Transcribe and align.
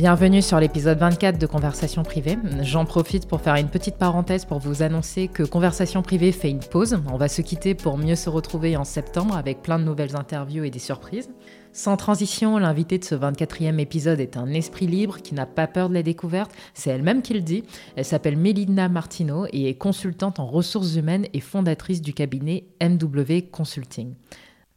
Bienvenue 0.00 0.40
sur 0.40 0.58
l'épisode 0.58 0.96
24 0.96 1.38
de 1.38 1.44
Conversation 1.44 2.04
privée. 2.04 2.38
J'en 2.62 2.86
profite 2.86 3.28
pour 3.28 3.42
faire 3.42 3.56
une 3.56 3.68
petite 3.68 3.96
parenthèse 3.96 4.46
pour 4.46 4.58
vous 4.58 4.82
annoncer 4.82 5.28
que 5.28 5.42
Conversation 5.42 6.00
privée 6.00 6.32
fait 6.32 6.48
une 6.48 6.60
pause. 6.60 6.98
On 7.12 7.18
va 7.18 7.28
se 7.28 7.42
quitter 7.42 7.74
pour 7.74 7.98
mieux 7.98 8.16
se 8.16 8.30
retrouver 8.30 8.78
en 8.78 8.84
septembre 8.84 9.36
avec 9.36 9.60
plein 9.60 9.78
de 9.78 9.84
nouvelles 9.84 10.16
interviews 10.16 10.64
et 10.64 10.70
des 10.70 10.78
surprises. 10.78 11.28
Sans 11.74 11.98
transition, 11.98 12.56
l'invité 12.56 12.96
de 12.96 13.04
ce 13.04 13.14
24e 13.14 13.78
épisode 13.78 14.20
est 14.20 14.38
un 14.38 14.48
esprit 14.54 14.86
libre 14.86 15.18
qui 15.18 15.34
n'a 15.34 15.44
pas 15.44 15.66
peur 15.66 15.90
de 15.90 15.94
la 15.94 16.02
découverte. 16.02 16.50
C'est 16.72 16.88
elle-même 16.88 17.20
qui 17.20 17.34
le 17.34 17.42
dit. 17.42 17.64
Elle 17.94 18.06
s'appelle 18.06 18.38
Mélina 18.38 18.88
Martino 18.88 19.44
et 19.52 19.68
est 19.68 19.74
consultante 19.74 20.40
en 20.40 20.46
ressources 20.46 20.94
humaines 20.94 21.26
et 21.34 21.40
fondatrice 21.40 22.00
du 22.00 22.14
cabinet 22.14 22.64
MW 22.82 23.50
Consulting. 23.52 24.14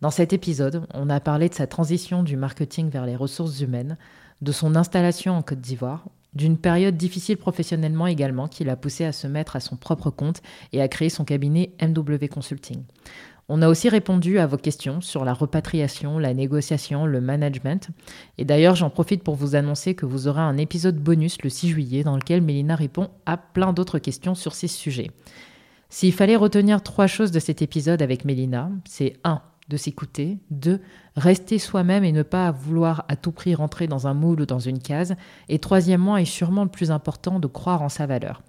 Dans 0.03 0.11
cet 0.11 0.33
épisode, 0.33 0.85
on 0.93 1.09
a 1.09 1.21
parlé 1.21 1.47
de 1.47 1.53
sa 1.53 1.65
transition 1.65 2.23
du 2.23 2.35
marketing 2.35 2.89
vers 2.89 3.05
les 3.05 3.15
ressources 3.15 3.61
humaines, 3.61 3.97
de 4.43 4.51
son 4.51 4.75
installation 4.75 5.33
en 5.33 5.41
Côte 5.41 5.61
d'Ivoire, 5.61 6.05
d'une 6.33 6.57
période 6.57 6.97
difficile 6.97 7.37
professionnellement 7.37 8.07
également 8.07 8.47
qui 8.47 8.63
l'a 8.63 8.75
poussé 8.75 9.05
à 9.05 9.11
se 9.11 9.25
mettre 9.27 9.55
à 9.55 9.59
son 9.59 9.77
propre 9.77 10.09
compte 10.09 10.41
et 10.73 10.81
à 10.81 10.87
créer 10.87 11.09
son 11.09 11.23
cabinet 11.23 11.71
MW 11.81 12.27
Consulting. 12.29 12.83
On 13.49 13.61
a 13.61 13.69
aussi 13.69 13.89
répondu 13.89 14.39
à 14.39 14.47
vos 14.47 14.57
questions 14.57 15.01
sur 15.01 15.25
la 15.25 15.33
repatriation, 15.33 16.17
la 16.17 16.33
négociation, 16.33 17.05
le 17.05 17.21
management. 17.21 17.89
Et 18.37 18.45
d'ailleurs, 18.45 18.75
j'en 18.75 18.89
profite 18.89 19.23
pour 19.23 19.35
vous 19.35 19.55
annoncer 19.55 19.95
que 19.95 20.05
vous 20.05 20.27
aurez 20.27 20.41
un 20.41 20.57
épisode 20.57 20.97
bonus 20.97 21.41
le 21.43 21.49
6 21.49 21.69
juillet 21.69 22.03
dans 22.03 22.15
lequel 22.15 22.41
Mélina 22.41 22.75
répond 22.75 23.09
à 23.25 23.37
plein 23.37 23.73
d'autres 23.73 23.99
questions 23.99 24.35
sur 24.35 24.55
ces 24.55 24.69
sujets. 24.69 25.11
S'il 25.89 26.13
fallait 26.13 26.37
retenir 26.37 26.81
trois 26.81 27.07
choses 27.07 27.31
de 27.31 27.39
cet 27.39 27.61
épisode 27.61 28.01
avec 28.01 28.25
Mélina, 28.25 28.71
c'est 28.85 29.13
1 29.23 29.41
de 29.69 29.77
s'écouter, 29.77 30.39
deux, 30.49 30.81
rester 31.15 31.59
soi-même 31.59 32.03
et 32.03 32.11
ne 32.11 32.23
pas 32.23 32.51
vouloir 32.51 33.05
à 33.07 33.15
tout 33.15 33.31
prix 33.31 33.55
rentrer 33.55 33.87
dans 33.87 34.07
un 34.07 34.13
moule 34.13 34.41
ou 34.41 34.45
dans 34.45 34.59
une 34.59 34.79
case, 34.79 35.15
et 35.49 35.59
troisièmement, 35.59 36.17
et 36.17 36.25
sûrement 36.25 36.63
le 36.63 36.69
plus 36.69 36.91
important, 36.91 37.39
de 37.39 37.47
croire 37.47 37.81
en 37.81 37.89
sa 37.89 38.05
valeur. 38.05 38.41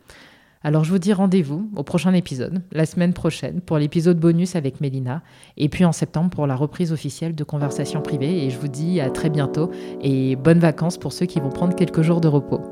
Alors 0.67 0.83
je 0.83 0.91
vous 0.91 0.99
dis 0.99 1.13
rendez-vous 1.13 1.71
au 1.77 1.83
prochain 1.83 2.15
épisode, 2.15 2.63
la 2.73 2.87
semaine 2.87 3.13
prochaine, 3.13 3.61
pour 3.61 3.77
l'épisode 3.77 4.19
bonus 4.19 4.57
avec 4.57 4.81
Mélina, 4.81 5.23
et 5.59 5.69
puis 5.69 5.85
en 5.85 5.93
septembre 5.93 6.31
pour 6.31 6.47
la 6.47 6.57
reprise 6.57 6.91
officielle 6.91 7.35
de 7.35 7.45
Conversation 7.45 8.01
privée, 8.01 8.45
et 8.45 8.51
je 8.51 8.59
vous 8.59 8.69
dis 8.69 8.99
à 8.99 9.11
très 9.11 9.29
bientôt, 9.29 9.71
et 10.01 10.37
bonnes 10.37 10.61
vacances 10.61 10.97
pour 10.97 11.13
ceux 11.13 11.27
qui 11.27 11.39
vont 11.39 11.51
prendre 11.51 11.77
quelques 11.77 12.01
jours 12.01 12.23
de 12.23 12.29
repos. 12.29 12.63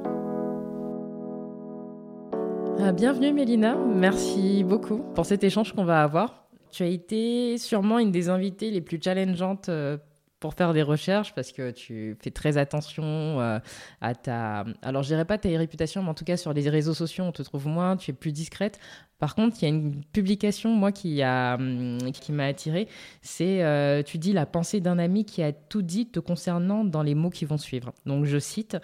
Ah, 2.81 2.93
bienvenue 2.93 3.33
Mélina, 3.35 3.77
merci 3.77 4.65
beaucoup 4.65 5.03
pour 5.15 5.27
cet 5.27 5.45
échange 5.45 5.75
qu'on 5.75 5.85
va 5.85 6.03
avoir. 6.03 6.42
Tu 6.73 6.83
as 6.83 6.87
été 6.87 7.59
sûrement 7.59 7.99
une 7.99 8.11
des 8.11 8.31
invitées 8.31 8.71
les 8.71 8.81
plus 8.81 8.99
challengeantes 9.03 9.69
euh, 9.69 9.99
pour 10.41 10.55
faire 10.55 10.73
des 10.73 10.83
recherches 10.83 11.35
parce 11.35 11.53
que 11.53 11.71
tu 11.71 12.17
fais 12.21 12.31
très 12.31 12.57
attention 12.57 13.05
euh, 13.05 13.59
à 14.01 14.15
ta. 14.15 14.65
Alors, 14.81 15.03
je 15.03 15.09
dirais 15.09 15.27
pas 15.27 15.37
ta 15.37 15.51
réputation, 15.51 16.03
mais 16.03 16.09
en 16.09 16.15
tout 16.15 16.25
cas, 16.25 16.39
sur 16.39 16.53
les 16.55 16.69
réseaux 16.71 16.95
sociaux, 16.95 17.25
on 17.25 17.31
te 17.31 17.43
trouve 17.43 17.69
moins, 17.69 17.97
tu 17.99 18.11
es 18.11 18.15
plus 18.15 18.33
discrète. 18.33 18.81
Par 19.19 19.35
contre, 19.35 19.59
il 19.61 19.63
y 19.63 19.67
a 19.67 19.69
une 19.69 20.03
publication, 20.13 20.71
moi, 20.71 20.93
qui, 20.93 21.23
hum, 21.23 21.99
qui 22.13 22.33
m'a 22.33 22.47
attirée. 22.47 22.89
C'est, 23.21 23.63
euh, 23.63 24.03
tu 24.03 24.17
dis, 24.19 24.33
la 24.33 24.47
pensée 24.47 24.81
d'un 24.81 24.99
ami 24.99 25.25
qui 25.27 25.43
a 25.43 25.53
tout 25.53 25.83
dit 25.83 26.07
te 26.07 26.19
concernant 26.21 26.85
dans 26.85 27.03
les 27.03 27.15
mots 27.15 27.31
qui 27.31 27.45
vont 27.45 27.59
suivre. 27.59 27.93
Donc, 28.07 28.25
je 28.25 28.39
cite. 28.39 28.79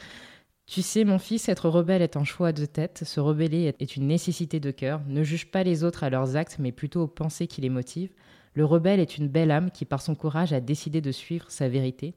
Tu 0.69 0.83
sais, 0.83 1.05
mon 1.05 1.19
fils, 1.19 1.49
être 1.49 1.71
rebelle 1.71 2.03
est 2.03 2.19
un 2.19 2.25
choix 2.25 2.53
de 2.53 2.67
tête, 2.67 3.03
se 3.03 3.21
rebeller 3.21 3.73
est 3.79 3.97
une 3.97 4.07
nécessité 4.07 4.61
de 4.61 4.71
cœur. 4.71 5.01
Ne 5.07 5.23
juge 5.23 5.51
pas 5.51 5.63
les 5.63 5.83
autres 5.83 6.05
à 6.05 6.11
leurs 6.11 6.37
actes, 6.37 6.59
mais 6.59 6.73
plutôt 6.73 7.01
aux 7.01 7.09
pensées 7.09 7.47
qui 7.47 7.63
les 7.63 7.71
motivent. 7.71 8.13
Le 8.53 8.67
rebelle 8.67 9.01
est 9.01 9.17
une 9.17 9.29
belle 9.29 9.51
âme 9.51 9.71
qui, 9.71 9.87
par 9.87 10.03
son 10.03 10.15
courage, 10.15 10.53
a 10.53 10.61
décidé 10.61 11.01
de 11.01 11.11
suivre 11.11 11.47
sa 11.51 11.71
vérité. 11.71 12.13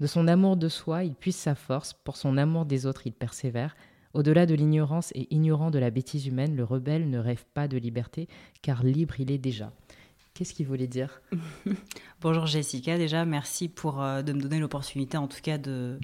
De 0.00 0.08
son 0.08 0.26
amour 0.26 0.56
de 0.56 0.68
soi, 0.68 1.04
il 1.04 1.14
puise 1.14 1.36
sa 1.36 1.54
force, 1.54 1.92
pour 1.92 2.16
son 2.16 2.36
amour 2.38 2.66
des 2.66 2.86
autres, 2.86 3.06
il 3.06 3.12
persévère. 3.12 3.76
Au-delà 4.14 4.46
de 4.46 4.54
l'ignorance 4.54 5.12
et 5.14 5.32
ignorant 5.32 5.70
de 5.70 5.78
la 5.78 5.90
bêtise 5.90 6.26
humaine, 6.26 6.56
le 6.56 6.64
rebelle 6.64 7.08
ne 7.08 7.20
rêve 7.20 7.44
pas 7.54 7.68
de 7.68 7.76
liberté, 7.76 8.26
car 8.62 8.82
libre 8.82 9.20
il 9.20 9.30
est 9.30 9.38
déjà. 9.38 9.72
Qu'est-ce 10.34 10.54
qu'il 10.54 10.66
voulait 10.66 10.88
dire? 10.88 11.22
Bonjour 12.20 12.46
Jessica, 12.46 12.98
déjà 12.98 13.24
merci 13.24 13.68
pour 13.68 14.02
euh, 14.02 14.22
de 14.22 14.32
me 14.32 14.40
donner 14.40 14.58
l'opportunité 14.58 15.18
en 15.18 15.28
tout 15.28 15.40
cas 15.40 15.58
de 15.58 16.00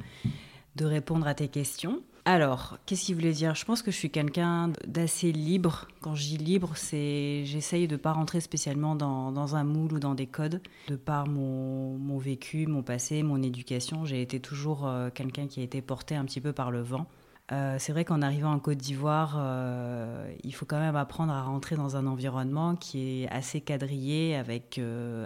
de 0.79 0.87
répondre 0.87 1.27
à 1.27 1.35
tes 1.35 1.49
questions. 1.49 2.03
Alors, 2.25 2.77
qu'est-ce 2.85 3.07
qu'il 3.07 3.15
voulait 3.15 3.33
dire? 3.33 3.55
Je 3.55 3.65
pense 3.65 3.81
que 3.81 3.91
je 3.91 3.97
suis 3.97 4.11
quelqu'un 4.11 4.71
d'assez 4.87 5.33
libre. 5.33 5.89
Quand 6.03 6.15
je 6.15 6.25
dis 6.25 6.37
libre, 6.37 6.73
c'est 6.75 7.43
j'essaye 7.47 7.89
de 7.89 7.95
ne 7.95 7.97
pas 7.97 8.13
rentrer 8.13 8.41
spécialement 8.41 8.95
dans, 8.95 9.57
un 9.57 9.65
moule 9.65 9.95
ou 9.95 9.99
dans 9.99 10.15
des 10.15 10.27
codes. 10.27 10.61
De 10.89 10.97
par 10.97 11.27
mon, 11.27 12.19
vécu, 12.19 12.67
mon 12.67 12.83
passé, 12.83 13.23
mon 13.23 13.43
éducation, 13.43 14.05
j'ai 14.05 14.21
été 14.21 14.41
toujours 14.41 14.87
euh, 14.87 15.09
quelqu'un 15.09 15.47
qui 15.47 15.61
a 15.61 15.63
été 15.63 15.81
porté 15.81 16.17
un 16.17 16.25
petit 16.27 16.43
peu 16.43 16.53
par 16.53 16.71
le 16.71 16.83
vent. 16.83 17.07
Euh, 17.51 17.77
c'est 17.79 17.93
vrai 17.93 18.05
qu'en 18.05 18.21
arrivant 18.21 18.53
en 18.53 18.59
Côte 18.59 18.77
d'Ivoire, 18.77 19.37
euh, 19.39 20.31
il 20.45 20.55
faut 20.55 20.67
quand 20.67 20.81
même 20.81 20.97
apprendre 20.97 21.33
à 21.33 21.43
rentrer 21.43 21.77
dans 21.77 21.97
un 21.97 22.07
environnement 22.07 22.77
qui 22.77 23.23
est 23.23 23.29
assez 23.31 23.63
quadrillé 23.63 24.37
avec, 24.37 24.79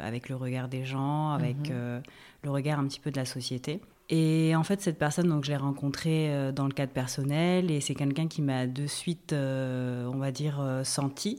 avec 0.04 0.28
le 0.28 0.36
regard 0.36 0.68
des 0.68 0.84
gens, 0.84 1.32
avec 1.32 1.68
mhm. 1.68 2.00
le 2.44 2.50
regard 2.50 2.78
un 2.78 2.86
petit 2.86 3.00
peu 3.00 3.10
de 3.10 3.16
la 3.16 3.24
société. 3.24 3.80
Et 4.14 4.54
en 4.54 4.62
fait, 4.62 4.82
cette 4.82 4.98
personne, 4.98 5.30
donc, 5.30 5.42
je 5.42 5.50
l'ai 5.50 5.56
rencontrée 5.56 6.30
euh, 6.30 6.52
dans 6.52 6.66
le 6.66 6.72
cadre 6.74 6.92
personnel 6.92 7.70
et 7.70 7.80
c'est 7.80 7.94
quelqu'un 7.94 8.28
qui 8.28 8.42
m'a 8.42 8.66
de 8.66 8.86
suite, 8.86 9.32
euh, 9.32 10.04
on 10.12 10.18
va 10.18 10.30
dire, 10.30 10.60
euh, 10.60 10.84
senti 10.84 11.38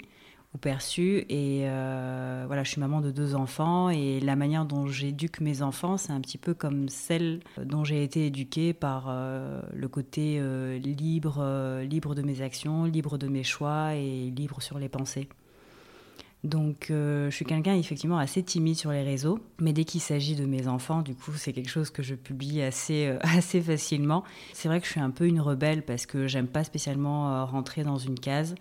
ou 0.56 0.58
perçu. 0.58 1.24
Et 1.30 1.68
voilà, 2.48 2.64
je 2.64 2.72
suis 2.72 2.82
maman 2.82 3.00
de 3.00 3.12
deux 3.12 3.36
enfants 3.36 3.92
et 3.92 4.20
la 4.20 4.36
manière 4.36 4.66
dont 4.66 4.88
j'éduque 4.88 5.40
mes 5.40 5.62
enfants, 5.62 5.98
c'est 5.98 6.14
un 6.14 6.22
petit 6.22 6.40
peu 6.40 6.56
comme 6.56 6.90
celle 6.90 7.42
dont 7.64 7.84
j'ai 7.84 8.04
été 8.04 8.26
éduquée 8.28 8.74
par 8.74 9.12
le 9.74 9.88
côté 9.88 10.40
libre, 10.80 11.82
libre 11.82 12.14
de 12.14 12.22
mes 12.22 12.42
actions, 12.42 12.86
libre 12.86 13.18
de 13.18 13.28
mes 13.28 13.44
choix 13.44 13.96
et 13.96 14.30
libre 14.30 14.62
sur 14.62 14.78
les 14.78 14.90
pensées. 14.90 15.28
Donc, 16.44 16.88
euh, 16.90 17.30
je 17.30 17.36
suis 17.36 17.46
quelqu'un 17.46 17.76
effectivement 17.76 18.18
assez 18.18 18.44
timide 18.44 18.76
sur 18.76 18.92
les 18.92 19.04
réseaux, 19.04 19.40
mais 19.60 19.72
dès 19.72 19.86
qu'il 19.86 20.02
s'agit 20.02 20.36
de 20.36 20.46
mes 20.46 20.68
enfants, 20.68 21.02
du 21.02 21.16
coup, 21.16 21.32
c'est 21.38 21.54
quelque 21.54 21.70
chose 21.70 21.90
que 21.90 22.04
je 22.04 22.16
publie 22.16 22.62
assez, 22.62 23.08
euh, 23.08 23.18
assez 23.22 23.62
facilement. 23.62 24.24
C'est 24.52 24.68
vrai 24.68 24.82
que 24.82 24.86
je 24.86 24.92
suis 24.92 25.00
un 25.00 25.10
peu 25.10 25.26
une 25.26 25.40
rebelle 25.40 25.84
parce 25.84 26.06
que 26.06 26.28
j'aime 26.28 26.48
pas 26.48 26.66
spécialement 26.66 27.34
euh, 27.34 27.46
rentrer 27.46 27.84
dans 27.84 27.98
une 27.98 28.20
case. 28.20 28.56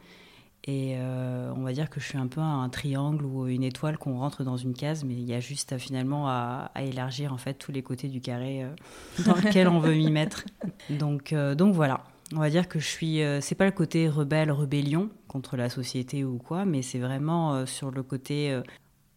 Et 0.68 0.94
on 0.96 1.62
va 1.62 1.72
dire 1.72 1.90
que 1.90 1.98
je 1.98 2.06
suis 2.06 2.18
un 2.18 2.28
peu 2.28 2.40
un 2.40 2.68
triangle 2.68 3.24
ou 3.24 3.48
une 3.48 3.64
étoile 3.64 3.98
qu'on 3.98 4.18
rentre 4.18 4.44
dans 4.44 4.56
une 4.56 4.74
case, 4.74 5.02
mais 5.02 5.14
il 5.14 5.24
y 5.24 5.34
a 5.34 5.40
juste 5.40 5.76
finalement 5.76 6.28
à, 6.28 6.70
élargir 6.80 7.32
en 7.32 7.36
fait 7.36 7.54
tous 7.54 7.72
les 7.72 7.82
côtés 7.82 8.06
du 8.06 8.20
carré 8.20 8.64
dans 9.26 9.34
lequel 9.34 9.66
on 9.66 9.80
veut 9.80 9.94
m'y 9.94 10.12
mettre. 10.12 10.44
Donc, 10.88 11.34
donc 11.34 11.74
voilà 11.74 12.04
on 12.34 12.40
va 12.40 12.50
dire 12.50 12.68
que 12.68 12.78
je 12.78 12.86
suis. 12.86 13.22
Euh, 13.22 13.40
c'est 13.40 13.54
pas 13.54 13.64
le 13.64 13.72
côté 13.72 14.08
rebelle, 14.08 14.50
rébellion 14.50 15.10
contre 15.32 15.56
la 15.56 15.68
société 15.68 16.24
ou 16.24 16.38
quoi, 16.38 16.64
mais 16.64 16.82
c'est 16.82 16.98
vraiment 16.98 17.54
euh, 17.54 17.66
sur 17.66 17.90
le 17.90 18.02
côté. 18.02 18.52
Euh, 18.52 18.62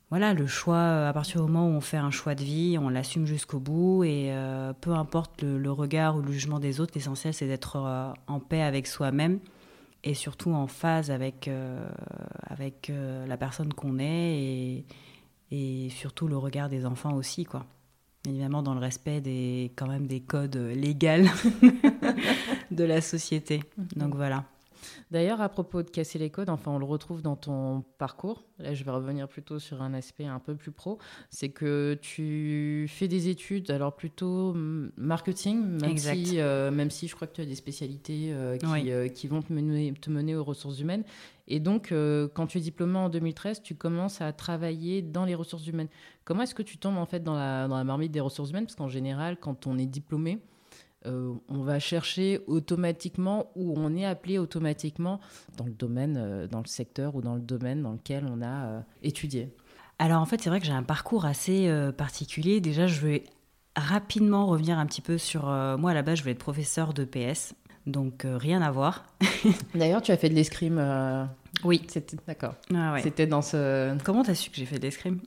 voilà, 0.09 0.33
le 0.33 0.47
choix, 0.47 1.07
à 1.07 1.13
partir 1.13 1.43
du 1.43 1.51
moment 1.51 1.67
où 1.67 1.71
on 1.71 1.81
fait 1.81 1.97
un 1.97 2.11
choix 2.11 2.35
de 2.35 2.43
vie, 2.43 2.77
on 2.79 2.89
l'assume 2.89 3.25
jusqu'au 3.25 3.59
bout 3.59 4.03
et 4.03 4.31
peu 4.79 4.91
importe 4.91 5.41
le, 5.41 5.71
regard 5.71 6.15
ou 6.15 6.21
le 6.21 6.31
jugement 6.31 6.59
des 6.59 6.79
autres, 6.79 6.91
l'essentiel 6.93 7.33
c'est 7.33 7.47
d'être 7.47 7.75
en 8.27 8.39
paix 8.39 8.61
avec 8.61 8.85
soi-même 8.85 9.39
et 10.03 10.13
surtout 10.13 10.51
en 10.51 10.67
phase 10.67 11.09
avec, 11.09 11.49
avec 12.43 12.91
la 13.27 13.35
personne 13.35 13.73
qu'on 13.73 13.97
est 13.97 14.37
et, 14.37 14.85
et 15.49 15.89
surtout 15.89 16.27
le 16.27 16.37
regard 16.37 16.69
des 16.69 16.85
enfants 16.85 17.15
aussi, 17.15 17.43
quoi 17.43 17.65
évidemment 18.27 18.63
dans 18.63 18.73
le 18.73 18.79
respect 18.79 19.21
des 19.21 19.71
quand 19.75 19.87
même 19.87 20.07
des 20.07 20.21
codes 20.21 20.55
légaux 20.55 21.29
de 22.71 22.83
la 22.83 23.01
société. 23.01 23.61
Mhm. 23.77 23.87
Donc 23.95 24.15
voilà. 24.15 24.45
D'ailleurs, 25.11 25.41
à 25.41 25.49
propos 25.49 25.83
de 25.83 25.89
casser 25.89 26.19
les 26.19 26.29
codes, 26.29 26.49
enfin, 26.49 26.71
on 26.71 26.79
le 26.79 26.85
retrouve 26.85 27.21
dans 27.21 27.35
ton 27.35 27.83
parcours. 27.97 28.43
Là, 28.59 28.73
je 28.73 28.83
vais 28.83 28.91
revenir 28.91 29.27
plutôt 29.27 29.59
sur 29.59 29.81
un 29.81 29.93
aspect 29.93 30.25
un 30.25 30.39
peu 30.39 30.55
plus 30.55 30.71
pro. 30.71 30.97
C'est 31.29 31.49
que 31.49 31.97
tu 32.01 32.87
fais 32.89 33.07
des 33.07 33.27
études, 33.27 33.69
alors 33.71 33.95
plutôt 33.95 34.53
marketing, 34.97 35.79
même, 35.81 35.97
Si, 35.97 36.39
euh, 36.39 36.71
même 36.71 36.89
si 36.89 37.07
je 37.07 37.15
crois 37.15 37.27
que 37.27 37.35
tu 37.35 37.41
as 37.41 37.45
des 37.45 37.55
spécialités 37.55 38.31
euh, 38.31 38.57
qui, 38.57 38.91
euh, 38.91 39.07
qui, 39.07 39.27
vont 39.27 39.41
te 39.41 39.51
mener, 39.51 39.93
te 39.93 40.09
mener 40.09 40.35
aux 40.35 40.43
ressources 40.43 40.79
humaines. 40.79 41.03
Et 41.47 41.59
donc, 41.59 41.93
quand 42.33 42.47
tu 42.47 42.57
es 42.57 42.61
diplômé 42.61 42.97
en 42.97 43.09
2013, 43.09 43.61
tu 43.61 43.75
commences 43.75 44.19
à 44.19 44.33
travailler 44.33 45.03
dans 45.03 45.25
les 45.25 45.35
ressources 45.35 45.67
humaines. 45.67 45.89
Comment 46.23 46.41
est-ce 46.41 46.55
que 46.55 46.63
tu 46.63 46.77
tombes 46.77 46.97
en 46.97 47.05
fait 47.05 47.23
dans 47.23 47.35
la, 47.35 47.67
dans 47.67 47.77
la 47.77 47.83
marmite 47.83 48.11
des 48.11 48.19
ressources 48.19 48.49
humaines? 48.49 48.65
Parce 48.65 48.75
qu'en 48.75 48.89
général, 48.89 49.37
quand 49.39 49.67
on 49.67 49.77
est 49.77 49.85
diplômé, 49.85 50.39
euh, 51.05 51.33
on 51.49 51.61
va 51.61 51.79
chercher 51.79 52.41
automatiquement 52.47 53.51
ou 53.55 53.73
on 53.77 53.95
est 53.95 54.05
appelé 54.05 54.37
automatiquement 54.37 55.19
dans 55.57 55.65
le 55.65 55.71
domaine, 55.71 56.17
euh, 56.17 56.47
dans 56.47 56.59
le 56.59 56.67
secteur 56.67 57.15
ou 57.15 57.21
dans 57.21 57.35
le 57.35 57.41
domaine 57.41 57.81
dans 57.81 57.93
lequel 57.93 58.25
on 58.29 58.41
a 58.41 58.65
euh, 58.65 58.79
étudié. 59.03 59.49
Alors 59.99 60.21
en 60.21 60.25
fait, 60.25 60.41
c'est 60.41 60.49
vrai 60.49 60.59
que 60.59 60.65
j'ai 60.65 60.73
un 60.73 60.83
parcours 60.83 61.25
assez 61.25 61.71
particulier. 61.97 62.59
Déjà, 62.59 62.85
je 62.85 62.99
vais 62.99 63.23
rapidement 63.77 64.45
revenir 64.45 64.77
un 64.77 64.85
petit 64.85 65.01
peu 65.01 65.17
sur... 65.17 65.45
moi, 65.45 65.91
à 65.91 65.93
la 65.93 66.01
base, 66.01 66.17
je 66.17 66.23
voulais 66.23 66.33
être 66.33 66.39
professeur 66.39 66.93
de 66.93 67.05
PS. 67.05 67.53
Donc 67.85 68.25
rien 68.25 68.61
à 68.61 68.71
voir. 68.71 69.05
D'ailleurs, 69.73 70.01
tu 70.01 70.11
as 70.11 70.17
fait 70.17 70.27
de 70.27 70.33
l'escrime. 70.33 70.83
Oui. 71.63 71.81
C'était 71.87 72.17
d'accord. 72.27 72.55
Ah 72.73 72.97
C'était 73.01 73.25
dans 73.25 73.41
ce. 73.41 73.97
Comment 74.03 74.23
t'as 74.23 74.35
su 74.35 74.49
que 74.49 74.57
j'ai 74.57 74.65
fait 74.65 74.79
de 74.79 74.83
l'escrime? 74.83 75.21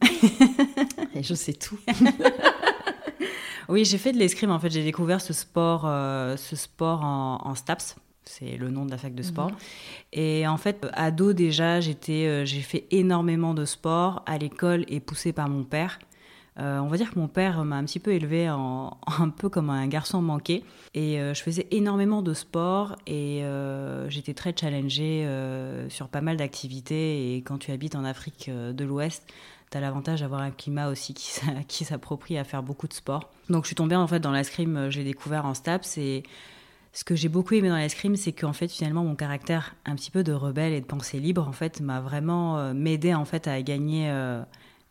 Je 1.21 1.35
sais 1.35 1.55
tout. 1.55 1.79
oui, 3.69 3.85
j'ai 3.85 3.99
fait 3.99 4.13
de 4.13 4.19
l'escrime. 4.19 4.51
En 4.51 4.59
fait, 4.59 4.71
j'ai 4.71 4.85
découvert 4.85 5.21
ce 5.21 5.33
sport, 5.33 5.83
euh, 5.85 6.37
ce 6.37 6.57
sport 6.57 7.03
en, 7.05 7.55
STAPS. 7.55 7.97
C'est 8.25 8.57
le 8.57 8.69
nom 8.69 8.85
de 8.85 8.91
la 8.91 8.99
fac 8.99 9.15
de 9.15 9.23
sport. 9.23 9.51
Mhm. 9.51 9.57
Et 10.13 10.47
en 10.47 10.59
fait, 10.59 10.87
ado 10.93 11.33
déjà, 11.33 11.81
j'étais, 11.81 12.27
euh, 12.27 12.45
j'ai 12.45 12.61
fait 12.61 12.87
énormément 12.91 13.55
de 13.55 13.65
sport 13.65 14.23
à 14.27 14.37
l'école 14.37 14.85
et 14.89 15.01
poussé 15.01 15.33
par 15.33 15.49
mon 15.49 15.65
père. 15.65 15.99
Euh, 16.59 16.81
on 16.81 16.89
va 16.89 16.97
dire 16.97 17.13
que 17.13 17.19
mon 17.19 17.29
père 17.29 17.65
m'a 17.65 17.77
un 17.77 17.85
petit 17.85 18.01
peu 18.01 18.13
élevé 18.13 18.51
en, 18.51 18.97
un 19.19 19.29
peu 19.29 19.49
comme 19.49 19.71
un 19.71 19.87
garçon 19.87 20.21
manqué. 20.21 20.65
Et 20.95 21.21
euh, 21.21 21.35
je 21.35 21.43
faisais 21.43 21.69
énormément 21.71 22.23
de 22.23 22.35
sport 22.35 22.97
et 23.07 23.45
euh, 23.45 24.09
j'étais 24.11 24.35
très 24.35 24.55
challengée 24.59 25.27
sur 25.89 26.09
pas 26.09 26.21
mal 26.21 26.37
d'activités. 26.37 27.35
Et 27.35 27.43
quand 27.43 27.59
tu 27.59 27.71
habites 27.71 27.95
en 27.95 28.05
Afrique 28.05 28.51
de 28.51 28.85
l'Ouest, 28.85 29.25
tu 29.71 29.77
as 29.77 29.81
l'avantage 29.81 30.21
d'avoir 30.21 30.41
un 30.41 30.51
climat 30.51 30.89
aussi 30.89 31.15
qui, 31.69 31.85
s'approprie 31.85 32.39
à 32.39 32.45
faire 32.45 32.63
beaucoup 32.63 32.89
de 32.89 32.95
sport. 32.95 33.31
Donc 33.49 33.65
je 33.65 33.69
suis 33.69 33.77
tombée 33.77 33.97
en 33.97 34.07
fait 34.07 34.21
dans 34.21 34.33
l'escrime, 34.33 34.91
je 34.91 34.99
l'ai 34.99 35.05
découvert 35.05 35.47
en 35.47 35.55
STAPS 35.55 35.99
et 35.99 36.23
ce 36.93 37.05
que 37.05 37.15
j'ai 37.15 37.29
beaucoup 37.29 37.55
aimé 37.55 37.69
dans 37.69 37.77
l'escrime, 37.77 38.17
c'est 38.17 38.33
qu'en 38.33 38.53
fait 38.53 38.69
finalement 38.69 39.05
mon 39.05 39.15
caractère 39.15 39.75
un 39.85 39.95
petit 39.95 40.11
peu 40.11 40.25
de 40.25 40.33
rebelle 40.33 40.73
et 40.73 40.81
de 40.81 40.87
pensée 40.87 41.21
libre 41.21 41.47
en 41.47 41.53
fait 41.53 41.81
m'a 41.81 42.01
vraiment 42.01 42.73
m'aidé 42.75 43.15
en 43.15 43.25
fait 43.25 43.47
à 43.47 43.61
gagner 43.63 44.11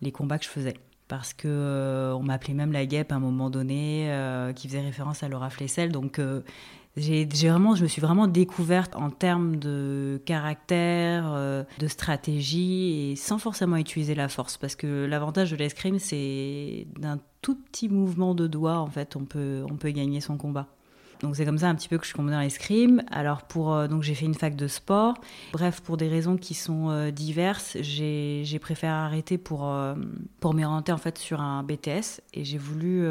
les 0.01 0.12
combats 0.12 0.38
que 0.38 0.45
je 0.45 0.50
faisais 0.50 0.75
parce 1.07 1.33
que 1.33 1.47
euh, 1.47 2.13
on 2.15 2.24
m'appelait 2.24 2.53
même 2.53 2.71
la 2.71 2.85
guêpe 2.85 3.12
à 3.12 3.15
un 3.15 3.19
moment 3.19 3.50
donné, 3.50 4.12
euh, 4.12 4.53
qui 4.53 4.68
faisait 4.68 4.81
référence 4.81 5.24
à 5.24 5.29
Laura 5.29 5.50
Flessel. 5.50 5.91
Donc 5.91 6.19
euh, 6.19 6.41
j'ai 6.98 7.26
vraiment, 7.26 7.76
je 7.76 7.84
me 7.84 7.88
suis 7.88 8.02
vraiment 8.02 8.28
découverte 8.28 8.96
en 8.96 9.10
termes 9.10 9.58
de 9.58 10.22
caractère, 10.26 11.32
de 11.80 11.88
stratégie, 11.88 13.12
et 13.12 13.16
sans 13.16 13.38
forcément 13.38 13.78
utiliser 13.78 14.16
la 14.16 14.28
force, 14.28 14.58
parce 14.58 14.76
que 14.76 15.06
l'avantage 15.06 15.52
de 15.52 15.56
l'escrime, 15.56 16.00
c'est 16.00 16.88
d'un 17.00 17.20
tout 17.42 17.56
petit 17.56 17.88
mouvement 17.88 18.36
de 18.36 18.48
doigt, 18.48 18.80
en 18.80 18.88
fait, 18.88 19.16
on 19.16 19.26
peut, 19.26 19.64
on 19.70 19.76
peut 19.76 19.92
gagner 19.92 20.22
son 20.22 20.38
combat. 20.38 20.68
Donc 21.22 21.36
c'est 21.36 21.46
comme 21.46 21.58
ça 21.58 21.70
un 21.70 21.76
petit 21.76 21.90
peu 21.90 21.98
que 21.98 22.04
je 22.04 22.10
suis 22.10 22.16
tombée 22.16 22.32
dans 22.32 22.40
l'escrime. 22.40 23.04
Alors 23.12 23.44
pour 23.44 23.74
euh, 23.74 23.88
donc 23.88 24.04
j'ai 24.04 24.14
fait 24.14 24.26
une 24.26 24.36
fac 24.36 24.56
de 24.56 24.68
sport. 24.68 25.16
Bref, 25.52 25.82
pour 25.82 25.98
des 25.98 26.08
raisons 26.08 26.38
qui 26.38 26.54
sont 26.54 26.90
euh, 26.90 27.12
diverses, 27.12 27.78
j'ai 27.82 28.60
préféré 28.60 28.92
arrêter 28.92 29.38
pour 29.38 29.68
euh, 29.68 29.96
pour 30.40 30.54
m'orienter 30.54 30.92
en 30.92 30.98
fait 30.98 31.18
sur 31.18 31.42
un 31.42 31.64
BTS 31.64 32.22
et 32.34 32.44
j'ai 32.44 32.58
voulu 32.58 33.08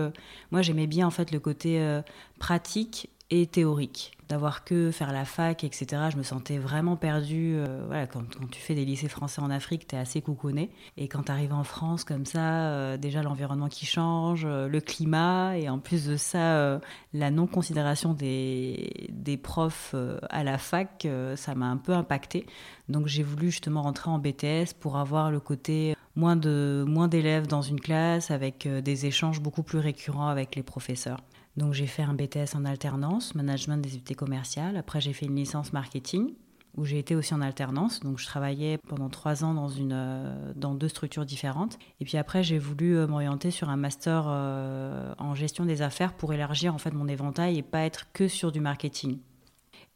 moi 0.51 0.63
j'aimais 0.63 0.87
bien 0.87 1.07
en 1.07 1.11
fait 1.11 1.31
le 1.31 1.41
côté 1.41 2.01
pratique 2.39 3.11
et 3.31 3.47
théorique. 3.47 4.13
D'avoir 4.29 4.65
que 4.65 4.91
faire 4.91 5.13
la 5.13 5.25
fac, 5.25 5.63
etc., 5.63 5.87
je 6.11 6.17
me 6.17 6.25
sentais 6.25 6.59
vraiment 6.59 6.97
perdue. 6.97 7.55
Euh, 7.57 7.85
voilà, 7.87 8.07
quand, 8.09 8.23
tu 8.51 8.61
fais 8.61 8.75
des 8.75 8.85
lycées 8.85 9.09
français 9.09 9.41
en 9.41 9.51
Afrique, 9.51 9.87
tu 9.87 9.95
es 9.95 9.99
assez 9.99 10.21
couconné. 10.21 10.71
Et 10.97 11.07
quand 11.07 11.25
tu 11.25 11.33
arrives 11.33 11.53
en 11.53 11.63
France 11.63 12.03
comme 12.03 12.27
ça, 12.27 12.71
euh, 12.71 12.97
déjà 12.97 13.23
l'environnement 13.23 13.69
qui 13.69 13.87
change, 13.87 14.45
euh, 14.45 14.67
le 14.67 14.81
climat, 14.81 15.57
et 15.57 15.69
en 15.69 15.79
plus 15.79 16.07
de 16.07 16.17
ça, 16.17 16.81
la 17.13 17.31
non-considération 17.31 18.15
des, 18.15 19.09
des 19.11 19.37
profs 19.37 19.95
à 20.29 20.43
la 20.43 20.59
fac, 20.59 21.07
ça 21.37 21.55
m'a 21.55 21.67
un 21.67 21.77
peu 21.77 21.93
impacté. 21.93 22.47
Donc 22.89 23.07
j'ai 23.07 23.23
voulu 23.23 23.51
justement 23.51 23.83
rentrer 23.83 24.11
en 24.11 24.19
BTS 24.19 24.75
pour 24.79 24.97
avoir 24.97 25.31
le 25.31 25.41
côté 25.41 25.95
moins 26.17 26.37
de 26.37 26.85
moins 26.87 27.09
d'élèves 27.09 27.47
dans 27.47 27.63
une 27.63 27.81
classe 27.81 28.31
avec 28.31 28.67
des 28.67 29.07
échanges 29.07 29.41
beaucoup 29.41 29.63
plus 29.63 29.79
récurrents 29.79 30.29
avec 30.29 30.57
les 30.57 30.63
professeurs. 30.63 31.21
Donc 31.57 31.73
j'ai 31.73 31.87
fait 31.87 32.03
un 32.03 32.15
BTS 32.15 32.55
en 32.55 32.65
alternance, 32.65 33.35
management 33.35 33.79
des 33.79 33.89
activités 33.89 34.15
commerciales. 34.15 34.77
Après 34.77 35.01
j'ai 35.01 35.13
fait 35.13 35.27
une 35.27 35.37
licence 35.37 35.73
marketing 35.73 36.35
où 36.77 36.85
j'ai 36.85 36.99
été 36.99 37.15
aussi 37.17 37.33
en 37.35 37.41
alternance. 37.41 38.01
Donc 38.01 38.19
je 38.19 38.27
travaillais 38.27 38.79
pendant 38.89 39.09
trois 39.09 39.45
ans 39.45 39.55
dans, 39.55 39.69
une, 39.69 39.95
euh, 39.95 40.53
dans 40.55 40.75
deux 40.75 40.89
structures 40.89 41.25
différentes. 41.25 41.79
Et 42.01 42.05
puis 42.05 42.19
après 42.19 42.43
j'ai 42.43 42.59
voulu 42.59 42.97
euh, 42.97 43.07
m'orienter 43.07 43.51
sur 43.51 43.71
un 43.71 43.77
master 43.77 44.27
euh, 44.29 45.15
en 45.19 45.35
gestion 45.35 45.65
des 45.65 45.83
affaires 45.83 46.13
pour 46.13 46.33
élargir 46.35 46.75
en 46.75 46.79
fait 46.79 46.93
mon 46.93 47.09
éventail 47.09 47.59
et 47.59 47.63
pas 47.63 47.81
être 47.81 48.13
que 48.13 48.29
sur 48.29 48.53
du 48.53 48.61
marketing. 48.61 49.19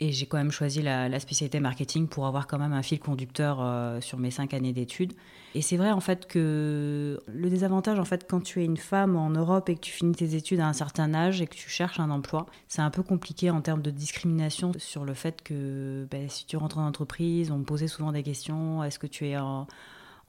Et 0.03 0.13
j'ai 0.13 0.25
quand 0.25 0.39
même 0.39 0.51
choisi 0.51 0.81
la, 0.81 1.21
spécialité 1.21 1.61
marketing 1.61 2.09
pour 2.09 2.27
avoir 2.27 2.47
quand 2.47 2.59
même 2.59 2.73
un 2.73 2.83
fil 2.83 2.99
conducteur 2.99 3.59
euh, 3.61 4.01
sur 4.01 4.19
mes 4.19 4.31
cinq 4.31 4.55
années 4.55 4.73
d'études. 4.73 5.13
Et 5.55 5.61
c'est 5.61 5.77
vrai 5.77 5.91
en 5.91 6.01
fait 6.01 6.27
que 6.27 7.21
le 7.27 7.51
désavantage 7.51 7.99
en 7.99 8.07
fait 8.07 8.27
quand 8.27 8.41
tu 8.41 8.63
es 8.63 8.65
une 8.65 8.79
femme 8.79 9.15
en 9.15 9.29
Europe 9.29 9.69
et 9.69 9.75
que 9.75 9.81
tu 9.81 9.93
finis 9.93 10.15
tes 10.15 10.35
études 10.35 10.61
à 10.61 10.67
un 10.67 10.73
certain 10.73 11.13
âge 11.13 11.43
et 11.43 11.47
que 11.47 11.55
tu 11.55 11.69
cherches 11.69 12.01
un 12.01 12.11
emploi, 12.11 12.47
c'est 12.67 12.81
un 12.81 12.91
peu 12.91 13.03
compliqué 13.03 13.51
en 13.51 13.61
termes 13.61 13.83
de 13.83 13.91
discrimination 13.91 14.73
sur 14.79 15.05
le 15.05 15.13
fait 15.13 15.43
que 15.43 16.07
ben, 16.11 16.31
si 16.31 16.47
tu 16.47 16.57
rentres 16.57 16.79
en 16.79 16.87
entreprise, 16.87 17.51
on 17.51 17.59
me 17.59 17.65
posait 17.65 17.89
souvent 17.89 18.13
des 18.13 18.23
questions. 18.23 18.83
Est-ce 18.83 18.99
que 18.99 19.07
tu 19.07 19.29
es 19.29 19.37
en 19.37 19.67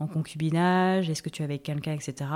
en 0.01 0.07
concubinage 0.07 1.09
Est-ce 1.09 1.21
que 1.21 1.29
tu 1.29 1.41
es 1.41 1.45
avec 1.45 1.63
quelqu'un, 1.63 1.93
etc. 1.93 2.29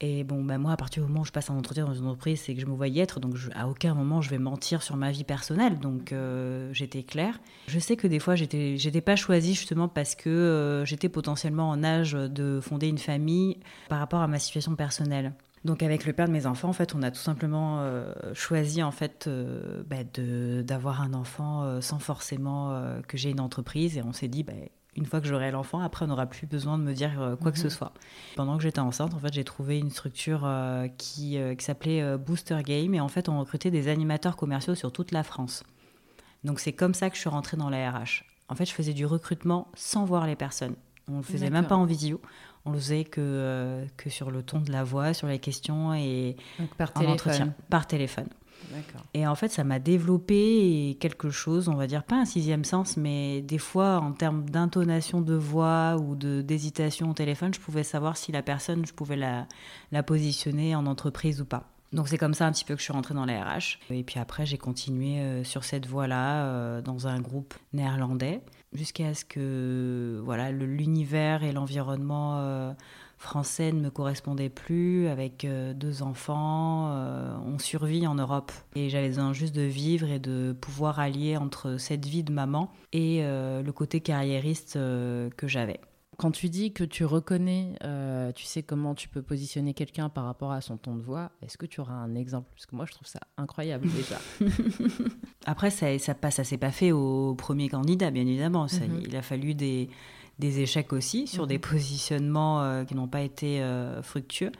Et 0.00 0.24
bon, 0.24 0.42
ben 0.42 0.58
moi, 0.58 0.72
à 0.72 0.76
partir 0.76 1.02
du 1.02 1.08
moment 1.08 1.22
où 1.22 1.24
je 1.24 1.32
passe 1.32 1.50
un 1.50 1.56
entretien 1.56 1.84
dans 1.84 1.94
une 1.94 2.06
entreprise, 2.06 2.40
c'est 2.40 2.54
que 2.54 2.60
je 2.60 2.66
me 2.66 2.74
voyais 2.74 3.02
être, 3.02 3.20
donc 3.20 3.36
à 3.54 3.68
aucun 3.68 3.94
moment 3.94 4.20
je 4.20 4.30
vais 4.30 4.38
mentir 4.38 4.82
sur 4.82 4.96
ma 4.96 5.10
vie 5.10 5.24
personnelle. 5.24 5.78
Donc 5.78 6.12
euh, 6.12 6.70
j'étais 6.72 7.02
claire. 7.02 7.40
Je 7.68 7.78
sais 7.78 7.96
que 7.96 8.06
des 8.06 8.18
fois, 8.18 8.34
j'étais, 8.34 8.76
j'étais 8.76 9.00
pas 9.00 9.16
choisie 9.16 9.54
justement 9.54 9.88
parce 9.88 10.14
que 10.14 10.28
euh, 10.28 10.84
j'étais 10.84 11.08
potentiellement 11.08 11.70
en 11.70 11.84
âge 11.84 12.12
de 12.12 12.60
fonder 12.60 12.88
une 12.88 12.98
famille 12.98 13.58
par 13.88 13.98
rapport 13.98 14.20
à 14.20 14.26
ma 14.26 14.38
situation 14.38 14.74
personnelle. 14.74 15.32
Donc 15.64 15.82
avec 15.82 16.06
le 16.06 16.12
père 16.12 16.26
de 16.26 16.32
mes 16.32 16.46
enfants, 16.46 16.68
en 16.68 16.72
fait, 16.72 16.94
on 16.94 17.02
a 17.02 17.10
tout 17.10 17.20
simplement 17.20 17.80
euh, 17.80 18.12
choisi 18.34 18.82
en 18.82 18.90
fait 18.90 19.28
ben, 19.86 20.06
de, 20.14 20.62
d'avoir 20.62 21.02
un 21.02 21.14
enfant 21.14 21.80
sans 21.80 21.98
forcément 21.98 23.00
que 23.06 23.16
j'ai 23.16 23.30
une 23.30 23.40
entreprise 23.40 23.96
et 23.96 24.02
on 24.02 24.12
s'est 24.12 24.28
dit 24.28 24.42
ben, 24.42 24.68
une 24.94 25.06
fois 25.06 25.20
que 25.20 25.26
j'aurai 25.26 25.50
l'enfant, 25.50 25.80
après, 25.80 26.04
on 26.04 26.08
n'aura 26.08 26.26
plus 26.26 26.46
besoin 26.46 26.78
de 26.78 26.82
me 26.82 26.92
dire 26.92 27.20
euh, 27.20 27.36
quoi 27.36 27.50
que 27.50 27.58
ce 27.58 27.64
mhm. 27.64 27.70
soit. 27.70 27.92
Pendant 28.36 28.56
que 28.56 28.62
j'étais 28.62 28.80
enceinte, 28.80 29.14
en 29.14 29.18
fait, 29.18 29.32
j'ai 29.32 29.44
trouvé 29.44 29.78
une 29.78 29.90
structure 29.90 30.42
euh, 30.44 30.86
qui, 30.98 31.38
euh, 31.38 31.54
qui 31.54 31.64
s'appelait 31.64 32.18
Booster 32.18 32.58
Game. 32.62 32.94
Et 32.94 33.00
en 33.00 33.08
fait, 33.08 33.28
on 33.28 33.40
recrutait 33.40 33.70
des 33.70 33.88
animateurs 33.88 34.36
commerciaux 34.36 34.74
sur 34.74 34.92
toute 34.92 35.10
la 35.10 35.22
France. 35.22 35.64
Donc, 36.44 36.60
c'est 36.60 36.72
comme 36.72 36.92
ça 36.92 37.08
que 37.08 37.16
je 37.16 37.20
suis 37.20 37.30
rentrée 37.30 37.56
dans 37.56 37.70
la 37.70 37.90
RH. 37.90 38.24
En 38.48 38.54
fait, 38.54 38.66
je 38.66 38.72
faisais 38.72 38.92
du 38.92 39.06
recrutement 39.06 39.68
sans 39.74 40.04
voir 40.04 40.26
les 40.26 40.36
personnes. 40.36 40.74
On 41.08 41.12
ne 41.12 41.16
le 41.18 41.22
faisait 41.22 41.50
même 41.50 41.66
pas 41.66 41.76
en 41.76 41.84
visio. 41.84 42.20
On 42.64 42.72
le 42.72 42.78
faisait 42.78 43.04
que, 43.04 43.84
que 43.96 44.08
sur 44.10 44.30
le 44.30 44.42
ton 44.42 44.60
de 44.60 44.70
la 44.70 44.84
voix, 44.84 45.14
sur 45.14 45.26
les 45.26 45.38
questions 45.38 45.94
et 45.94 46.36
par 46.78 46.92
téléphone. 46.92 47.14
entretien. 47.14 47.54
Par 47.68 47.86
téléphone. 47.86 48.28
Et 49.14 49.26
en 49.26 49.34
fait, 49.34 49.48
ça 49.48 49.64
m'a 49.64 49.78
développé 49.78 50.96
quelque 51.00 51.30
chose, 51.30 51.68
on 51.68 51.74
va 51.74 51.86
dire, 51.86 52.04
pas 52.04 52.16
un 52.16 52.24
sixième 52.24 52.64
sens, 52.64 52.96
mais 52.96 53.42
des 53.42 53.58
fois, 53.58 53.98
en 53.98 54.12
termes 54.12 54.48
d'intonation 54.48 55.20
de 55.20 55.34
voix 55.34 55.96
ou 55.96 56.14
d'hésitation 56.14 57.10
au 57.10 57.14
téléphone, 57.14 57.52
je 57.52 57.60
pouvais 57.60 57.82
savoir 57.82 58.16
si 58.16 58.32
la 58.32 58.42
personne, 58.42 58.86
je 58.86 58.92
pouvais 58.92 59.16
la, 59.16 59.46
la 59.90 60.02
positionner 60.02 60.74
en 60.74 60.86
entreprise 60.86 61.40
ou 61.40 61.44
pas. 61.44 61.68
Donc 61.92 62.08
c'est 62.08 62.18
comme 62.18 62.32
ça 62.32 62.46
un 62.46 62.52
petit 62.52 62.64
peu 62.64 62.74
que 62.74 62.80
je 62.80 62.84
suis 62.84 62.92
rentrée 62.92 63.14
dans 63.14 63.26
la 63.26 63.44
RH. 63.44 63.78
Et 63.90 64.02
puis 64.02 64.18
après, 64.18 64.46
j'ai 64.46 64.56
continué 64.56 65.18
euh, 65.18 65.44
sur 65.44 65.62
cette 65.62 65.86
voie-là 65.86 66.46
euh, 66.46 66.80
dans 66.80 67.06
un 67.06 67.20
groupe 67.20 67.54
néerlandais 67.74 68.40
jusqu'à 68.72 69.14
ce 69.14 69.24
que 69.24 70.20
voilà 70.24 70.50
l'univers 70.50 71.44
et 71.44 71.52
l'environnement 71.52 72.38
euh, 72.38 72.72
français 73.18 73.72
ne 73.72 73.80
me 73.80 73.90
correspondait 73.90 74.48
plus, 74.48 75.08
avec 75.08 75.44
euh, 75.44 75.74
deux 75.74 76.02
enfants, 76.02 76.90
euh, 76.90 77.36
on 77.46 77.58
survit 77.58 78.06
en 78.06 78.14
Europe. 78.14 78.52
Et 78.74 78.88
j'avais 78.88 79.08
besoin 79.08 79.32
juste 79.32 79.54
de 79.54 79.62
vivre 79.62 80.08
et 80.08 80.18
de 80.18 80.56
pouvoir 80.60 80.98
allier 80.98 81.36
entre 81.36 81.76
cette 81.76 82.06
vie 82.06 82.24
de 82.24 82.32
maman 82.32 82.70
et 82.92 83.22
le 83.22 83.70
côté 83.70 84.00
carriériste 84.00 84.74
que 84.74 85.48
j'avais. 85.48 85.80
Quand 86.22 86.30
tu 86.30 86.48
dis 86.48 86.72
que 86.72 86.84
tu 86.84 87.04
reconnais, 87.04 87.74
tu 88.36 88.44
sais 88.44 88.62
comment 88.62 88.94
tu 88.94 89.08
peux 89.08 89.22
positionner 89.22 89.74
quelqu'un 89.74 90.08
par 90.08 90.24
rapport 90.24 90.52
à 90.52 90.60
son 90.60 90.76
ton 90.76 90.94
de 90.94 91.02
voix, 91.02 91.32
est-ce 91.42 91.58
que 91.58 91.66
tu 91.66 91.80
auras 91.80 91.94
un 91.94 92.14
exemple? 92.14 92.48
Parce 92.54 92.64
que 92.64 92.76
moi, 92.76 92.86
je 92.86 92.92
trouve 92.92 93.08
ça 93.08 93.18
incroyable 93.36 93.88
déjà. 93.96 94.20
Après, 95.46 95.70
ça, 95.70 95.98
ça, 95.98 96.14
ça 96.30 96.44
s'est 96.44 96.58
pas 96.58 96.70
fait 96.70 96.92
au 96.92 97.34
premier 97.34 97.68
candidat, 97.68 98.12
bien 98.12 98.22
évidemment. 98.24 98.66
Mhm. 98.66 99.02
Il 99.04 99.16
a 99.16 99.22
fallu 99.22 99.56
des, 99.56 99.90
des 100.38 100.60
échecs 100.60 100.92
aussi 100.92 101.26
sur 101.26 101.48
des 101.48 101.56
mhm. 101.56 101.62
positionnements 101.62 102.62
euh, 102.62 102.84
qui 102.84 102.94
n'ont 102.94 103.08
pas 103.08 103.22
été 103.22 103.60
euh, 103.60 104.00
fructueux. 104.00 104.52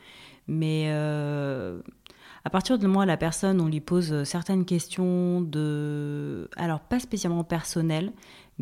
Mais 0.49 0.87
euh, 0.89 1.81
à 2.45 2.51
partir 2.51 2.77
du 2.77 2.89
moment 2.89 3.03
où 3.03 3.07
la 3.07 3.17
personne, 3.17 3.61
on 3.61 3.69
lui 3.69 3.81
pose 3.81 4.25
certaines 4.25 4.65
questions 4.65 5.41
de... 5.41 6.51
Alors, 6.57 6.81
pas 6.81 6.99
spécialement 6.99 7.45
personnelles, 7.45 8.13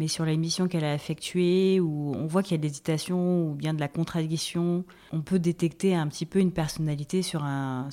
mais 0.01 0.09
sur 0.09 0.25
la 0.25 0.35
mission 0.35 0.67
qu'elle 0.67 0.87
a 0.87 0.95
effectuée, 0.95 1.79
où 1.79 2.15
on 2.17 2.27
voit 2.27 2.43
qu'il 2.43 2.53
y 2.53 2.55
a 2.55 2.57
de 2.57 2.63
l'hésitation 2.63 3.51
ou 3.51 3.55
bien 3.55 3.75
de 3.75 3.81
la 3.81 3.87
contradiction, 3.87 4.87
on 5.13 5.21
peut 5.21 5.39
détecter 5.39 5.95
un 5.95 6.09
petit 6.09 6.25
peu 6.25 6.39
une 6.39 6.53
personnalité 6.53 7.21
sur 7.21 7.45
un, 7.45 7.91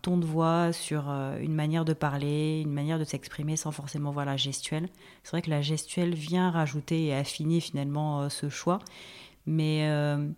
ton 0.00 0.18
de 0.18 0.24
voix, 0.24 0.72
sur 0.72 1.10
euh, 1.10 1.36
une 1.40 1.56
manière 1.56 1.84
de 1.84 1.94
parler, 1.94 2.60
une 2.64 2.72
manière 2.72 3.00
de 3.00 3.02
s'exprimer 3.02 3.56
sans 3.56 3.72
forcément 3.72 4.12
voir 4.12 4.24
la 4.24 4.36
gestuelle. 4.36 4.88
C'est 5.24 5.32
vrai 5.32 5.42
que 5.42 5.50
la 5.50 5.60
gestuelle 5.60 6.14
vient 6.14 6.48
rajouter 6.52 7.06
et 7.06 7.14
affiner 7.16 7.58
finalement 7.58 8.20
euh, 8.20 8.28
ce 8.28 8.48
choix, 8.48 8.78
mais... 9.44 9.88
Euh, 9.90 10.28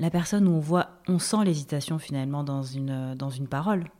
la 0.00 0.10
personne 0.10 0.46
où 0.46 0.52
on 0.52 0.60
voit, 0.60 0.90
on 1.08 1.18
sent 1.18 1.44
l'hésitation 1.44 1.98
finalement 1.98 2.44
dans 2.44 2.62
une, 2.62 3.16
dans 3.16 3.30
une 3.30 3.48
parole. 3.48 3.90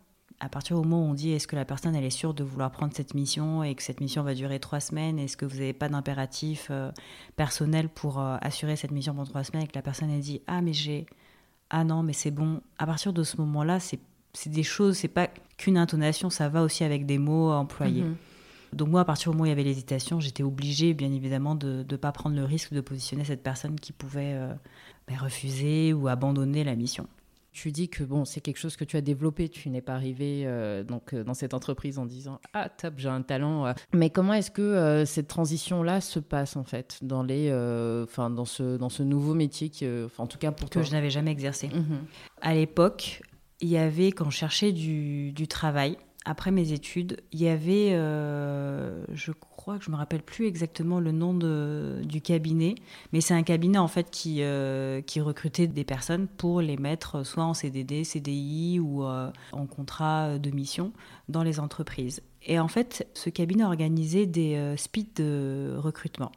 À 0.40 0.48
partir 0.48 0.80
du 0.80 0.86
moment 0.86 1.04
où 1.04 1.10
on 1.10 1.14
dit 1.14 1.30
est-ce 1.32 1.48
que 1.48 1.56
la 1.56 1.64
personne 1.64 1.96
elle 1.96 2.04
est 2.04 2.10
sûre 2.10 2.32
de 2.32 2.44
vouloir 2.44 2.70
prendre 2.70 2.92
cette 2.94 3.14
mission 3.14 3.64
et 3.64 3.74
que 3.74 3.82
cette 3.82 4.00
mission 4.00 4.22
va 4.22 4.34
durer 4.34 4.60
trois 4.60 4.78
semaines, 4.78 5.18
est-ce 5.18 5.36
que 5.36 5.44
vous 5.44 5.56
n'avez 5.56 5.72
pas 5.72 5.88
d'impératif 5.88 6.68
euh, 6.70 6.92
personnel 7.34 7.88
pour 7.88 8.20
euh, 8.20 8.36
assurer 8.40 8.76
cette 8.76 8.92
mission 8.92 9.14
pendant 9.14 9.26
trois 9.26 9.42
semaines 9.42 9.64
et 9.64 9.66
que 9.66 9.74
la 9.74 9.82
personne 9.82 10.10
elle 10.10 10.20
dit 10.20 10.40
ah 10.46 10.62
mais 10.62 10.72
j'ai 10.72 11.06
ah 11.70 11.82
non 11.82 12.02
mais 12.02 12.12
c'est 12.12 12.30
bon. 12.30 12.60
À 12.78 12.86
partir 12.86 13.12
de 13.12 13.24
ce 13.24 13.36
moment-là, 13.38 13.80
c'est 13.80 14.00
des 14.46 14.62
choses, 14.62 14.98
c'est 14.98 15.08
pas 15.08 15.28
qu'une 15.56 15.76
intonation, 15.76 16.30
ça 16.30 16.48
va 16.48 16.62
aussi 16.62 16.84
avec 16.84 17.04
des 17.04 17.18
mots 17.18 17.50
employés. 17.50 18.02
Mhm. 18.02 18.16
Donc 18.72 18.88
moi, 18.88 19.00
à 19.00 19.04
partir 19.04 19.30
du 19.30 19.36
moment 19.36 19.44
où 19.44 19.46
il 19.46 19.50
y 19.50 19.52
avait 19.52 19.64
l'hésitation, 19.64 20.20
j'étais 20.20 20.42
obligée, 20.42 20.92
bien 20.94 21.12
évidemment, 21.12 21.54
de 21.54 21.84
ne 21.88 21.96
pas 21.96 22.12
prendre 22.12 22.36
le 22.36 22.44
risque 22.44 22.72
de 22.72 22.80
positionner 22.80 23.24
cette 23.24 23.42
personne 23.42 23.80
qui 23.80 23.92
pouvait 23.92 24.34
euh, 24.34 24.52
ben, 25.06 25.16
refuser 25.16 25.92
ou 25.92 26.08
abandonner 26.08 26.64
la 26.64 26.76
mission. 26.76 27.06
Tu 27.52 27.72
dis 27.72 27.88
que 27.88 28.04
bon, 28.04 28.24
c'est 28.24 28.40
quelque 28.40 28.58
chose 28.58 28.76
que 28.76 28.84
tu 28.84 28.96
as 28.96 29.00
développé. 29.00 29.48
Tu 29.48 29.70
n'es 29.70 29.80
pas 29.80 29.94
arrivé 29.94 30.42
euh, 30.44 30.84
donc 30.84 31.12
euh, 31.12 31.24
dans 31.24 31.34
cette 31.34 31.54
entreprise 31.54 31.98
en 31.98 32.06
disant 32.06 32.40
ah 32.52 32.68
top 32.68 32.94
j'ai 32.98 33.08
un 33.08 33.22
talent. 33.22 33.72
Mais 33.92 34.10
comment 34.10 34.34
est-ce 34.34 34.50
que 34.50 35.04
cette 35.06 35.28
transition 35.28 35.82
là 35.82 36.00
se 36.00 36.20
passe 36.20 36.56
en 36.56 36.64
fait 36.64 36.98
dans 37.02 37.22
les, 37.22 37.50
enfin 38.04 38.30
dans 38.30 38.44
ce 38.44 38.76
dans 38.76 38.88
ce 38.88 39.02
nouveau 39.02 39.34
métier 39.34 39.68
qui, 39.70 39.86
en 40.18 40.26
tout 40.26 40.38
cas 40.38 40.52
pour 40.52 40.70
que 40.70 40.82
je 40.82 40.92
n'avais 40.92 41.10
jamais 41.10 41.30
exercé. 41.30 41.68
Mhm. 41.68 42.04
À 42.40 42.54
l'époque, 42.54 43.22
il 43.60 43.68
y 43.68 43.78
avait 43.78 44.12
quand 44.12 44.30
je 44.30 44.36
cherchais 44.36 44.72
du, 44.72 45.32
du 45.32 45.48
travail, 45.48 45.96
après 46.28 46.50
mes 46.50 46.72
études, 46.72 47.22
il 47.32 47.40
y 47.40 47.48
avait, 47.48 47.92
euh, 47.92 49.02
je 49.14 49.32
crois 49.32 49.78
que 49.78 49.84
je 49.84 49.90
me 49.90 49.96
rappelle 49.96 50.22
plus 50.22 50.46
exactement 50.46 51.00
le 51.00 51.10
nom 51.10 51.32
de, 51.32 52.02
du 52.04 52.20
cabinet, 52.20 52.74
mais 53.14 53.22
c'est 53.22 53.32
un 53.32 53.42
cabinet 53.42 53.78
en 53.78 53.88
fait 53.88 54.10
qui, 54.10 54.42
euh, 54.42 55.00
qui 55.00 55.22
recrutait 55.22 55.66
des 55.66 55.84
personnes 55.84 56.26
pour 56.26 56.60
les 56.60 56.76
mettre 56.76 57.24
soit 57.24 57.44
en 57.44 57.54
CDD, 57.54 58.04
CDI 58.04 58.78
ou 58.78 59.04
euh, 59.04 59.30
en 59.52 59.64
contrat 59.64 60.38
de 60.38 60.50
mission 60.50 60.92
dans 61.30 61.42
les 61.42 61.60
entreprises. 61.60 62.20
Et 62.42 62.58
en 62.58 62.68
fait, 62.68 63.08
ce 63.14 63.30
cabinet 63.30 63.64
organisait 63.64 64.26
des 64.26 64.74
speeds 64.76 65.22
de 65.22 65.76
recrutement. 65.78 66.30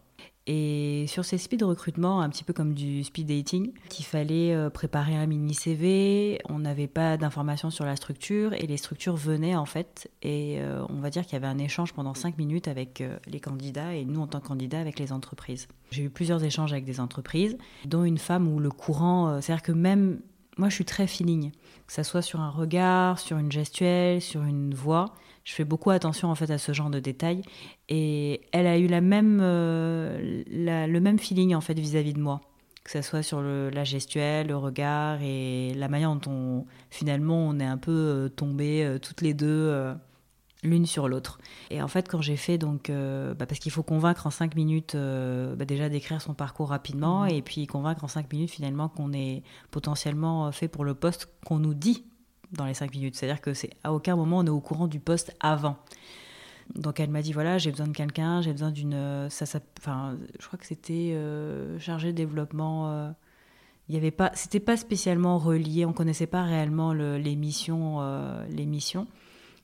Et 0.47 1.05
sur 1.07 1.23
ces 1.23 1.37
speed 1.37 1.61
recrutement, 1.61 2.21
un 2.21 2.29
petit 2.29 2.43
peu 2.43 2.51
comme 2.51 2.73
du 2.73 3.03
speed 3.03 3.27
dating, 3.27 3.73
qu'il 3.89 4.05
fallait 4.05 4.53
euh, 4.53 4.69
préparer 4.71 5.15
un 5.15 5.27
mini 5.27 5.53
CV, 5.53 6.39
on 6.49 6.59
n'avait 6.59 6.87
pas 6.87 7.17
d'informations 7.17 7.69
sur 7.69 7.85
la 7.85 7.95
structure 7.95 8.53
et 8.53 8.65
les 8.65 8.77
structures 8.77 9.15
venaient 9.15 9.55
en 9.55 9.65
fait. 9.65 10.09
Et 10.23 10.59
euh, 10.59 10.83
on 10.89 10.99
va 10.99 11.11
dire 11.11 11.23
qu'il 11.25 11.33
y 11.33 11.35
avait 11.35 11.47
un 11.47 11.59
échange 11.59 11.93
pendant 11.93 12.15
cinq 12.15 12.39
minutes 12.39 12.67
avec 12.67 13.01
euh, 13.01 13.19
les 13.27 13.39
candidats 13.39 13.93
et 13.93 14.03
nous 14.03 14.19
en 14.19 14.27
tant 14.27 14.39
que 14.39 14.47
candidats 14.47 14.79
avec 14.79 14.97
les 14.97 15.11
entreprises. 15.11 15.67
J'ai 15.91 16.03
eu 16.03 16.09
plusieurs 16.09 16.43
échanges 16.43 16.71
avec 16.71 16.85
des 16.85 16.99
entreprises, 16.99 17.57
dont 17.85 18.03
une 18.03 18.17
femme 18.17 18.47
où 18.47 18.59
le 18.59 18.71
courant, 18.71 19.41
c'est-à-dire 19.41 19.61
que 19.61 19.71
même 19.71 20.21
moi 20.57 20.69
je 20.69 20.75
suis 20.75 20.85
très 20.85 21.07
feeling, 21.07 21.51
que 21.87 21.93
ça 21.93 22.03
soit 22.03 22.21
sur 22.21 22.39
un 22.39 22.49
regard, 22.49 23.19
sur 23.19 23.37
une 23.37 23.51
gestuelle, 23.51 24.21
sur 24.21 24.43
une 24.43 24.73
voix. 24.73 25.13
Je 25.43 25.53
fais 25.53 25.65
beaucoup 25.65 25.89
attention 25.89 26.29
en 26.29 26.35
fait 26.35 26.51
à 26.51 26.57
ce 26.57 26.71
genre 26.71 26.89
de 26.89 26.99
détails. 26.99 27.41
Et 27.89 28.41
elle 28.51 28.67
a 28.67 28.77
eu 28.77 28.87
la 28.87 29.01
même, 29.01 29.39
euh, 29.41 30.43
le 30.47 30.99
même 30.99 31.19
feeling 31.19 31.55
en 31.55 31.61
fait 31.61 31.77
vis-à-vis 31.79 32.13
de 32.13 32.19
moi, 32.19 32.41
que 32.83 32.91
ce 32.91 33.01
soit 33.01 33.23
sur 33.23 33.41
la 33.41 33.83
gestuelle, 33.83 34.47
le 34.47 34.57
regard 34.57 35.21
et 35.21 35.73
la 35.75 35.87
manière 35.87 36.13
dont 36.15 36.31
on, 36.31 36.65
finalement 36.89 37.47
on 37.47 37.59
est 37.59 37.65
un 37.65 37.77
peu 37.77 37.91
euh, 37.91 38.29
tombées 38.29 38.83
euh, 38.83 38.99
toutes 38.99 39.21
les 39.21 39.33
deux 39.33 39.95
l'une 40.63 40.85
sur 40.85 41.07
l'autre. 41.07 41.39
Et 41.69 41.81
en 41.81 41.87
fait, 41.87 42.07
quand 42.07 42.21
j'ai 42.21 42.35
fait 42.35 42.57
donc, 42.57 42.91
bah, 42.91 43.45
parce 43.47 43.59
qu'il 43.59 43.71
faut 43.71 43.83
convaincre 43.83 44.27
en 44.27 44.29
cinq 44.29 44.55
minutes, 44.55 44.95
bah, 44.95 45.65
déjà 45.65 45.89
d'écrire 45.89 46.21
son 46.21 46.33
parcours 46.33 46.69
rapidement, 46.69 47.23
mmh. 47.23 47.29
et 47.29 47.41
puis 47.41 47.65
convaincre 47.67 48.03
en 48.03 48.07
cinq 48.07 48.31
minutes 48.31 48.51
finalement 48.51 48.89
qu'on 48.89 49.11
est 49.13 49.43
potentiellement 49.71 50.51
fait 50.51 50.67
pour 50.67 50.83
le 50.83 50.93
poste 50.93 51.29
qu'on 51.45 51.57
nous 51.57 51.73
dit 51.73 52.05
dans 52.51 52.65
les 52.65 52.73
cinq 52.73 52.93
minutes. 52.93 53.15
C'est-à-dire 53.15 53.41
que 53.41 53.53
c'est 53.53 53.71
à 53.83 53.93
aucun 53.93 54.15
moment 54.15 54.39
on 54.39 54.45
est 54.45 54.49
au 54.49 54.59
courant 54.59 54.87
du 54.87 54.99
poste 54.99 55.35
avant. 55.39 55.77
Donc 56.75 56.99
elle 56.99 57.09
m'a 57.09 57.21
dit 57.21 57.33
voilà 57.33 57.57
j'ai 57.57 57.71
besoin 57.71 57.87
de 57.87 57.95
quelqu'un, 57.95 58.41
j'ai 58.41 58.51
besoin 58.51 58.71
d'une 58.71 59.29
ça, 59.29 59.45
ça 59.45 59.59
enfin 59.79 60.17
je 60.39 60.47
crois 60.47 60.57
que 60.57 60.65
c'était 60.65 61.11
euh, 61.13 61.79
chargé 61.79 62.11
de 62.11 62.17
développement. 62.17 62.91
Euh, 62.91 63.11
il 63.89 63.95
y 63.95 63.97
avait 63.97 64.11
pas 64.11 64.31
c'était 64.35 64.59
pas 64.59 64.77
spécialement 64.77 65.37
relié, 65.37 65.85
on 65.85 65.93
connaissait 65.93 66.27
pas 66.27 66.43
réellement 66.43 66.93
les 66.93 67.35
missions 67.35 67.97
euh, 67.99 68.45
les 68.49 68.65
missions 68.65 69.07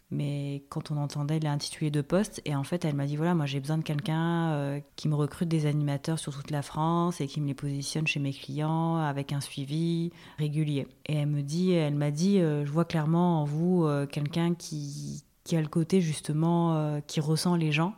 mais 0.09 0.63
quand 0.69 0.89
on 0.91 0.97
entendait 0.97 1.39
l'intitulé 1.39 1.91
de 1.91 2.01
poste, 2.01 2.41
et 2.45 2.55
en 2.55 2.63
fait, 2.63 2.85
elle 2.85 2.95
m'a 2.95 3.05
dit 3.05 3.17
voilà, 3.17 3.35
moi 3.35 3.45
j'ai 3.45 3.59
besoin 3.59 3.77
de 3.77 3.83
quelqu'un 3.83 4.51
euh, 4.51 4.79
qui 4.95 5.09
me 5.09 5.15
recrute 5.15 5.49
des 5.49 5.65
animateurs 5.65 6.17
sur 6.17 6.33
toute 6.33 6.49
la 6.49 6.61
France 6.61 7.19
et 7.19 7.27
qui 7.27 7.41
me 7.41 7.47
les 7.47 7.53
positionne 7.53 8.07
chez 8.07 8.19
mes 8.19 8.31
clients 8.31 8.97
avec 8.97 9.33
un 9.33 9.41
suivi 9.41 10.11
régulier. 10.37 10.87
Et 11.07 11.15
elle 11.15 11.27
me 11.27 11.41
dit, 11.41 11.71
elle 11.73 11.95
m'a 11.95 12.11
dit, 12.11 12.39
euh, 12.39 12.65
je 12.65 12.71
vois 12.71 12.85
clairement 12.85 13.41
en 13.41 13.45
vous 13.45 13.83
euh, 13.85 14.05
quelqu'un 14.05 14.53
qui, 14.53 15.23
qui 15.43 15.57
a 15.57 15.61
le 15.61 15.67
côté 15.67 15.99
justement 15.99 17.01
qui 17.07 17.19
ressent 17.19 17.55
les 17.55 17.71
gens, 17.71 17.93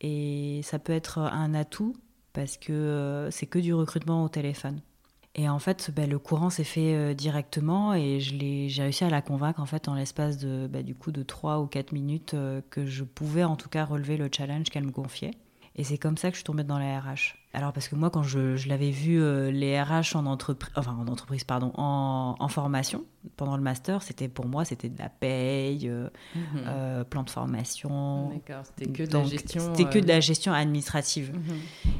et 0.00 0.60
ça 0.64 0.78
peut 0.78 0.92
être 0.92 1.18
un 1.18 1.54
atout 1.54 1.94
parce 2.32 2.56
que 2.56 3.28
c'est 3.30 3.46
que 3.46 3.58
du 3.58 3.72
recrutement 3.72 4.24
au 4.24 4.28
téléphone. 4.28 4.80
Et 5.38 5.50
en 5.50 5.58
fait, 5.58 5.90
bah, 5.94 6.06
le 6.06 6.18
courant 6.18 6.48
s'est 6.48 6.64
fait 6.64 6.94
euh, 6.94 7.12
directement 7.12 7.92
et 7.92 8.20
j'ai 8.20 8.82
réussi 8.82 9.04
à 9.04 9.10
la 9.10 9.20
convaincre 9.20 9.60
en 9.60 9.66
fait 9.66 9.86
en 9.86 9.94
l'espace 9.94 10.38
de 10.38 10.66
bah, 10.66 10.82
du 10.82 10.94
coup 10.94 11.12
de 11.12 11.22
3 11.22 11.60
ou 11.60 11.66
4 11.66 11.92
minutes 11.92 12.32
euh, 12.32 12.62
que 12.70 12.86
je 12.86 13.04
pouvais 13.04 13.44
en 13.44 13.54
tout 13.54 13.68
cas 13.68 13.84
relever 13.84 14.16
le 14.16 14.30
challenge 14.34 14.70
qu'elle 14.70 14.84
me 14.84 14.92
confiait. 14.92 15.32
Et 15.78 15.84
c'est 15.84 15.98
comme 15.98 16.16
ça 16.16 16.30
que 16.30 16.34
je 16.34 16.38
suis 16.38 16.44
tombée 16.44 16.64
dans 16.64 16.78
la 16.78 16.98
RH. 16.98 17.36
Alors 17.52 17.72
parce 17.72 17.88
que 17.88 17.96
moi, 17.96 18.08
quand 18.08 18.22
je, 18.22 18.66
l'avais 18.66 18.90
vu 18.90 19.20
euh, 19.20 19.50
les 19.50 19.80
RH 19.80 20.14
en 20.16 20.24
entreprise, 20.24 20.72
enfin 20.74 20.96
en 20.98 21.06
entreprise, 21.06 21.44
pardon, 21.44 21.70
en, 21.76 22.48
formation 22.48 23.04
pendant 23.36 23.56
le 23.56 23.62
master, 23.62 24.02
c'était 24.02 24.28
pour 24.28 24.46
moi, 24.46 24.64
c'était 24.64 24.88
de 24.88 24.98
la 24.98 25.10
paye, 25.10 25.88
euh, 25.88 26.08
mhm. 26.34 26.42
euh, 26.66 27.04
plan 27.04 27.22
de 27.24 27.30
formation. 27.30 28.30
D'accord, 28.30 28.64
c'était 28.64 28.90
que 28.90 29.02
de 29.02 29.12
la 29.12 29.24
gestion. 29.24 29.74
C'était 29.74 29.90
que 29.90 29.98
de 29.98 30.08
la 30.08 30.20
gestion 30.20 30.54
administrative 30.54 31.34
mhm. 31.34 31.58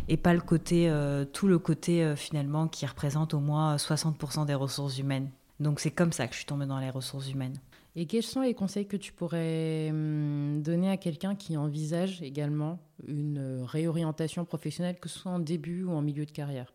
et 0.08 0.16
pas 0.16 0.32
le 0.32 0.40
côté, 0.40 0.90
tout 1.34 1.48
le 1.48 1.58
côté 1.58 2.14
finalement 2.16 2.68
qui 2.68 2.86
représente 2.86 3.34
au 3.34 3.40
moins 3.40 3.76
60% 3.76 4.46
des 4.46 4.54
ressources 4.54 4.98
humaines. 4.98 5.28
Donc 5.60 5.80
c'est 5.80 5.90
comme 5.90 6.12
ça 6.12 6.26
que 6.26 6.32
je 6.32 6.38
suis 6.38 6.46
tombée 6.46 6.66
dans 6.66 6.78
les 6.78 6.90
ressources 6.90 7.30
humaines. 7.30 7.58
Et 7.98 8.04
quels 8.04 8.22
sont 8.22 8.42
les 8.42 8.52
conseils 8.52 8.86
que 8.86 8.98
tu 8.98 9.12
pourrais 9.12 9.88
hum, 9.90 10.60
donner 10.62 10.90
à 10.90 10.98
quelqu'un 10.98 11.34
qui 11.34 11.56
envisage 11.56 12.20
également 12.20 12.78
une 13.08 13.38
euh, 13.38 13.64
réorientation 13.64 14.44
professionnelle, 14.44 14.98
que 15.00 15.08
ce 15.08 15.18
soit 15.18 15.32
en 15.32 15.38
début 15.38 15.84
ou 15.84 15.92
en 15.92 16.02
milieu 16.02 16.26
de 16.26 16.30
carrière? 16.30 16.74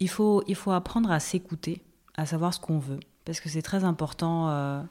Il 0.00 0.10
faut, 0.10 0.44
il 0.46 0.54
faut 0.54 0.70
apprendre 0.70 1.10
à 1.10 1.18
s'écouter, 1.18 1.82
à 2.14 2.26
savoir 2.26 2.52
ce 2.52 2.60
qu'on 2.60 2.78
veut, 2.78 3.00
parce 3.24 3.40
que 3.40 3.48
c'est 3.48 3.62
très 3.62 3.84
important. 3.84 4.50
Euh, 4.50 4.82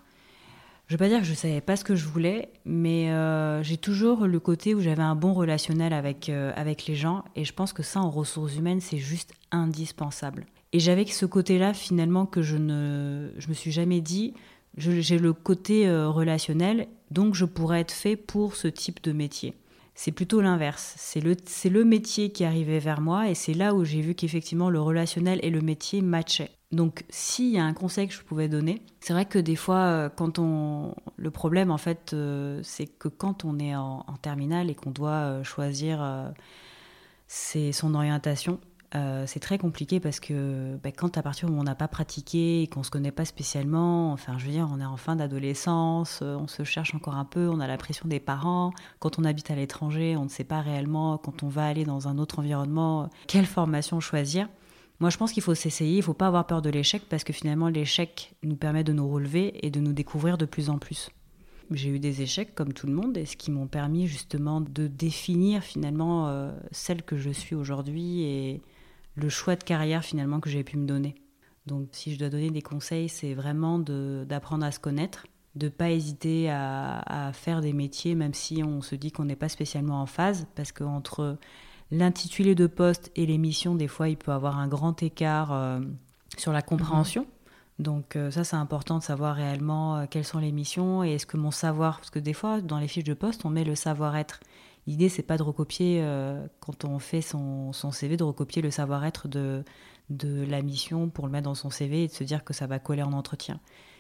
je 0.87 0.95
ne 0.95 0.97
veux 0.97 1.05
pas 1.05 1.09
dire 1.09 1.19
que 1.19 1.25
je 1.25 1.31
ne 1.31 1.35
savais 1.35 1.61
pas 1.61 1.75
ce 1.75 1.83
que 1.83 1.95
je 1.95 2.07
voulais, 2.07 2.49
mais 2.65 3.11
euh, 3.11 3.61
j'ai 3.61 3.77
toujours 3.77 4.25
le 4.25 4.39
côté 4.39 4.73
où 4.73 4.81
j'avais 4.81 5.03
un 5.03 5.15
bon 5.15 5.33
relationnel 5.33 5.93
avec, 5.93 6.29
avec 6.29 6.87
les 6.87 6.95
gens, 6.95 7.23
et 7.35 7.45
je 7.45 7.53
pense 7.53 7.73
que 7.73 7.83
ça, 7.83 8.01
en 8.01 8.09
ressources 8.09 8.55
humaines, 8.55 8.81
c'est 8.81 8.97
juste 8.97 9.33
indispensable. 9.51 10.47
Et 10.73 10.79
j'avais 10.79 11.05
ce 11.05 11.27
côté-là, 11.27 11.75
finalement, 11.75 12.25
que 12.25 12.41
je 12.41 12.57
ne 12.57 13.31
je 13.37 13.49
me 13.49 13.53
suis 13.53 13.71
jamais 13.71 14.01
dit, 14.01 14.33
j'ai 14.77 15.17
le 15.17 15.33
côté 15.33 15.87
euh, 15.87 16.09
relationnel, 16.09 16.87
donc 17.11 17.35
je 17.35 17.45
pourrais 17.45 17.81
être 17.81 17.91
fait 17.91 18.15
pour 18.15 18.55
ce 18.55 18.67
type 18.67 19.03
de 19.03 19.11
métier. 19.11 19.55
C'est 19.95 20.11
plutôt 20.11 20.39
l'inverse. 20.39 20.93
C'est 20.97 21.19
le, 21.19 21.35
le 21.69 21.83
métier 21.83 22.31
qui 22.31 22.45
arrivait 22.45 22.79
vers 22.79 23.01
moi 23.01 23.29
et 23.29 23.35
c'est 23.35 23.53
là 23.53 23.73
où 23.73 23.83
j'ai 23.83 24.01
vu 24.01 24.15
qu'effectivement 24.15 24.69
le 24.69 24.79
relationnel 24.79 25.39
et 25.43 25.49
le 25.49 25.59
métier 25.61 26.01
matchaient. 26.01 26.51
Donc 26.71 27.03
s'il 27.09 27.49
y 27.49 27.57
a 27.57 27.65
un 27.65 27.73
conseil 27.73 28.07
que 28.07 28.13
je 28.13 28.21
pouvais 28.21 28.47
donner, 28.47 28.81
c'est 29.01 29.11
vrai 29.11 29.25
que 29.25 29.39
des 29.39 29.57
fois, 29.57 29.79
euh, 29.79 30.09
quand 30.09 30.39
on... 30.39 30.93
Le 31.17 31.31
problème, 31.31 31.71
en 31.71 31.77
fait, 31.77 32.13
euh, 32.13 32.61
c'est 32.63 32.87
que 32.87 33.09
quand 33.09 33.43
on 33.43 33.59
est 33.59 33.75
en, 33.75 34.05
en 34.07 34.17
terminale 34.21 34.69
et 34.69 34.75
qu'on 34.75 34.91
doit 34.91 35.43
choisir 35.43 36.31
son 37.27 37.93
orientation, 37.93 38.59
euh, 38.95 39.25
c'est 39.27 39.39
très 39.39 39.59
compliqué 39.59 39.99
parce 39.99 40.19
que 40.19 40.75
bah, 40.83 40.91
quand 40.91 41.17
à 41.17 41.21
partir 41.21 41.49
où 41.49 41.53
on 41.53 41.63
n'a 41.63 41.75
pas 41.75 41.87
pratiqué 41.87 42.63
et 42.63 42.67
qu'on 42.67 42.81
se 42.81 42.89
connaît 42.89 43.11
pas 43.11 43.25
spécialement, 43.25 44.11
enfin 44.11 44.37
je 44.39 44.45
veux 44.47 44.51
dire, 44.51 44.67
on 44.71 44.79
est 44.79 44.85
en 44.85 44.97
fin 44.97 45.15
d'adolescence, 45.15 46.21
euh, 46.23 46.35
on 46.35 46.47
se 46.47 46.63
cherche 46.63 46.95
encore 46.95 47.15
un 47.15 47.25
peu, 47.25 47.49
on 47.49 47.59
a 47.59 47.67
la 47.67 47.77
pression 47.77 48.07
des 48.07 48.19
parents. 48.19 48.71
Quand 48.99 49.19
on 49.19 49.25
habite 49.25 49.51
à 49.51 49.55
l'étranger, 49.55 50.17
on 50.17 50.23
ne 50.23 50.29
sait 50.29 50.43
pas 50.43 50.61
réellement 50.61 51.19
quand 51.19 51.43
on 51.43 51.49
va 51.49 51.67
aller 51.67 51.83
dans 51.83 52.07
un 52.07 52.17
autre 52.17 52.39
environnement 52.39 53.09
quelle 53.27 53.45
formation 53.45 53.99
choisir. 53.99 54.47
Moi, 54.99 55.09
je 55.11 55.17
pense 55.17 55.31
qu'il 55.31 55.43
faut 55.43 55.55
s'essayer, 55.55 55.93
il 55.93 55.97
ne 55.99 56.03
faut 56.03 56.13
pas 56.13 56.27
avoir 56.27 56.45
peur 56.47 56.61
de 56.61 56.69
l'échec 56.69 57.03
parce 57.09 57.23
que 57.23 57.31
finalement, 57.31 57.69
l'échec 57.69 58.33
nous 58.43 58.57
permet 58.57 58.83
de 58.83 58.91
nous 58.91 59.07
relever 59.07 59.65
et 59.65 59.69
de 59.69 59.79
nous 59.79 59.93
découvrir 59.93 60.37
de 60.37 60.45
plus 60.45 60.69
en 60.69 60.77
plus. 60.77 61.09
J'ai 61.71 61.89
eu 61.89 61.99
des 61.99 62.23
échecs 62.23 62.55
comme 62.55 62.73
tout 62.73 62.87
le 62.87 62.93
monde 62.93 63.15
et 63.15 63.25
ce 63.25 63.37
qui 63.37 63.51
m'ont 63.51 63.67
permis 63.67 64.07
justement 64.07 64.59
de 64.59 64.87
définir 64.87 65.61
finalement 65.61 66.27
euh, 66.27 66.51
celle 66.71 67.03
que 67.03 67.15
je 67.15 67.29
suis 67.29 67.55
aujourd'hui 67.55 68.23
et, 68.23 68.61
le 69.19 69.29
choix 69.29 69.55
de 69.55 69.63
carrière 69.63 70.03
finalement 70.03 70.39
que 70.39 70.49
j'ai 70.49 70.63
pu 70.63 70.77
me 70.77 70.85
donner. 70.85 71.15
Donc 71.65 71.89
si 71.91 72.13
je 72.13 72.19
dois 72.19 72.29
donner 72.29 72.49
des 72.49 72.61
conseils, 72.61 73.09
c'est 73.09 73.33
vraiment 73.33 73.79
d'apprendre 73.79 74.65
à 74.65 74.71
se 74.71 74.79
connaître, 74.79 75.27
de 75.55 75.65
ne 75.65 75.69
pas 75.69 75.91
hésiter 75.91 76.49
à, 76.49 77.31
faire 77.33 77.61
des 77.61 77.73
métiers 77.73 78.15
même 78.15 78.33
si 78.33 78.63
on 78.63 78.81
se 78.81 78.95
dit 78.95 79.11
qu'on 79.11 79.25
n'est 79.25 79.35
pas 79.35 79.49
spécialement 79.49 80.01
en 80.01 80.05
phase, 80.05 80.47
parce 80.55 80.71
qu'entre 80.71 81.37
l'intitulé 81.91 82.55
de 82.55 82.67
poste 82.67 83.11
et 83.15 83.25
les 83.25 83.37
missions, 83.37 83.75
des 83.75 83.87
fois 83.87 84.09
il 84.09 84.17
peut 84.17 84.31
avoir 84.31 84.57
un 84.57 84.67
grand 84.67 85.03
écart. 85.03 85.51
Euh, 85.51 85.79
sur 86.37 86.53
la 86.53 86.61
compréhension. 86.61 87.27
Donc 87.79 88.17
ça, 88.29 88.43
c'est 88.43 88.55
important 88.55 88.97
de 88.97 89.03
savoir 89.03 89.35
réellement 89.35 90.05
quelles 90.07 90.25
sont 90.25 90.39
les 90.39 90.51
missions 90.51 91.03
et 91.03 91.13
est-ce 91.13 91.25
que 91.25 91.37
mon 91.37 91.51
savoir, 91.51 91.97
parce 91.97 92.09
que 92.09 92.19
des 92.19 92.33
fois, 92.33 92.61
dans 92.61 92.77
les 92.77 92.87
fiches 92.87 93.05
de 93.05 93.13
poste, 93.13 93.45
on 93.45 93.49
met 93.49 93.63
le 93.63 93.75
savoir-être. 93.75 94.41
L'idée, 94.89 95.07
c'est 95.07 95.23
pas 95.23 95.37
de 95.37 95.43
recopier, 95.43 96.03
quand 96.59 96.83
on 96.83 96.97
fait 96.97 97.21
son, 97.21 97.71
son, 97.73 97.91
CV, 97.91 98.17
de 98.17 98.23
recopier 98.23 98.61
le 98.63 98.71
savoir-être 98.71 99.27
de, 99.27 99.63
de 100.09 100.43
la 100.43 100.61
mission 100.61 101.09
pour 101.09 101.25
le 101.25 101.31
mettre 101.31 101.45
dans 101.45 101.55
son 101.55 101.69
CV 101.69 102.03
et 102.03 102.07
de 102.07 102.13
se 102.13 102.23
dire 102.23 102.43
que 102.43 102.53
ça 102.53 102.67
va 102.67 102.79
coller 102.79 103.03
en 103.03 103.13
entretien. 103.13 103.59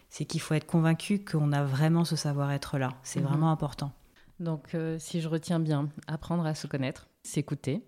C'est 0.09 0.25
qu'il 0.25 0.41
faut 0.41 0.55
être 0.55 0.65
convaincu 0.65 1.23
qu'on 1.23 1.51
a 1.51 1.63
vraiment 1.63 2.03
ce 2.03 2.15
savoir-être 2.15 2.77
là. 2.77 2.93
C'est 3.03 3.21
mhm. 3.21 3.27
vraiment 3.27 3.51
important. 3.51 3.91
Donc, 4.39 4.73
euh, 4.73 4.97
si 4.99 5.21
je 5.21 5.27
retiens 5.27 5.59
bien, 5.59 5.89
apprendre 6.07 6.45
à 6.45 6.55
se 6.55 6.65
connaître, 6.65 7.09
s'écouter, 7.23 7.83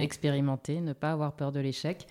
expérimenter, 0.00 0.80
ne 0.80 0.92
pas 0.92 1.12
avoir 1.12 1.34
peur 1.34 1.52
de 1.52 1.60
l'échec. 1.60 2.06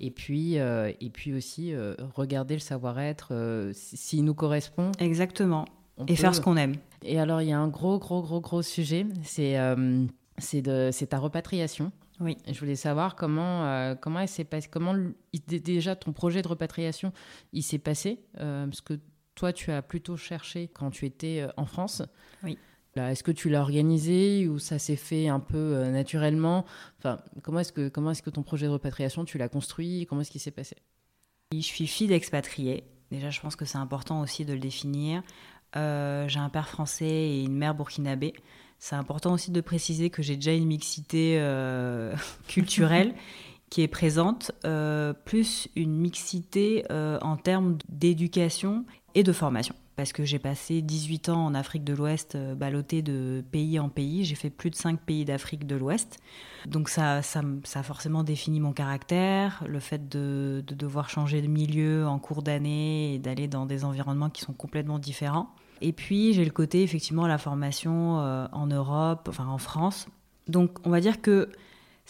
Et, 0.00 0.10
puis, 0.10 0.58
euh, 0.58 0.92
et 1.00 1.10
puis 1.10 1.34
aussi 1.34 1.74
euh, 1.74 1.94
regarder 2.14 2.54
le 2.54 2.60
savoir-être 2.60 3.70
s'il 3.72 4.24
nous 4.24 4.34
correspond. 4.34 4.92
Exactement. 4.98 5.64
et 6.06 6.16
faire 6.16 6.34
ce 6.34 6.40
qu'on 6.40 6.56
aime. 6.56 6.76
Et 7.02 7.18
alors, 7.18 7.42
il 7.42 7.48
y 7.48 7.52
a 7.52 7.58
un 7.58 7.68
gros, 7.68 7.98
gros, 7.98 8.22
gros, 8.22 8.40
gros 8.40 8.62
sujet, 8.62 9.06
c'est 9.22 9.56
c'est 10.38 11.06
ta 11.08 11.18
repatriation. 11.18 11.92
Oui. 12.20 12.36
Je 12.50 12.58
voulais 12.58 12.76
savoir 12.76 13.14
comment, 13.14 13.64
euh, 13.64 13.94
comment 13.94 14.26
s'est 14.26 14.44
passé, 14.44 14.68
comment 14.70 14.94
déjà 15.46 15.94
ton 15.94 16.12
projet 16.12 16.42
de 16.42 16.48
repatriation 16.48 17.12
il 17.52 17.62
s'est 17.62 17.78
passé, 17.78 18.20
euh, 18.40 18.66
parce 18.66 18.80
que 18.80 18.94
toi 19.34 19.52
tu 19.52 19.70
as 19.70 19.82
plutôt 19.82 20.16
cherché 20.16 20.68
quand 20.68 20.90
tu 20.90 21.06
étais 21.06 21.40
euh, 21.40 21.48
en 21.56 21.66
France. 21.66 22.02
Oui. 22.42 22.58
Est-ce 22.96 23.22
que 23.22 23.30
tu 23.30 23.48
l'as 23.48 23.60
organisé 23.60 24.48
ou 24.48 24.58
ça 24.58 24.80
s'est 24.80 24.96
fait 24.96 25.28
un 25.28 25.38
peu 25.38 25.84
naturellement? 25.90 26.64
Enfin, 26.98 27.18
comment 27.44 27.60
est-ce 27.60 27.72
que 27.72 27.88
comment 27.88 28.10
est-ce 28.10 28.22
que 28.22 28.30
ton 28.30 28.42
projet 28.42 28.66
de 28.66 28.72
repatriation 28.72 29.24
tu 29.24 29.38
l'as 29.38 29.48
construit? 29.48 30.04
Comment 30.08 30.22
est-ce 30.22 30.32
qu'il 30.32 30.40
s'est 30.40 30.50
passé? 30.50 30.74
Je 31.52 31.60
suis 31.60 31.86
fille 31.86 32.08
d'expatriée. 32.08 32.82
Déjà, 33.12 33.30
je 33.30 33.40
pense 33.40 33.54
que 33.54 33.64
c'est 33.64 33.78
important 33.78 34.20
aussi 34.20 34.44
de 34.44 34.52
le 34.52 34.58
définir. 34.58 35.22
J'ai 35.74 36.38
un 36.38 36.48
père 36.50 36.68
français 36.68 37.06
et 37.06 37.42
une 37.42 37.56
mère 37.56 37.74
burkinabé. 37.74 38.34
C'est 38.78 38.96
important 38.96 39.32
aussi 39.32 39.50
de 39.50 39.60
préciser 39.60 40.08
que 40.08 40.22
j'ai 40.22 40.36
déjà 40.36 40.52
une 40.52 40.66
mixité 40.66 41.36
euh, 41.38 42.14
culturelle 42.48 43.14
qui 43.70 43.82
est 43.82 43.88
présente, 43.88 44.52
euh, 44.64 45.12
plus 45.12 45.68
une 45.76 45.94
mixité 45.98 46.84
euh, 46.90 47.18
en 47.20 47.36
termes 47.36 47.76
d'éducation 47.88 48.84
et 49.14 49.22
de 49.22 49.32
formation. 49.32 49.74
Parce 49.98 50.12
que 50.12 50.24
j'ai 50.24 50.38
passé 50.38 50.80
18 50.80 51.28
ans 51.28 51.46
en 51.46 51.54
Afrique 51.54 51.82
de 51.82 51.92
l'Ouest, 51.92 52.36
ballotté 52.54 53.02
de 53.02 53.42
pays 53.50 53.80
en 53.80 53.88
pays. 53.88 54.24
J'ai 54.24 54.36
fait 54.36 54.48
plus 54.48 54.70
de 54.70 54.76
5 54.76 55.00
pays 55.00 55.24
d'Afrique 55.24 55.66
de 55.66 55.74
l'Ouest. 55.74 56.20
Donc 56.66 56.88
ça, 56.88 57.20
ça, 57.20 57.42
ça, 57.64 57.80
a 57.80 57.82
forcément 57.82 58.22
défini 58.22 58.60
mon 58.60 58.72
caractère, 58.72 59.64
le 59.66 59.80
fait 59.80 60.08
de, 60.08 60.62
de 60.64 60.74
devoir 60.76 61.10
changer 61.10 61.42
de 61.42 61.48
milieu 61.48 62.06
en 62.06 62.20
cours 62.20 62.42
d'année 62.42 63.14
et 63.14 63.18
d'aller 63.18 63.48
dans 63.48 63.66
des 63.66 63.84
environnements 63.84 64.30
qui 64.30 64.42
sont 64.42 64.52
complètement 64.52 65.00
différents. 65.00 65.50
Et 65.80 65.92
puis 65.92 66.32
j'ai 66.32 66.44
le 66.44 66.52
côté 66.52 66.84
effectivement 66.84 67.26
la 67.26 67.38
formation 67.38 68.20
euh, 68.20 68.46
en 68.52 68.68
Europe, 68.68 69.26
enfin 69.28 69.48
en 69.48 69.58
France. 69.58 70.06
Donc 70.46 70.78
on 70.84 70.90
va 70.90 71.00
dire 71.00 71.20
que 71.20 71.50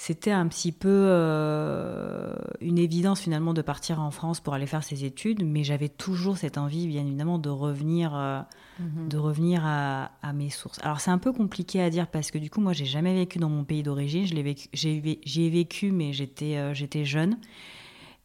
c'était 0.01 0.31
un 0.31 0.47
petit 0.47 0.71
peu 0.71 0.89
euh, 0.89 2.33
une 2.61 2.79
évidence 2.79 3.21
finalement 3.21 3.53
de 3.53 3.63
partir 3.63 4.01
en 4.01 4.13
France 4.13 4.39
pour 4.39 4.55
aller 4.55 4.69
faire 4.69 4.85
ses 4.85 5.05
études, 5.05 5.45
mais 5.45 5.65
j'avais 5.65 5.89
toujours 5.89 6.37
cette 6.39 6.57
envie 6.57 6.87
bien 6.87 7.05
évidemment 7.05 7.37
de 7.37 7.49
revenir, 7.49 8.15
euh, 8.15 8.41
mhm. 8.79 9.09
de 9.09 9.17
revenir 9.17 9.63
à, 9.67 10.11
mes 10.35 10.51
sources. 10.51 10.79
Alors 10.85 11.01
c'est 11.01 11.11
un 11.11 11.19
peu 11.19 11.33
compliqué 11.33 11.83
à 11.83 11.91
dire 11.91 12.07
parce 12.07 12.31
que 12.31 12.39
du 12.39 12.49
coup 12.49 12.61
moi 12.61 12.75
j'ai 12.75 12.85
jamais 12.85 13.13
vécu 13.13 13.41
dans 13.41 13.49
mon 13.49 13.65
pays 13.65 13.83
d'origine, 13.83 14.25
j'y 14.25 15.41
ai 15.43 15.51
vécu 15.51 15.91
mais 15.91 16.13
j'étais 16.13 16.73
j'étais 16.77 17.05
jeune 17.05 17.37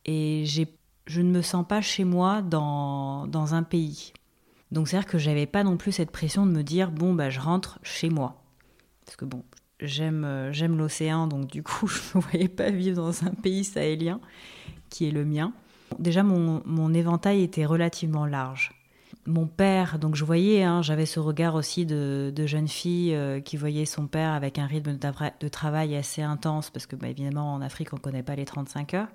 et 0.06 0.46
je 0.46 1.22
ne 1.22 1.32
me 1.32 1.42
sens 1.42 1.66
pas 1.68 1.82
chez 1.82 2.04
moi 2.04 2.44
dans, 2.44 3.26
dans 3.26 3.56
un 3.56 3.64
pays. 3.64 4.14
Donc 4.72 4.88
c'est-à-dire 4.88 5.10
que 5.10 5.18
j'avais 5.18 5.48
pas 5.48 5.64
non 5.64 5.78
plus 5.78 5.92
cette 5.92 6.12
pression 6.12 6.46
de 6.46 6.52
me 6.52 6.62
dire 6.62 6.92
bon 6.92 7.16
bah 7.16 7.32
je 7.32 7.40
rentre 7.40 7.80
chez 7.82 8.12
moi. 8.12 8.44
Parce 9.06 9.18
que 9.18 9.26
bon, 9.26 9.44
j'aime 9.84 10.26
euh, 10.26 10.52
j'aime 10.52 10.78
l'océan 10.78 11.28
donc 11.28 11.48
du 11.48 11.64
coup 11.64 11.88
je 11.88 12.00
ne 12.16 12.22
voyais 12.22 12.48
pas 12.48 12.72
vivre 12.72 12.98
dans 12.98 13.24
un 13.26 13.32
pays 13.32 13.64
sahélien 13.64 14.20
qui 14.90 15.08
est 15.08 15.12
le 15.12 15.26
mien. 15.26 15.54
Déjà 16.00 16.24
mon, 16.24 16.62
mon 16.66 16.94
éventail 16.94 17.44
était 17.44 17.66
relativement 17.66 18.26
large. 18.26 18.72
Mon 19.26 19.48
père, 19.48 20.00
donc 20.00 20.16
je 20.16 20.26
voyais, 20.26 20.64
hein, 20.64 20.82
j'avais 20.82 21.06
ce 21.06 21.20
regard 21.20 21.56
aussi 21.56 21.86
de, 21.86 22.34
de 22.36 22.46
jeune 22.46 22.68
fille 22.68 23.16
euh, 23.16 23.40
qui 23.40 23.56
voyait 23.56 23.86
son 23.86 24.08
père 24.08 24.32
avec 24.32 24.60
un 24.60 24.66
rythme 24.66 24.98
de, 24.98 25.48
travail 25.48 25.96
assez 25.96 26.22
intense, 26.22 26.70
parce 26.70 26.88
que 26.88 26.96
bah, 26.96 27.08
évidemment 27.08 27.54
en 27.54 27.62
Afrique 27.62 27.94
on 27.94 27.98
ne 27.98 28.02
connaît 28.02 28.24
pas 28.24 28.36
les 28.36 28.46
35 28.46 28.94
heures. 28.96 29.08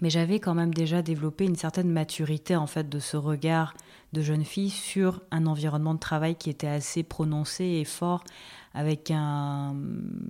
Mais 0.00 0.10
j'avais 0.10 0.40
quand 0.40 0.54
même 0.54 0.74
déjà 0.74 1.02
développé 1.02 1.44
une 1.44 1.56
certaine 1.56 1.90
maturité 1.90 2.56
en 2.56 2.66
fait 2.66 2.88
de 2.88 2.98
ce 2.98 3.16
regard 3.16 3.74
de 4.12 4.20
jeune 4.20 4.44
fille 4.44 4.70
sur 4.70 5.22
un 5.30 5.46
environnement 5.46 5.94
de 5.94 5.98
travail 5.98 6.34
qui 6.36 6.50
était 6.50 6.66
assez 6.66 7.02
prononcé 7.02 7.64
et 7.64 7.84
fort. 7.84 8.24
Avec 8.74 9.10
un, 9.10 9.76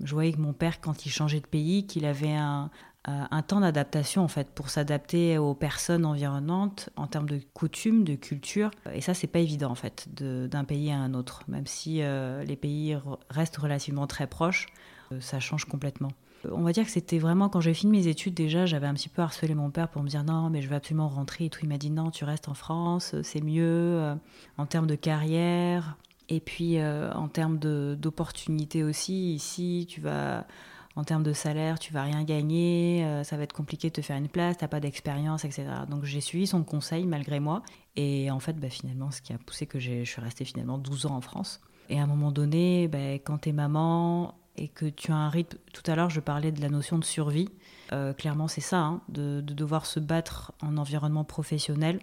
je 0.04 0.12
voyais 0.12 0.32
que 0.32 0.40
mon 0.40 0.52
père, 0.52 0.80
quand 0.80 1.06
il 1.06 1.10
changeait 1.10 1.40
de 1.40 1.46
pays, 1.46 1.86
qu'il 1.86 2.04
avait 2.04 2.32
un, 2.32 2.70
euh, 3.08 3.42
temps 3.46 3.60
d'adaptation 3.60 4.22
en 4.22 4.28
fait 4.28 4.48
pour 4.50 4.68
s'adapter 4.68 5.38
aux 5.38 5.54
personnes 5.54 6.04
environnantes 6.04 6.90
en 6.96 7.06
termes 7.08 7.28
de 7.28 7.40
coutumes, 7.54 8.04
de 8.04 8.14
culture. 8.14 8.70
Et 8.92 9.00
ça, 9.00 9.14
c'est 9.14 9.26
pas 9.26 9.40
évident 9.40 9.70
en 9.70 9.76
fait 9.76 10.08
d'un 10.12 10.64
pays 10.64 10.90
à 10.90 10.98
un 10.98 11.14
autre, 11.14 11.42
même 11.48 11.66
si 11.66 12.02
euh, 12.02 12.44
les 12.44 12.56
pays 12.56 12.96
restent 13.30 13.56
relativement 13.56 14.06
très 14.06 14.26
proches, 14.26 14.66
euh, 15.12 15.20
ça 15.20 15.40
change 15.40 15.64
complètement. 15.64 16.10
On 16.50 16.62
va 16.62 16.72
dire 16.72 16.84
que 16.84 16.90
c'était 16.90 17.18
vraiment 17.18 17.48
quand 17.48 17.60
j'ai 17.60 17.74
fini 17.74 17.92
mes 17.92 18.06
études 18.08 18.34
déjà, 18.34 18.66
j'avais 18.66 18.86
un 18.86 18.94
petit 18.94 19.08
peu 19.08 19.22
harcelé 19.22 19.54
mon 19.54 19.70
père 19.70 19.88
pour 19.88 20.02
me 20.02 20.08
dire 20.08 20.24
non, 20.24 20.50
mais 20.50 20.62
je 20.62 20.68
vais 20.68 20.76
absolument 20.76 21.08
rentrer 21.08 21.46
et 21.46 21.50
tout. 21.50 21.60
Il 21.62 21.68
m'a 21.68 21.78
dit 21.78 21.90
non, 21.90 22.10
tu 22.10 22.24
restes 22.24 22.48
en 22.48 22.54
France, 22.54 23.14
c'est 23.22 23.42
mieux 23.42 23.64
euh, 23.64 24.14
en 24.58 24.66
termes 24.66 24.86
de 24.86 24.94
carrière 24.94 25.96
et 26.28 26.40
puis 26.40 26.78
euh, 26.78 27.12
en 27.12 27.28
termes 27.28 27.58
d'opportunités 27.58 28.82
aussi. 28.82 29.34
Ici, 29.34 29.86
tu 29.88 30.00
vas 30.00 30.46
en 30.94 31.04
termes 31.04 31.22
de 31.22 31.32
salaire, 31.32 31.78
tu 31.78 31.92
vas 31.92 32.02
rien 32.02 32.22
gagner, 32.22 33.04
euh, 33.04 33.24
ça 33.24 33.36
va 33.36 33.44
être 33.44 33.54
compliqué 33.54 33.88
de 33.88 33.94
te 33.94 34.02
faire 34.02 34.16
une 34.16 34.28
place, 34.28 34.58
t'as 34.58 34.68
pas 34.68 34.80
d'expérience, 34.80 35.44
etc. 35.44 35.64
Donc 35.88 36.04
j'ai 36.04 36.20
suivi 36.20 36.46
son 36.46 36.64
conseil 36.64 37.06
malgré 37.06 37.40
moi. 37.40 37.62
Et 37.96 38.30
en 38.30 38.40
fait, 38.40 38.54
bah, 38.54 38.68
finalement, 38.68 39.10
ce 39.10 39.22
qui 39.22 39.32
a 39.32 39.38
poussé 39.38 39.66
que 39.66 39.78
je 39.78 40.04
suis 40.04 40.20
restée 40.20 40.44
finalement 40.44 40.78
12 40.78 41.06
ans 41.06 41.16
en 41.16 41.20
France. 41.20 41.60
Et 41.88 41.98
à 41.98 42.02
un 42.02 42.06
moment 42.06 42.30
donné, 42.30 42.88
bah, 42.88 43.14
quand 43.14 43.38
t'es 43.38 43.52
maman, 43.52 44.34
et 44.56 44.68
que 44.68 44.86
tu 44.86 45.12
as 45.12 45.16
un 45.16 45.28
rythme. 45.28 45.58
Tout 45.72 45.88
à 45.90 45.96
l'heure, 45.96 46.10
je 46.10 46.20
parlais 46.20 46.52
de 46.52 46.60
la 46.60 46.68
notion 46.68 46.98
de 46.98 47.04
survie. 47.04 47.48
Euh, 47.92 48.12
clairement, 48.12 48.48
c'est 48.48 48.60
ça, 48.60 48.78
hein, 48.78 49.00
de, 49.08 49.40
devoir 49.40 49.86
se 49.86 50.00
battre 50.00 50.52
en 50.62 50.76
environnement 50.76 51.24
professionnel 51.24 52.00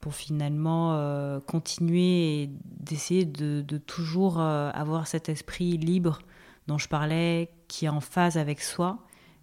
pour 0.00 0.14
finalement 0.14 0.94
euh, 0.94 1.38
continuer 1.40 2.42
et 2.42 2.50
d'essayer 2.64 3.24
de, 3.24 3.78
toujours 3.78 4.40
euh, 4.40 4.70
avoir 4.74 5.06
cet 5.06 5.28
esprit 5.28 5.76
libre 5.76 6.20
dont 6.66 6.78
je 6.78 6.88
parlais, 6.88 7.50
qui 7.68 7.86
est 7.86 7.88
en 7.88 8.00
phase 8.00 8.36
avec 8.36 8.60
soi. 8.60 8.98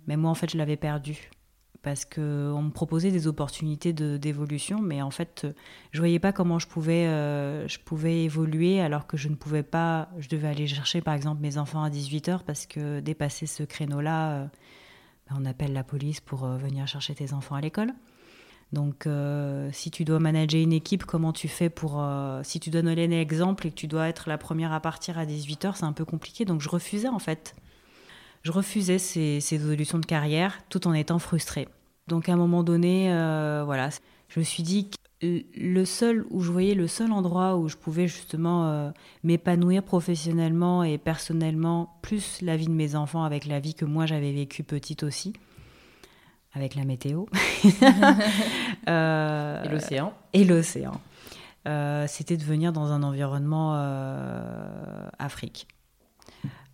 Mais 0.08 0.17
moi, 0.17 0.32
en 0.32 0.36
fait, 0.36 0.49
je 0.49 0.58
l'avais 0.58 0.78
perdu 0.78 1.30
parce 1.82 2.04
qu'on 2.04 2.62
me 2.62 2.72
proposait 2.72 3.12
des 3.12 3.28
opportunités 3.28 3.94
d'évolution, 3.94 4.82
mais 4.82 5.02
en 5.02 5.12
fait, 5.12 5.48
je 5.92 6.00
voyais 6.00 6.20
pas 6.20 6.34
comment 6.34 6.60
je 6.60 6.68
pouvais, 6.68 7.08
euh, 7.08 7.68
je 7.68 7.80
pouvais 7.80 8.24
évoluer 8.24 8.82
alors 8.82 9.08
que 9.08 9.15
je 9.15 9.30
ne 9.30 9.36
pouvais 9.36 9.63
pas. 9.63 10.10
Je 10.18 10.28
devais 10.28 10.50
aller 10.50 10.68
chercher, 10.68 11.02
par 11.02 11.13
exemple, 11.13 11.42
mes 11.42 11.58
enfants 11.58 11.82
à 11.82 11.89
18h 11.89 12.44
parce 12.44 12.65
que 12.65 13.00
dépasser 13.00 13.46
ce 13.46 13.63
créneau-là, 13.63 14.32
euh, 14.32 14.46
ben, 15.30 15.38
on 15.39 15.46
appelle 15.46 15.72
la 15.72 15.86
police 15.86 16.20
pour 16.20 16.44
euh, 16.44 16.58
venir 16.58 16.86
chercher 16.86 17.15
tes 17.15 17.34
enfants 17.34 17.56
à 17.56 17.62
l'école. 17.62 17.94
Donc, 18.72 19.08
si 19.72 19.89
tu 19.89 20.06
dois 20.06 20.20
manager 20.20 20.62
une 20.62 20.74
équipe, 20.74 21.04
comment 21.04 21.34
tu 21.34 21.48
fais 21.48 21.72
pour. 21.72 22.06
si 22.44 22.60
tu 22.60 22.70
donnes 22.70 22.88
un 22.88 22.96
exemple 22.96 23.65
et 23.65 23.72
que 23.72 23.76
tu 23.76 23.88
dois 23.88 24.08
être 24.10 24.30
la 24.30 24.38
première 24.38 24.74
à 24.74 24.80
partir 24.80 25.18
à 25.18 25.26
18h, 25.26 25.74
c'est 25.74 25.86
un 25.86 25.92
peu 25.92 26.06
compliqué. 26.06 26.46
Donc, 26.46 26.62
je 26.62 26.70
refusais 26.70 27.08
en 27.08 27.18
fait 27.18 27.56
je 28.43 28.52
refusais 28.52 28.99
ces, 28.99 29.39
ces, 29.41 29.56
évolutions 29.56 29.99
de 29.99 30.06
carrière 30.06 30.60
tout 30.69 30.88
en 30.88 30.93
étant 30.93 31.19
frustrée. 31.19 31.67
Donc 32.10 32.28
à 32.28 32.34
un 32.34 32.38
moment 32.38 32.63
donné, 32.63 33.13
euh, 33.13 33.62
voilà, 33.63 33.89
je 34.30 34.39
me 34.39 34.43
suis 34.43 34.63
dit 34.63 34.89
que 34.89 35.43
le 35.56 35.86
seul 35.86 36.25
où 36.32 36.41
je 36.41 36.52
voyais 36.52 36.73
le 36.73 36.88
seul 36.88 37.12
endroit 37.12 37.56
où 37.58 37.67
je 37.67 37.75
pouvais 37.78 38.08
justement 38.08 38.65
euh, 38.65 38.89
m'épanouir 39.23 39.84
professionnellement 39.84 40.84
et 40.84 40.97
personnellement, 40.97 41.97
plus 42.02 42.41
la 42.41 42.58
vie 42.58 42.67
de 42.67 42.73
mes 42.73 42.95
enfants 42.95 43.23
avec 43.23 43.45
la 43.45 43.60
vie 43.60 43.75
que 43.75 43.86
moi 43.86 44.08
j'avais 44.08 44.32
vécue 44.32 44.63
petite 44.63 45.04
aussi, 45.04 45.34
avec 46.54 46.73
la 46.73 46.84
météo. 46.84 47.25
euh, 48.89 49.63
et 49.63 49.69
l'océan. 49.69 50.13
Et 50.34 50.45
l'océan. 50.45 50.99
C'était 52.08 52.38
de 52.38 52.43
venir 52.43 52.73
dans 52.73 52.91
un 52.91 53.04
environnement 53.04 53.75
Afrique. 55.19 55.67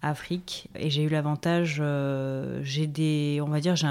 Afrique. 0.06 0.70
Et 0.76 0.92
j'ai 0.92 1.02
eu 1.04 1.10
l'avantage, 1.10 1.78
euh, 1.80 2.60
j'ai 2.62 2.86
des, 2.86 3.40
on 3.42 3.50
va 3.50 3.60
dire, 3.60 3.76
j'ai 3.76 3.88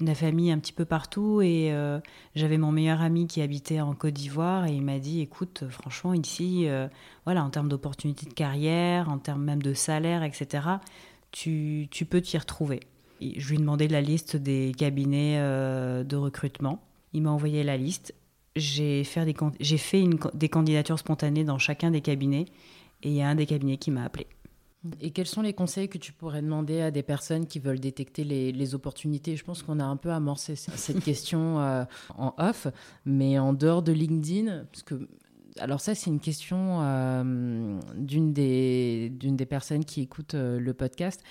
une 0.00 0.14
famille 0.14 0.50
un 0.50 0.58
petit 0.58 0.72
peu 0.72 0.86
partout 0.86 1.42
et 1.42 1.72
euh, 1.72 2.00
j'avais 2.34 2.56
mon 2.56 2.72
meilleur 2.72 3.02
ami 3.02 3.26
qui 3.26 3.42
habitait 3.42 3.80
en 3.80 3.94
Côte 3.94 4.14
d'Ivoire 4.14 4.66
et 4.66 4.72
il 4.72 4.82
m'a 4.82 4.98
dit 4.98 5.20
écoute 5.20 5.64
franchement 5.68 6.14
ici 6.14 6.68
euh, 6.68 6.86
voilà 7.24 7.42
en 7.42 7.50
termes 7.50 7.68
d'opportunités 7.68 8.26
de 8.26 8.32
carrière 8.32 9.08
en 9.08 9.18
termes 9.18 9.42
même 9.42 9.60
de 9.60 9.74
salaire 9.74 10.22
etc 10.22 10.68
tu, 11.32 11.88
tu 11.90 12.04
peux 12.04 12.20
t'y 12.20 12.38
retrouver 12.38 12.78
et 13.20 13.40
je 13.40 13.48
lui 13.48 13.56
ai 13.56 13.58
demandé 13.58 13.88
la 13.88 14.00
liste 14.00 14.36
des 14.36 14.72
cabinets 14.78 15.40
de 15.40 16.16
recrutement 16.16 16.80
Il 17.12 17.22
m'a 17.22 17.30
envoyé 17.30 17.64
la 17.64 17.76
liste. 17.76 18.14
J'ai 18.54 19.02
fait, 19.02 19.24
des, 19.24 19.34
j'ai 19.58 19.78
fait 19.78 20.00
une, 20.00 20.20
des 20.34 20.48
candidatures 20.48 21.00
spontanées 21.00 21.42
dans 21.42 21.58
chacun 21.58 21.90
des 21.90 22.00
cabinets 22.00 22.46
et 23.02 23.08
il 23.08 23.14
y 23.14 23.22
a 23.22 23.28
un 23.28 23.34
des 23.34 23.46
cabinets 23.46 23.78
qui 23.78 23.90
m'a 23.90 24.04
appelé. 24.04 24.28
Et 25.00 25.10
quels 25.10 25.26
sont 25.26 25.42
les 25.42 25.52
conseils 25.52 25.88
que 25.88 25.98
tu 25.98 26.12
pourrais 26.12 26.40
demander 26.40 26.80
à 26.80 26.90
des 26.90 27.02
personnes 27.02 27.46
qui 27.46 27.58
veulent 27.58 27.80
détecter 27.80 28.22
les, 28.22 28.74
opportunités? 28.74 29.36
Je 29.36 29.44
pense 29.44 29.62
qu'on 29.62 29.80
a 29.80 29.84
un 29.84 29.96
peu 29.96 30.10
amorcé 30.10 30.54
cette 30.56 31.02
question 31.02 31.58
euh, 31.60 31.84
en 32.16 32.34
off, 32.38 32.68
mais 33.04 33.38
en 33.38 33.52
dehors 33.52 33.82
de 33.82 33.92
LinkedIn, 33.92 34.64
parce 34.70 34.82
que 34.82 35.08
alors 35.58 35.80
ça, 35.80 35.96
c'est 35.96 36.08
une 36.08 36.20
question 36.20 36.82
euh, 36.82 37.80
d'une 37.96 38.32
des, 38.32 39.10
des 39.10 39.46
personnes 39.46 39.84
qui 39.84 40.02
écoutent 40.02 40.34
euh, 40.34 40.60
le 40.60 40.72
podcast, 40.72 41.24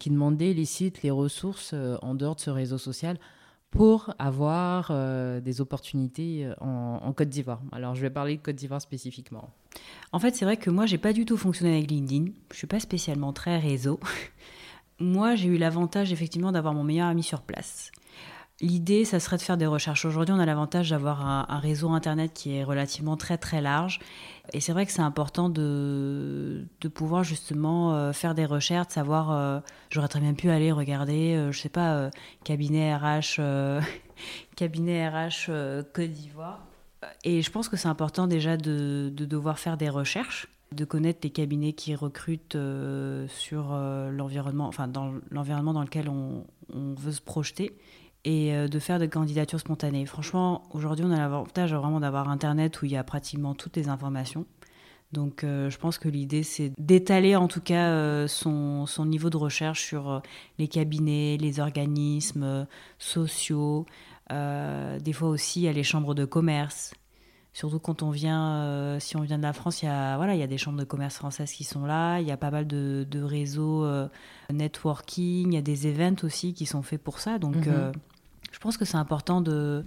qui 0.00 0.10
demandait 0.10 0.52
les 0.52 0.64
sites, 0.64 1.02
les 1.02 1.12
ressources 1.12 1.74
en 2.02 2.16
dehors 2.16 2.34
de 2.34 2.40
ce 2.40 2.50
réseau 2.50 2.78
social 2.78 3.18
pour 3.70 4.14
avoir 4.18 4.88
euh, 4.90 5.40
des 5.40 5.60
opportunités 5.60 6.46
euh, 6.46 6.54
en, 6.60 7.12
Côte 7.12 7.28
d'Ivoire. 7.28 7.60
Alors, 7.72 7.94
je 7.94 8.00
vais 8.00 8.10
parler 8.10 8.36
de 8.36 8.42
Côte 8.42 8.56
d'Ivoire 8.56 8.80
spécifiquement. 8.80 9.50
En 10.12 10.18
fait, 10.18 10.34
c'est 10.34 10.44
vrai 10.44 10.56
que 10.56 10.70
moi, 10.70 10.86
j'ai 10.86 10.98
pas 10.98 11.12
du 11.12 11.24
tout 11.24 11.36
fonctionné 11.36 11.76
avec 11.76 11.90
LinkedIn. 11.90 12.32
Je 12.50 12.56
suis 12.56 12.66
pas 12.66 12.80
spécialement 12.80 13.32
très 13.32 13.58
réseau. 13.58 14.00
moi, 15.00 15.34
j'ai 15.34 15.48
eu 15.48 15.58
l'avantage 15.58 16.12
effectivement 16.12 16.52
d'avoir 16.52 16.74
mon 16.74 16.84
meilleur 16.84 17.08
ami 17.08 17.22
sur 17.22 17.42
place. 17.42 17.92
L'idée, 18.60 19.04
ça 19.04 19.20
serait 19.20 19.36
de 19.36 19.42
faire 19.42 19.56
des 19.56 19.66
recherches. 19.66 20.04
Aujourd'hui, 20.04 20.34
on 20.34 20.40
a 20.40 20.46
l'avantage 20.46 20.90
d'avoir 20.90 21.24
un, 21.24 21.58
réseau 21.60 21.90
Internet 21.90 22.32
qui 22.34 22.56
est 22.56 22.64
relativement 22.64 23.16
très 23.16 23.38
très 23.38 23.60
large. 23.60 24.00
Et 24.52 24.58
c'est 24.58 24.72
vrai 24.72 24.84
que 24.84 24.90
c'est 24.90 25.02
important 25.02 25.48
de, 25.48 26.66
de, 26.80 26.88
pouvoir 26.88 27.22
justement 27.22 27.94
euh, 27.94 28.12
faire 28.12 28.34
des 28.34 28.46
recherches, 28.46 28.88
savoir, 28.90 29.30
euh, 29.30 29.60
j'aurais 29.90 30.08
très 30.08 30.18
bien 30.18 30.34
pu 30.34 30.50
aller 30.50 30.72
regarder, 30.72 31.34
je 31.34 31.38
euh, 31.38 31.52
je 31.52 31.58
sais 31.60 31.68
pas, 31.68 32.10
cabinet 32.42 32.96
RH, 32.96 33.40
cabinet 34.56 35.08
RH 35.08 35.50
Côte 35.92 36.10
d'Ivoire. 36.10 36.66
Et 37.22 37.42
je 37.42 37.50
pense 37.52 37.68
que 37.68 37.76
c'est 37.76 37.88
important 37.88 38.26
déjà 38.26 38.56
de, 38.56 39.12
de, 39.14 39.24
devoir 39.24 39.60
faire 39.60 39.76
des 39.76 39.88
recherches, 39.88 40.48
de 40.72 40.84
connaître 40.84 41.20
les 41.22 41.30
cabinets 41.30 41.74
qui 41.74 41.94
recrutent 41.94 42.58
sur 43.28 43.72
l'environnement, 44.10 44.66
enfin 44.66 44.88
dans 44.88 45.14
l'environnement 45.30 45.74
dans 45.74 45.82
lequel 45.82 46.08
on, 46.08 46.44
on 46.74 46.94
veut 46.94 47.12
se 47.12 47.20
projeter 47.20 47.76
et 48.24 48.54
euh, 48.54 48.68
de 48.68 48.78
faire 48.78 48.98
des 48.98 49.08
candidatures 49.08 49.60
spontanées. 49.60 50.06
Franchement, 50.06 50.62
aujourd'hui, 50.72 51.04
on 51.04 51.10
a 51.10 51.18
l'avantage 51.18 51.74
vraiment 51.74 52.00
d'avoir 52.00 52.28
Internet 52.28 52.82
où 52.82 52.86
il 52.86 52.92
y 52.92 52.96
a 52.96 53.04
pratiquement 53.04 53.54
toutes 53.54 53.76
les 53.76 53.88
informations. 53.88 54.46
Donc, 55.12 55.42
euh, 55.42 55.70
je 55.70 55.78
pense 55.78 55.96
que 55.98 56.08
l'idée, 56.08 56.42
c'est 56.42 56.72
d'étaler 56.78 57.34
en 57.34 57.48
tout 57.48 57.62
cas 57.62 57.88
euh, 57.88 58.26
son, 58.26 58.84
son, 58.84 59.06
niveau 59.06 59.30
de 59.30 59.38
recherche 59.38 59.82
sur 59.82 60.20
les 60.58 60.68
cabinets, 60.68 61.38
les 61.40 61.60
organismes 61.60 62.66
sociaux. 62.98 63.86
des 64.30 65.12
fois 65.14 65.28
aussi, 65.28 65.66
a 65.66 65.72
les 65.72 65.84
chambres 65.84 66.14
de 66.14 66.26
commerce. 66.26 66.92
Surtout 67.52 67.80
quand 67.80 68.02
on 68.02 68.10
vient, 68.10 68.98
si 69.00 69.16
on 69.16 69.22
vient 69.22 69.38
de 69.38 69.42
la 69.42 69.52
France, 69.52 69.82
il 69.82 69.86
y, 69.86 69.88
a, 69.88 70.16
voilà, 70.16 70.34
il 70.34 70.38
y 70.38 70.44
a 70.44 70.46
des 70.46 70.58
chambres 70.58 70.78
de 70.78 70.84
commerce 70.84 71.16
françaises 71.16 71.50
qui 71.50 71.64
sont 71.64 71.86
là. 71.86 72.20
Il 72.20 72.26
y 72.26 72.30
a 72.30 72.36
pas 72.36 72.50
mal 72.52 72.68
de, 72.68 73.04
de 73.10 73.20
réseaux 73.20 73.84
networking. 74.52 75.52
Il 75.52 75.54
y 75.54 75.58
a 75.58 75.62
des 75.62 75.88
events 75.88 76.22
aussi 76.24 76.54
qui 76.54 76.66
sont 76.66 76.82
faits 76.82 77.02
pour 77.02 77.18
ça. 77.18 77.38
Donc, 77.38 77.66
mhm. 77.66 77.92
Je 78.52 78.58
pense 78.58 78.76
que 78.76 78.84
c'est 78.84 78.96
important 78.96 79.40
de, 79.40 79.84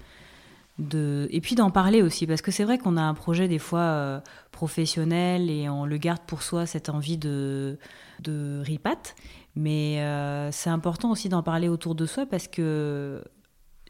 de... 0.79 1.27
Et 1.31 1.41
puis 1.41 1.55
d'en 1.55 1.71
parler 1.71 2.01
aussi, 2.01 2.27
parce 2.27 2.41
que 2.41 2.51
c'est 2.51 2.63
vrai 2.63 2.77
qu'on 2.77 2.97
a 2.97 3.01
un 3.01 3.13
projet 3.13 3.47
des 3.47 3.59
fois 3.59 3.79
euh, 3.79 4.19
professionnel 4.51 5.49
et 5.49 5.69
on 5.69 5.85
le 5.85 5.97
garde 5.97 6.21
pour 6.25 6.41
soi, 6.41 6.65
cette 6.65 6.89
envie 6.89 7.17
de, 7.17 7.77
de 8.21 8.61
ripat. 8.63 9.15
Mais 9.55 9.99
euh, 10.01 10.51
c'est 10.51 10.69
important 10.69 11.11
aussi 11.11 11.27
d'en 11.27 11.43
parler 11.43 11.67
autour 11.67 11.95
de 11.95 12.05
soi 12.05 12.25
parce 12.25 12.47
que 12.47 13.21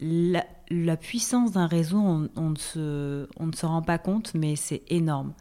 la, 0.00 0.96
puissance 0.96 1.52
d'un 1.52 1.66
réseau, 1.66 1.98
on, 1.98 2.50
ne 2.50 2.56
se, 2.56 3.28
on 3.38 3.46
ne 3.46 3.52
se 3.52 3.66
rend 3.66 3.82
pas 3.82 3.98
compte, 3.98 4.32
mais 4.34 4.56
c'est 4.56 4.82
énorme. 4.88 5.32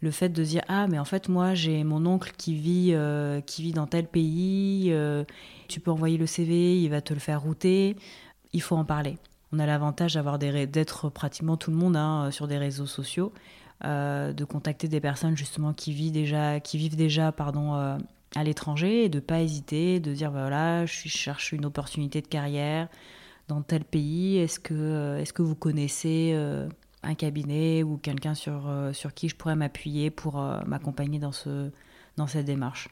Le 0.00 0.10
fait 0.10 0.28
de 0.28 0.44
dire 0.44 0.62
ah 0.68 0.86
mais 0.88 0.98
en 0.98 1.06
fait 1.06 1.30
moi 1.30 1.54
j'ai 1.54 1.82
mon 1.82 2.04
oncle 2.04 2.32
qui 2.36 2.54
vit 2.54 2.90
euh, 2.92 3.40
qui 3.40 3.62
vit 3.62 3.72
dans 3.72 3.86
tel 3.86 4.06
pays, 4.06 4.94
tu 5.68 5.80
peux 5.80 5.90
envoyer 5.90 6.18
le 6.18 6.26
CV, 6.26 6.78
il 6.80 6.88
va 6.90 7.00
te 7.00 7.14
le 7.14 7.18
faire 7.18 7.40
router 7.40 7.96
il 8.56 8.62
faut 8.62 8.76
en 8.76 8.84
parler. 8.84 9.18
On 9.52 9.58
a 9.58 9.66
l'avantage 9.66 10.14
d'avoir 10.14 10.38
d'être 10.38 11.08
pratiquement 11.10 11.56
tout 11.56 11.70
le 11.70 11.76
monde 11.76 11.96
hein, 11.96 12.30
sur 12.30 12.48
des 12.48 12.58
réseaux 12.58 12.86
sociaux, 12.86 13.32
euh, 13.84 14.32
de 14.32 14.44
contacter 14.44 14.88
des 14.88 15.00
personnes 15.00 15.36
justement 15.36 15.72
qui 15.72 15.92
vivent 15.92 16.12
déjà, 16.12 16.58
qui 16.60 16.78
vivent 16.78 16.96
déjà 16.96 17.32
pardon, 17.32 17.74
euh, 17.74 17.98
à 18.34 18.44
l'étranger 18.44 19.04
et 19.04 19.08
de 19.08 19.20
pas 19.20 19.40
hésiter, 19.42 20.00
de 20.00 20.12
dire 20.12 20.32
bah, 20.32 20.40
voilà, 20.40 20.86
je 20.86 21.08
cherche 21.08 21.52
une 21.52 21.66
opportunité 21.66 22.22
de 22.22 22.26
carrière 22.26 22.88
dans 23.48 23.62
tel 23.62 23.84
pays. 23.84 24.38
Est-ce 24.38 24.60
que, 24.60 24.74
euh, 24.74 25.18
est 25.18 25.32
que 25.32 25.42
vous 25.42 25.54
connaissez 25.54 26.34
un 27.02 27.14
cabinet 27.14 27.82
ou 27.82 27.98
quelqu'un 27.98 28.34
sur, 28.34 28.70
sur 28.92 29.14
qui 29.14 29.28
je 29.28 29.36
pourrais 29.36 29.56
m'appuyer 29.56 30.10
pour 30.10 30.36
m'accompagner 30.66 31.18
dans, 31.18 31.32
ce, 31.32 31.70
dans 32.16 32.26
cette 32.26 32.46
démarche? 32.46 32.88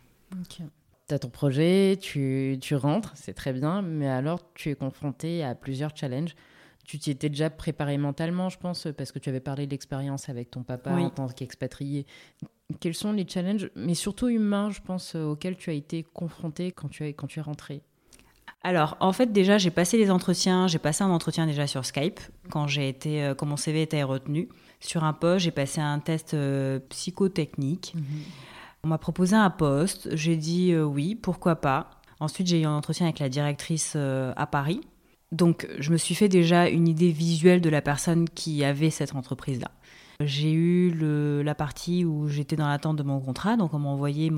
Tu 1.09 1.14
as 1.14 1.19
ton 1.19 1.29
projet, 1.29 1.99
tu, 2.01 2.57
tu 2.61 2.75
rentres, 2.77 3.12
c'est 3.14 3.35
très 3.35 3.53
bien, 3.53 3.83
mais 3.83 4.09
alors 4.09 4.53
tu 4.55 4.71
es 4.71 4.75
confronté 4.75 5.45
à 5.45 5.55
plusieurs 5.55 5.97
challenges. 5.97 6.35
Tu 6.85 6.99
t'y 6.99 7.11
étais 7.11 7.31
déjà 7.31 7.49
préparé 7.49 7.97
mentalement, 7.97 8.51
je 8.51 8.59
pense, 8.59 8.87
parce 8.97 9.11
que 9.11 9.19
tu 9.19 9.31
avais 9.31 9.40
parlé 9.40 9.67
de 9.67 9.71
l'expérience 9.71 10.29
avec 10.29 10.51
ton 10.51 10.62
papa 10.62 10.93
en 10.93 11.11
tant 11.11 11.29
qu'expatrié. 11.29 12.07
Quels 12.79 12.95
sont 12.95 13.12
les 13.12 13.27
challenges, 13.27 13.71
mais 13.75 13.95
surtout 13.95 14.29
humains, 14.29 14.71
je 14.71 14.81
pense, 14.81 15.14
auxquels 15.14 15.57
tu 15.57 15.71
as 15.71 15.73
été 15.73 16.03
confronté 16.03 16.73
quand 16.73 16.88
tu, 16.88 17.05
es, 17.05 17.14
quand 17.14 17.27
tu 17.27 17.38
es 17.38 17.43
rentré? 17.43 17.83
Alors, 18.67 18.97
en 19.01 19.13
fait, 19.13 19.31
déjà, 19.31 19.59
j'ai 19.59 19.71
passé 19.71 19.99
les 19.99 20.11
entretiens. 20.11 20.69
J'ai 20.69 20.79
passé 20.79 21.05
un 21.05 21.11
entretien 21.11 21.47
déjà 21.47 21.67
sur 21.67 21.85
Skype 21.85 22.19
quand 22.51 22.67
j'ai 22.67 22.89
été, 22.89 23.23
euh, 23.23 23.35
quand 23.35 23.45
mon 23.45 23.59
CV 23.59 23.83
était 23.83 24.03
retenu. 24.03 24.49
Sur 24.85 25.05
un 25.05 25.15
poste, 25.15 25.45
j'ai 25.45 25.51
passé 25.51 25.81
un 25.81 25.99
test 25.99 26.35
euh, 26.35 26.79
psychotechnique. 26.91 27.93
Mhm. 27.95 28.05
On 28.85 28.89
m'a 28.89 28.99
proposé 28.99 29.35
un 29.35 29.49
poste, 29.49 30.15
j'ai 30.15 30.37
dit 30.37 30.73
euh, 30.73 30.85
oui, 30.85 31.15
pourquoi 31.15 31.57
pas. 31.57 31.89
Ensuite, 32.21 32.47
j'ai 32.47 32.61
eu 32.61 32.67
un 32.67 32.77
entretien 32.77 33.07
avec 33.07 33.19
la 33.19 33.31
directrice 33.31 33.95
euh, 33.97 34.35
à 34.37 34.47
Paris. 34.47 34.83
Donc, 35.33 35.67
je 35.79 35.91
me 35.91 35.97
suis 35.97 36.15
fait 36.15 36.29
déjà 36.29 36.69
une 36.69 36.87
idée 36.87 37.11
visuelle 37.11 37.63
de 37.63 37.71
la 37.71 37.81
personne 37.81 38.29
qui 38.29 38.63
avait 38.63 38.91
cette 38.91 39.15
entreprise-là. 39.15 39.71
J'ai 40.21 40.53
eu 40.53 41.43
la 41.43 41.55
partie 41.55 42.05
où 42.05 42.29
j'étais 42.29 42.55
dans 42.55 42.69
l'attente 42.69 42.97
de 42.97 43.03
mon 43.03 43.21
contrat, 43.21 43.57
donc 43.57 43.75
on 43.75 43.81
m'a 43.81 43.89
envoyé 43.89 44.31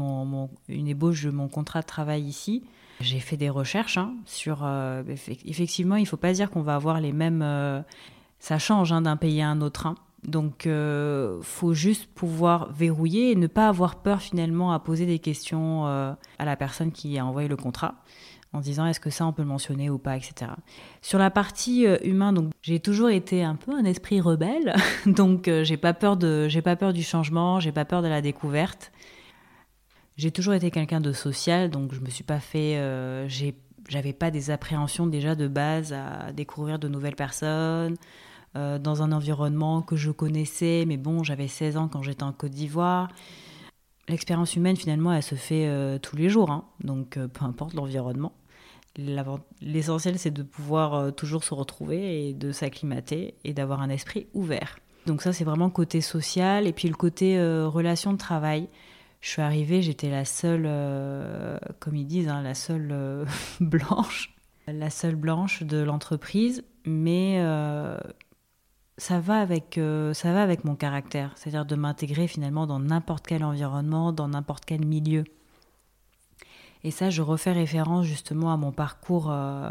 une 0.69 0.88
ébauche 0.88 1.25
de 1.25 1.31
mon 1.31 1.49
contrat 1.49 1.83
de 1.83 1.87
travail 1.87 2.23
ici. 2.23 2.64
J'ai 3.00 3.20
fait 3.20 3.37
des 3.37 3.50
recherches 3.50 3.98
hein, 3.98 4.14
sur. 4.24 4.61
Euh, 4.62 5.02
effectivement, 5.44 5.96
il 5.96 6.02
ne 6.02 6.06
faut 6.06 6.16
pas 6.16 6.32
dire 6.32 6.50
qu'on 6.50 6.62
va 6.62 6.74
avoir 6.74 7.00
les 7.00 7.12
mêmes. 7.12 7.85
ça 8.38 8.59
change 8.59 8.92
hein, 8.92 9.02
d'un 9.02 9.16
pays 9.16 9.42
à 9.42 9.48
un 9.48 9.61
autre. 9.61 9.87
Hein. 9.87 9.96
Donc, 10.26 10.66
euh, 10.66 11.40
faut 11.42 11.72
juste 11.72 12.06
pouvoir 12.12 12.72
verrouiller 12.72 13.30
et 13.30 13.37
ne 13.37 13.46
pas 13.46 13.68
avoir 13.68 13.96
peur 13.96 14.20
finalement 14.20 14.72
à 14.72 14.80
poser 14.80 15.06
des 15.06 15.20
questions 15.20 15.87
euh, 15.87 16.12
à 16.38 16.44
la 16.44 16.56
personne 16.56 16.90
qui 16.90 17.16
a 17.18 17.24
envoyé 17.24 17.48
le 17.48 17.56
contrat 17.56 17.94
en 18.52 18.61
disant 18.61 18.87
est-ce 18.87 19.00
que 19.00 19.11
ça 19.11 19.26
on 19.26 19.32
peut 19.32 19.42
le 19.42 19.48
mentionner 19.48 19.90
ou 19.90 19.98
pas, 19.98 20.16
etc. 20.16 20.50
Sur 21.02 21.18
la 21.18 21.30
partie 21.30 21.87
euh, 21.87 21.98
humain, 22.02 22.32
donc 22.32 22.52
j'ai 22.62 22.80
toujours 22.80 23.11
été 23.11 23.44
un 23.44 23.54
peu 23.54 23.72
un 23.72 23.85
esprit 23.85 24.20
rebelle, 24.20 24.74
donc 25.06 25.48
j'ai 25.62 25.76
pas 25.76 25.94
peur 25.94 26.16
de, 26.16 26.48
j'ai 26.48 26.62
pas 26.62 26.74
peur 26.74 26.92
du 26.92 27.02
changement, 27.02 27.61
j'ai 27.61 27.72
pas 27.72 27.85
peur 27.85 28.02
de 28.02 28.09
la 28.09 28.20
découverte. 28.20 28.90
J'ai 30.16 30.31
toujours 30.31 30.55
été 30.55 30.70
quelqu'un 30.70 31.00
de 31.00 31.12
social, 31.12 31.70
donc 31.70 31.92
je 31.92 32.00
me 32.00 32.09
suis 32.09 32.24
pas 32.24 32.40
fait, 32.40 32.81
j'avais 33.88 34.12
pas 34.12 34.31
des 34.31 34.50
appréhensions 34.50 35.07
déjà 35.07 35.35
de 35.35 35.48
base 35.48 35.92
à 35.92 36.33
découvrir 36.33 36.79
de 36.79 36.88
nouvelles 36.88 37.16
personnes 37.16 37.96
euh, 38.57 38.79
dans 38.79 39.02
un 39.02 39.12
environnement 39.12 39.83
que 39.83 39.96
je 39.96 40.11
connaissais, 40.11 40.85
mais 40.87 40.96
bon, 40.96 41.22
j'avais 41.22 41.48
16 41.48 41.76
ans 41.76 41.88
quand 41.88 42.02
j'étais 42.02 42.22
en 42.22 42.33
Côte 42.33 42.52
d'Ivoire. 42.52 43.09
L'expérience 44.09 44.57
humaine, 44.57 44.76
finalement, 44.76 45.12
elle 45.12 45.22
se 45.22 45.35
fait 45.35 45.66
euh, 45.66 45.98
tous 45.98 46.16
les 46.16 46.31
jours, 46.31 46.50
hein. 46.50 46.64
donc 46.83 47.16
euh, 47.16 47.29
peu 47.29 47.44
importe 47.44 47.74
l'environnement. 47.74 48.33
L'essentiel, 49.61 50.18
c'est 50.18 50.31
de 50.31 50.42
pouvoir 50.42 51.14
toujours 51.14 51.44
se 51.44 51.52
retrouver 51.52 52.29
et 52.29 52.33
de 52.33 52.50
s'acclimater 52.50 53.35
et 53.44 53.52
d'avoir 53.52 53.83
un 53.83 53.90
esprit 53.90 54.26
ouvert. 54.33 54.79
Donc 55.05 55.20
ça, 55.20 55.35
c'est 55.35 55.44
vraiment 55.44 55.68
côté 55.68 56.00
social 56.00 56.66
et 56.66 56.72
puis 56.72 56.88
le 56.88 56.94
côté 56.94 57.38
relation 57.38 58.14
de 58.14 58.16
travail. 58.16 58.68
Je 59.20 59.31
suis 59.31 59.42
arrivée, 59.42 59.83
j'étais 59.83 60.11
la 60.11 60.24
seule, 60.24 60.68
comme 61.81 61.96
ils 61.96 62.07
disent, 62.07 62.29
hein, 62.29 62.42
la 62.42 62.55
seule 62.55 63.26
blanche, 63.61 64.37
la 64.68 64.90
seule 64.90 65.16
blanche 65.16 65.62
de 65.62 65.79
l'entreprise, 65.79 66.64
mais 66.85 67.40
ça 68.98 69.20
va 69.20 69.40
avec 69.40 69.79
euh, 69.79 70.14
ça 70.14 70.33
va 70.33 70.42
avec 70.42 70.64
mon 70.64 70.74
caractère, 70.74 71.33
c'est-à-dire 71.37 71.66
de 71.66 71.76
m'intégrer 71.76 72.26
finalement 72.26 72.66
dans 72.66 72.79
n'importe 72.79 73.26
quel 73.26 73.44
environnement, 73.44 74.12
dans 74.12 74.29
n'importe 74.29 74.64
quel 74.64 74.85
milieu. 74.85 75.24
Et 76.85 76.90
ça, 76.90 77.11
je 77.11 77.22
refais 77.22 77.52
référence 77.52 78.07
justement 78.07 78.52
à 78.52 78.57
mon 78.57 78.72
parcours 78.72 79.31
euh, 79.31 79.70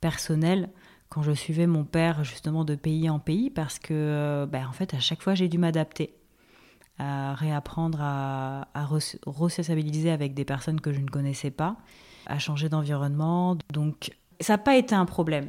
personnel. 0.00 0.70
Quand 1.08 1.22
je 1.22 1.32
suivais 1.32 1.66
mon 1.66 1.84
père 1.84 2.24
justement 2.24 2.64
de 2.64 2.74
pays 2.74 3.08
en 3.08 3.18
pays, 3.18 3.50
parce 3.50 3.78
que 3.78 3.94
euh, 3.94 4.46
ben, 4.46 4.66
en 4.66 4.72
fait 4.72 4.92
à 4.92 5.00
chaque 5.00 5.22
fois 5.22 5.34
j'ai 5.34 5.48
dû 5.48 5.58
m'adapter, 5.58 6.15
à 6.98 7.34
réapprendre 7.34 7.98
à, 8.00 8.68
à 8.74 8.84
re 8.86 8.98
avec 10.08 10.34
des 10.34 10.44
personnes 10.44 10.80
que 10.80 10.92
je 10.92 11.00
ne 11.00 11.08
connaissais 11.08 11.50
pas, 11.50 11.76
à 12.26 12.38
changer 12.38 12.68
d'environnement. 12.68 13.56
Donc 13.72 14.10
ça 14.40 14.54
n'a 14.54 14.58
pas 14.58 14.76
été 14.76 14.94
un 14.94 15.06
problème. 15.06 15.48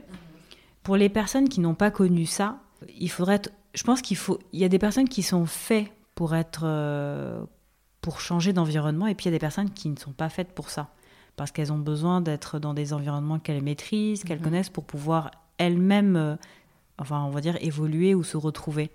pour 0.84 0.98
les 0.98 1.10
personnes 1.10 1.50
qui 1.50 1.60
n'ont 1.60 1.76
pas 1.76 1.92
connu 1.92 2.26
ça, 2.26 2.60
il 2.98 3.10
faudrait. 3.10 3.42
je 3.74 3.84
pense 3.84 4.02
qu'il 4.02 4.18
faut. 4.18 4.40
Il 4.54 4.60
y 4.60 4.66
a 4.66 4.70
des 4.70 4.80
personnes 4.80 5.10
qui 5.10 5.24
sont 5.24 5.46
faites 5.46 5.92
pour 6.16 6.36
être, 6.36 6.62
euh, 6.64 7.44
pour 8.02 8.20
changer 8.20 8.54
d'environnement, 8.54 9.08
et 9.08 9.16
puis 9.16 9.26
il 9.26 9.28
y 9.28 9.34
a 9.34 9.36
des 9.36 9.40
personnes 9.40 9.70
qui 9.70 9.90
ne 9.90 9.98
sont 9.98 10.14
pas 10.14 10.30
faites 10.30 10.54
pour 10.54 10.70
ça, 10.70 10.90
parce 11.36 11.52
qu'elles 11.52 11.72
ont 11.72 11.78
besoin 11.78 12.22
d'être 12.22 12.60
dans 12.60 12.74
des 12.74 12.94
environnements 12.94 13.40
qu'elles 13.40 13.62
maîtrisent, 13.62 14.24
qu'elles 14.24 14.40
mhm. 14.40 14.46
connaissent, 14.46 14.70
pour 14.70 14.86
pouvoir 14.86 15.32
elles-mêmes, 15.58 16.16
euh, 16.16 16.36
enfin, 16.98 17.24
on 17.24 17.30
va 17.30 17.42
dire, 17.42 17.58
évoluer 17.62 18.16
ou 18.16 18.24
se 18.24 18.38
retrouver. 18.38 18.92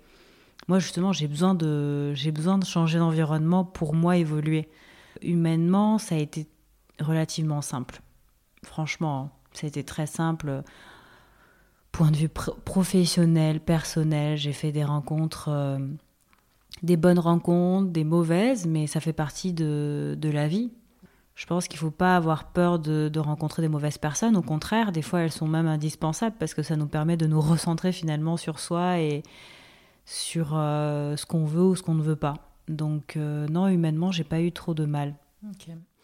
Moi, 0.67 0.79
justement, 0.79 1.11
j'ai 1.11 1.27
besoin 1.27 1.55
de, 1.55 2.13
j'ai 2.13 2.31
besoin 2.31 2.57
de 2.57 2.65
changer 2.65 2.99
d'environnement 2.99 3.65
pour 3.65 3.93
moi 3.93 4.17
évoluer. 4.17 4.69
Humainement, 5.21 5.97
ça 5.97 6.15
a 6.15 6.17
été 6.17 6.47
relativement 6.99 7.61
simple. 7.61 8.01
Franchement, 8.63 9.31
ça 9.53 9.65
a 9.65 9.67
été 9.67 9.83
très 9.83 10.07
simple. 10.07 10.63
Point 11.91 12.11
de 12.11 12.17
vue 12.17 12.29
professionnel, 12.29 13.59
personnel, 13.59 14.37
j'ai 14.37 14.53
fait 14.53 14.71
des 14.71 14.83
rencontres, 14.83 15.49
euh, 15.49 15.77
des 16.81 16.97
bonnes 16.97 17.19
rencontres, 17.19 17.91
des 17.91 18.03
mauvaises, 18.03 18.65
mais 18.65 18.87
ça 18.87 18.99
fait 18.99 19.13
partie 19.13 19.53
de, 19.53 20.15
de 20.17 20.29
la 20.29 20.47
vie. 20.47 20.71
Je 21.35 21.45
pense 21.45 21.67
qu'il 21.67 21.77
ne 21.77 21.81
faut 21.81 21.91
pas 21.91 22.15
avoir 22.15 22.51
peur 22.51 22.79
de, 22.79 23.09
de, 23.09 23.19
rencontrer 23.19 23.61
des 23.61 23.67
mauvaises 23.67 23.97
personnes. 23.97 24.37
Au 24.37 24.41
contraire, 24.41 24.91
des 24.91 25.01
fois, 25.01 25.21
elles 25.21 25.31
sont 25.31 25.47
même 25.47 25.67
indispensables 25.67 26.35
parce 26.39 26.53
que 26.53 26.61
ça 26.61 26.75
nous 26.75 26.87
permet 26.87 27.17
de 27.17 27.25
nous 27.25 27.41
recentrer 27.41 27.91
finalement 27.91 28.37
sur 28.37 28.59
soi 28.59 28.99
et 28.99 29.23
sur 30.05 30.51
euh, 30.53 31.15
ce 31.15 31.25
qu'on 31.25 31.45
veut 31.45 31.63
ou 31.63 31.75
ce 31.75 31.83
qu'on 31.83 31.95
ne 31.95 32.03
veut 32.03 32.15
pas. 32.15 32.35
Donc, 32.67 33.17
euh, 33.17 33.47
non, 33.47 33.67
humainement, 33.67 34.11
j'ai 34.11 34.23
pas 34.23 34.41
eu 34.41 34.51
trop 34.51 34.73
de 34.73 34.85
mal. 34.85 35.15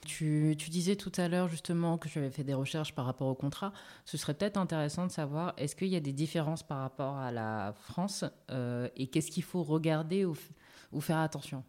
Tu, 0.05 0.55
disais 0.55 0.95
tout 0.95 1.11
à 1.17 1.27
l'heure 1.27 1.47
justement 1.47 1.97
que 1.97 2.09
tu 2.09 2.17
avais 2.19 2.31
fait 2.31 2.43
des 2.43 2.53
recherches 2.53 2.95
par 2.95 3.05
rapport 3.05 3.27
au 3.27 3.35
contrat. 3.35 3.73
Ce 4.05 4.17
serait 4.17 4.33
peut-être 4.33 4.57
intéressant 4.57 5.05
de 5.05 5.11
savoir 5.11 5.53
est-ce 5.57 5.75
qu'il 5.75 5.89
y 5.89 5.95
a 5.95 5.99
des 5.99 6.13
différences 6.13 6.63
par 6.63 6.79
rapport 6.79 7.17
à 7.17 7.31
la 7.31 7.73
France 7.73 8.25
euh, 8.49 8.87
et 8.95 9.07
qu'est-ce 9.07 9.29
qu'il 9.29 9.43
faut 9.43 9.63
regarder 9.63 10.25
ou, 10.25 10.35
faire 10.99 11.19
attention? 11.19 11.63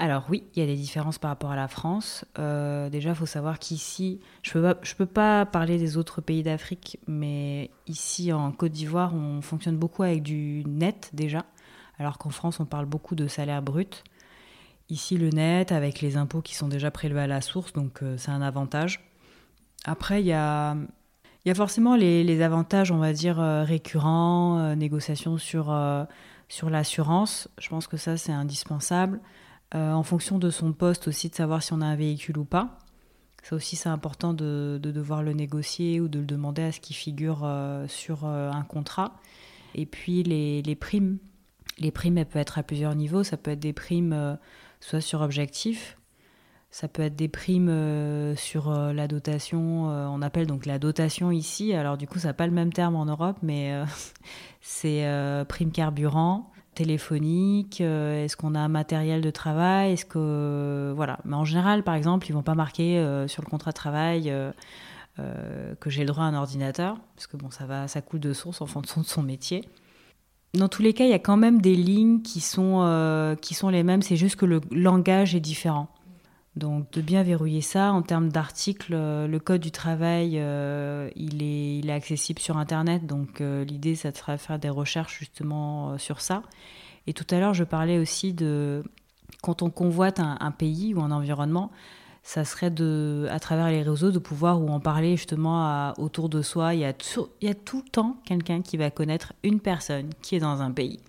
Alors 0.00 0.24
oui, 0.30 0.44
il 0.54 0.60
y 0.60 0.62
a 0.62 0.66
des 0.66 0.76
différences 0.76 1.18
par 1.18 1.30
rapport 1.30 1.50
à 1.50 1.56
la 1.56 1.68
France. 1.68 2.24
Euh, 2.38 2.88
déjà, 2.88 3.10
il 3.10 3.14
faut 3.14 3.26
savoir 3.26 3.58
qu'ici, 3.58 4.18
je 4.42 4.56
ne 4.56 4.72
peux, 4.72 5.04
pas, 5.04 5.44
parler 5.44 5.76
des 5.76 5.98
autres 5.98 6.22
pays 6.22 6.42
d'Afrique, 6.42 6.98
mais 7.06 7.70
ici 7.86 8.32
en 8.32 8.50
Côte 8.50 8.72
d'Ivoire, 8.72 9.14
on 9.14 9.42
fonctionne 9.42 9.76
beaucoup 9.76 10.02
avec 10.02 10.22
du 10.22 10.64
net 10.66 11.10
déjà, 11.12 11.44
alors 11.98 12.16
qu'en 12.16 12.30
France, 12.30 12.60
on 12.60 12.64
parle 12.64 12.86
beaucoup 12.86 13.14
de 13.14 13.28
salaire 13.28 13.60
brut. 13.60 14.02
Ici, 14.88 15.18
le 15.18 15.28
net, 15.28 15.70
avec 15.70 16.00
les 16.00 16.16
impôts 16.16 16.40
qui 16.40 16.54
sont 16.54 16.68
déjà 16.68 16.90
prélevés 16.90 17.20
à 17.20 17.26
la 17.26 17.42
source, 17.42 17.74
donc 17.74 18.02
euh, 18.02 18.16
c'est 18.16 18.30
un 18.30 18.40
avantage. 18.40 19.06
Après, 19.84 20.22
il 20.22 20.26
y 20.26 20.32
a, 20.32 20.76
forcément 21.54 21.94
les, 21.94 22.40
avantages, 22.40 22.90
on 22.90 22.98
va 22.98 23.12
dire, 23.12 23.38
euh, 23.38 23.64
récurrents, 23.64 24.74
négociations 24.76 25.36
sur 25.36 25.70
l'assurance. 26.70 27.48
Je 27.58 27.68
pense 27.68 27.86
que 27.86 27.98
ça, 27.98 28.16
c'est 28.16 28.32
indispensable. 28.32 29.20
En 29.72 30.02
fonction 30.02 30.38
de 30.38 30.50
son 30.50 30.72
poste 30.72 31.08
aussi, 31.08 31.28
de 31.28 31.34
savoir 31.34 31.62
si 31.62 31.72
on 31.72 31.80
a 31.80 31.86
un 31.86 31.96
véhicule 31.96 32.38
ou 32.38 32.44
pas. 32.44 32.78
Ça 33.42 33.56
aussi, 33.56 33.76
c'est 33.76 33.88
important 33.88 34.34
de, 34.34 34.78
de, 34.82 34.90
devoir 34.90 35.22
le 35.22 35.32
négocier 35.32 36.00
ou 36.00 36.08
de 36.08 36.18
le 36.18 36.26
demander 36.26 36.62
à 36.62 36.72
ce 36.72 36.80
qu'il 36.80 36.96
figure 36.96 37.48
sur 37.88 38.26
un 38.26 38.62
contrat. 38.62 39.14
Et 39.74 39.86
puis, 39.86 40.22
les, 40.22 40.60
les 40.62 40.74
primes. 40.74 41.18
Les 41.78 41.90
primes, 41.90 42.18
elles 42.18 42.26
peuvent 42.26 42.42
être 42.42 42.58
à 42.58 42.62
plusieurs 42.62 42.94
niveaux. 42.94 43.22
Ça 43.22 43.36
peut 43.36 43.52
être 43.52 43.60
des 43.60 43.72
primes 43.72 44.38
soit 44.80 45.00
sur 45.00 45.20
objectif. 45.20 45.96
Ça 46.72 46.86
peut 46.86 47.02
être 47.02 47.16
des 47.16 47.28
primes 47.28 47.68
euh, 47.68 48.36
sur 48.36 48.70
euh, 48.70 48.92
la 48.92 49.08
dotation, 49.08 49.90
euh, 49.90 50.06
on 50.06 50.22
appelle 50.22 50.46
donc 50.46 50.66
la 50.66 50.78
dotation 50.78 51.32
ici. 51.32 51.74
Alors 51.74 51.96
du 51.96 52.06
coup, 52.06 52.20
ça 52.20 52.28
n'a 52.28 52.34
pas 52.34 52.46
le 52.46 52.52
même 52.52 52.72
terme 52.72 52.94
en 52.94 53.06
Europe, 53.06 53.38
mais 53.42 53.72
c'est 54.60 55.04
prime 55.48 55.72
carburant, 55.72 56.49
téléphonique. 56.74 57.80
Est-ce 57.80 58.36
qu'on 58.36 58.54
a 58.54 58.60
un 58.60 58.68
matériel 58.68 59.20
de 59.20 59.30
travail 59.30 59.92
Est-ce 59.92 60.04
que 60.04 60.92
voilà. 60.94 61.18
Mais 61.24 61.36
en 61.36 61.44
général, 61.44 61.82
par 61.82 61.94
exemple, 61.94 62.26
ils 62.28 62.32
vont 62.32 62.42
pas 62.42 62.54
marquer 62.54 63.04
sur 63.26 63.42
le 63.42 63.48
contrat 63.48 63.70
de 63.70 63.76
travail. 63.76 64.32
que 65.16 65.90
j'ai 65.90 66.00
le 66.02 66.06
droit 66.06 66.24
à 66.24 66.26
un 66.28 66.34
ordinateur, 66.34 66.96
parce 67.16 67.26
que 67.26 67.36
bon, 67.36 67.50
ça 67.50 67.66
va, 67.66 67.88
ça 67.88 68.00
coule 68.00 68.20
de 68.20 68.32
source 68.32 68.60
en 68.62 68.66
fonction 68.66 69.00
de 69.00 69.06
son 69.06 69.22
métier. 69.22 69.68
Dans 70.54 70.68
tous 70.68 70.82
les 70.82 70.92
cas, 70.94 71.04
il 71.04 71.10
y 71.10 71.14
a 71.14 71.20
quand 71.20 71.36
même 71.36 71.60
des 71.60 71.76
lignes 71.76 72.22
qui 72.22 72.40
sont, 72.40 72.80
euh, 72.82 73.36
qui 73.36 73.54
sont 73.54 73.68
les 73.68 73.84
mêmes, 73.84 74.02
c'est 74.02 74.16
juste 74.16 74.36
que 74.36 74.46
le 74.46 74.60
langage 74.72 75.34
est 75.34 75.40
différent. 75.40 75.88
Donc 76.60 76.90
de 76.92 77.00
bien 77.00 77.22
verrouiller 77.22 77.62
ça 77.62 77.92
en 77.92 78.02
termes 78.02 78.28
d'articles, 78.28 78.92
euh, 78.94 79.26
le 79.26 79.38
code 79.40 79.60
du 79.60 79.70
travail, 79.70 80.34
euh, 80.36 81.10
il, 81.16 81.42
est, 81.42 81.90
accessible 81.90 82.38
sur 82.38 82.56
Internet, 82.56 83.06
donc 83.06 83.40
l'idée, 83.40 83.96
ça 83.96 84.12
sera 84.12 84.36
de 84.36 84.40
faire 84.40 84.58
des 84.58 84.68
recherches 84.68 85.18
justement 85.18 85.98
sur 85.98 86.20
ça. 86.20 86.42
Et 87.08 87.12
tout 87.12 87.26
à 87.30 87.40
l'heure, 87.40 87.54
je 87.54 87.64
parlais 87.64 87.98
aussi 87.98 88.32
de 88.32 88.84
quand 89.42 89.62
on 89.62 89.70
convoite 89.70 90.20
un 90.20 90.50
pays 90.52 90.94
ou 90.94 91.00
un 91.00 91.10
environnement, 91.10 91.72
ça 92.22 92.44
serait 92.44 92.70
de, 92.70 93.26
à 93.30 93.40
travers 93.40 93.68
les 93.70 93.82
réseaux 93.82 94.10
de 94.10 94.18
pouvoir 94.18 94.62
ou 94.62 94.68
en 94.68 94.80
parler 94.80 95.16
justement 95.16 95.92
autour 95.98 96.28
de 96.28 96.42
soi. 96.42 96.74
Il 96.74 96.80
y, 96.80 96.84
a 96.84 96.92
tout, 96.92 97.28
il 97.40 97.48
y 97.48 97.50
a 97.50 97.54
tout 97.54 97.82
le 97.84 97.90
temps 97.90 98.16
quelqu'un 98.24 98.62
qui 98.62 98.76
va 98.76 98.90
connaître 98.90 99.32
une 99.42 99.60
personne 99.60 100.10
qui 100.22 100.36
est 100.36 100.40
dans 100.40 100.60
un 100.60 100.70
pays. 100.70 101.00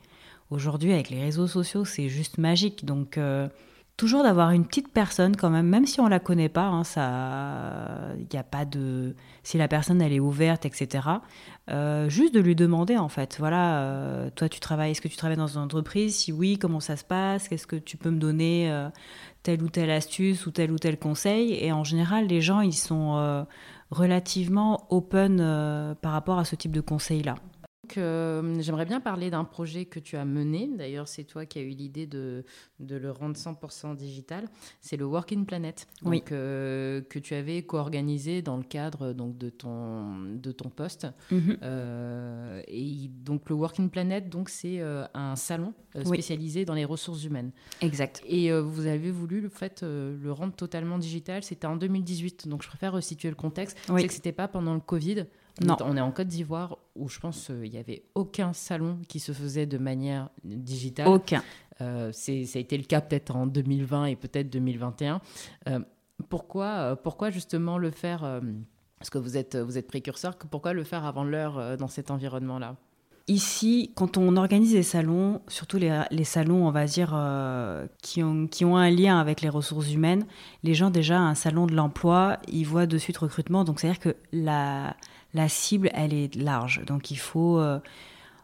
Aujourd'hui, 0.49 0.93
avec 0.93 1.09
les 1.09 1.21
réseaux 1.21 1.47
sociaux, 1.47 1.85
c'est 1.85 2.09
juste 2.09 2.37
magique. 2.37 2.85
Donc, 2.85 3.17
euh, 3.17 3.47
toujours 4.01 4.23
d'avoir 4.23 4.49
une 4.49 4.65
petite 4.65 4.91
personne 4.91 5.35
quand 5.35 5.51
même, 5.51 5.67
même 5.67 5.85
si 5.85 6.01
on 6.01 6.07
la 6.07 6.19
connaît 6.19 6.49
pas, 6.49 6.65
hein, 6.65 6.83
ça, 6.83 8.15
il 8.17 8.25
n'y 8.33 8.39
a 8.39 8.43
pas 8.43 8.65
de, 8.65 9.15
si 9.43 9.59
la 9.59 9.67
personne 9.67 10.01
elle 10.01 10.11
est 10.11 10.19
ouverte, 10.19 10.65
etc. 10.65 11.07
Euh, 11.69 12.09
juste 12.09 12.33
de 12.33 12.39
lui 12.39 12.55
demander 12.55 12.97
en 12.97 13.09
fait, 13.09 13.35
voilà, 13.37 13.83
euh, 13.83 14.31
toi 14.33 14.49
tu 14.49 14.59
travailles, 14.59 14.89
est-ce 14.89 15.01
que 15.01 15.07
tu 15.07 15.17
travailles 15.17 15.37
dans 15.37 15.55
une 15.55 15.61
entreprise? 15.61 16.15
Si 16.15 16.31
oui, 16.31 16.57
comment 16.57 16.79
ça 16.79 16.97
se 16.97 17.03
passe? 17.03 17.47
Qu'est-ce 17.47 17.67
que 17.67 17.75
tu 17.75 17.95
peux 17.95 18.09
me 18.09 18.17
donner 18.17 18.71
euh, 18.71 18.89
telle 19.43 19.61
ou 19.61 19.69
telle 19.69 19.91
astuce 19.91 20.47
ou 20.47 20.51
tel 20.51 20.71
ou 20.71 20.79
tel 20.79 20.97
conseil? 20.97 21.53
Et 21.63 21.71
en 21.71 21.83
général, 21.83 22.25
les 22.25 22.41
gens 22.41 22.61
ils 22.61 22.73
sont 22.73 23.45
relativement 23.91 24.87
open 24.89 25.95
par 26.01 26.13
rapport 26.13 26.39
à 26.39 26.45
ce 26.45 26.55
type 26.55 26.71
de 26.71 26.81
conseils 26.81 27.21
là. 27.21 27.35
Euh, 27.97 28.61
j'aimerais 28.61 28.85
bien 28.85 28.99
parler 28.99 29.29
d'un 29.29 29.43
projet 29.43 29.85
que 29.85 29.99
tu 29.99 30.17
as 30.17 30.25
mené. 30.25 30.69
D'ailleurs, 30.77 31.07
c'est 31.07 31.23
toi 31.23 31.45
qui 31.45 31.59
as 31.59 31.61
eu 31.61 31.69
l'idée 31.69 32.05
de, 32.05 32.43
de, 32.79 32.95
le 32.95 33.11
rendre 33.11 33.35
100% 33.35 33.95
digital. 33.95 34.47
C'est 34.79 34.97
le 34.97 35.05
Working 35.05 35.45
Planet, 35.45 35.87
donc, 36.01 36.31
euh, 36.31 37.01
que 37.01 37.19
tu 37.19 37.33
avais 37.33 37.63
co-organisé 37.63 38.41
dans 38.41 38.57
le 38.57 38.63
cadre 38.63 39.13
donc, 39.13 39.37
de, 39.37 39.49
ton, 39.49 40.35
de 40.35 40.51
ton 40.51 40.69
poste. 40.69 41.07
Mhm. 41.31 41.57
Euh, 41.63 42.61
et 42.67 43.09
donc, 43.09 43.49
le 43.49 43.55
Working 43.55 43.89
Planet, 43.89 44.29
donc, 44.29 44.49
c'est 44.49 44.81
un 44.81 45.35
salon 45.35 45.73
spécialisé 46.03 46.65
dans 46.65 46.73
les 46.73 46.85
ressources 46.85 47.23
humaines. 47.23 47.51
Exact. 47.81 48.21
Et 48.27 48.51
vous 48.59 48.85
avez 48.85 49.11
voulu 49.11 49.41
le, 49.41 49.49
fait, 49.49 49.83
le 49.83 50.31
rendre 50.31 50.53
totalement 50.53 50.97
digital. 50.97 51.43
C'était 51.43 51.67
en 51.67 51.75
2018. 51.75 52.47
Donc, 52.47 52.63
je 52.63 52.67
préfère 52.67 52.93
resituer 52.93 53.29
le 53.29 53.35
contexte. 53.35 53.77
C'est 53.85 54.07
que 54.07 54.13
ce 54.13 54.17
n'était 54.17 54.31
pas 54.31 54.47
pendant 54.47 54.73
le 54.73 54.79
Covid. 54.79 55.25
Non. 55.59 55.75
On 55.81 55.97
est 55.97 56.01
en 56.01 56.11
Côte 56.11 56.27
d'Ivoire 56.27 56.77
où 56.95 57.09
je 57.09 57.19
pense 57.19 57.47
qu'il 57.47 57.69
n'y 57.69 57.77
avait 57.77 58.03
aucun 58.15 58.53
salon 58.53 58.99
qui 59.07 59.19
se 59.19 59.31
faisait 59.31 59.65
de 59.65 59.77
manière 59.77 60.29
digitale. 60.43 61.07
Aucun. 61.07 61.43
Euh, 61.81 62.11
ça 62.11 62.31
a 62.31 62.59
été 62.59 62.77
le 62.77 62.83
cas 62.83 63.01
peut-être 63.01 63.35
en 63.35 63.47
2020 63.47 64.05
et 64.05 64.15
peut-être 64.15 64.49
2021. 64.49 65.21
Euh, 65.67 65.79
pourquoi, 66.29 66.65
euh, 66.65 66.95
pourquoi 66.95 67.29
justement 67.31 67.77
le 67.77 67.91
faire 67.91 68.41
Parce 68.99 69.09
que 69.09 69.17
vous 69.17 69.37
êtes, 69.37 69.55
vous 69.55 69.77
êtes 69.77 69.87
précurseur, 69.87 70.35
pourquoi 70.35 70.73
le 70.73 70.83
faire 70.83 71.05
avant 71.05 71.23
l'heure 71.23 71.77
dans 71.77 71.87
cet 71.87 72.11
environnement-là? 72.11 72.75
Ici, 73.27 73.91
quand 73.95 74.17
on 74.17 74.35
organise 74.35 74.73
des 74.73 74.83
salons, 74.83 75.41
surtout 75.47 75.77
les, 75.77 76.01
les 76.09 76.23
salons, 76.23 76.67
on 76.67 76.71
va 76.71 76.85
dire, 76.85 77.15
qui, 78.01 78.23
ont, 78.23 78.47
qui 78.47 78.65
ont 78.65 78.77
un 78.77 78.89
lien 78.89 79.19
avec 79.19 79.41
les 79.41 79.49
ressources 79.49 79.91
humaines, 79.93 80.25
les 80.63 80.73
gens 80.73 80.89
déjà, 80.89 81.19
un 81.19 81.35
salon 81.35 81.65
de 81.65 81.73
l'emploi, 81.73 82.39
ils 82.47 82.65
voient 82.65 82.87
de 82.87 82.97
suite 82.97 83.17
recrutement. 83.17 83.63
Donc, 83.63 83.79
c'est-à-dire 83.79 83.99
que 84.01 84.15
la, 84.33 84.95
la 85.33 85.49
cible, 85.49 85.89
elle 85.93 86.13
est 86.13 86.35
large. 86.35 86.81
Donc 86.85 87.11
il 87.11 87.17
faut, 87.17 87.59
euh, 87.59 87.79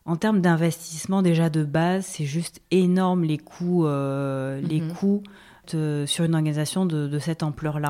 en 0.05 0.15
termes 0.15 0.41
d'investissement 0.41 1.21
déjà 1.21 1.49
de 1.49 1.63
base, 1.63 2.05
c'est 2.05 2.25
juste 2.25 2.61
énorme 2.71 3.23
les 3.23 3.37
coûts, 3.37 3.85
euh, 3.85 4.61
les 4.61 4.81
mhm. 4.81 4.93
coûts 4.93 5.23
sur 5.67 6.23
une 6.23 6.33
organisation 6.33 6.85
de, 6.85 7.19
cette 7.19 7.43
ampleur-là. 7.43 7.89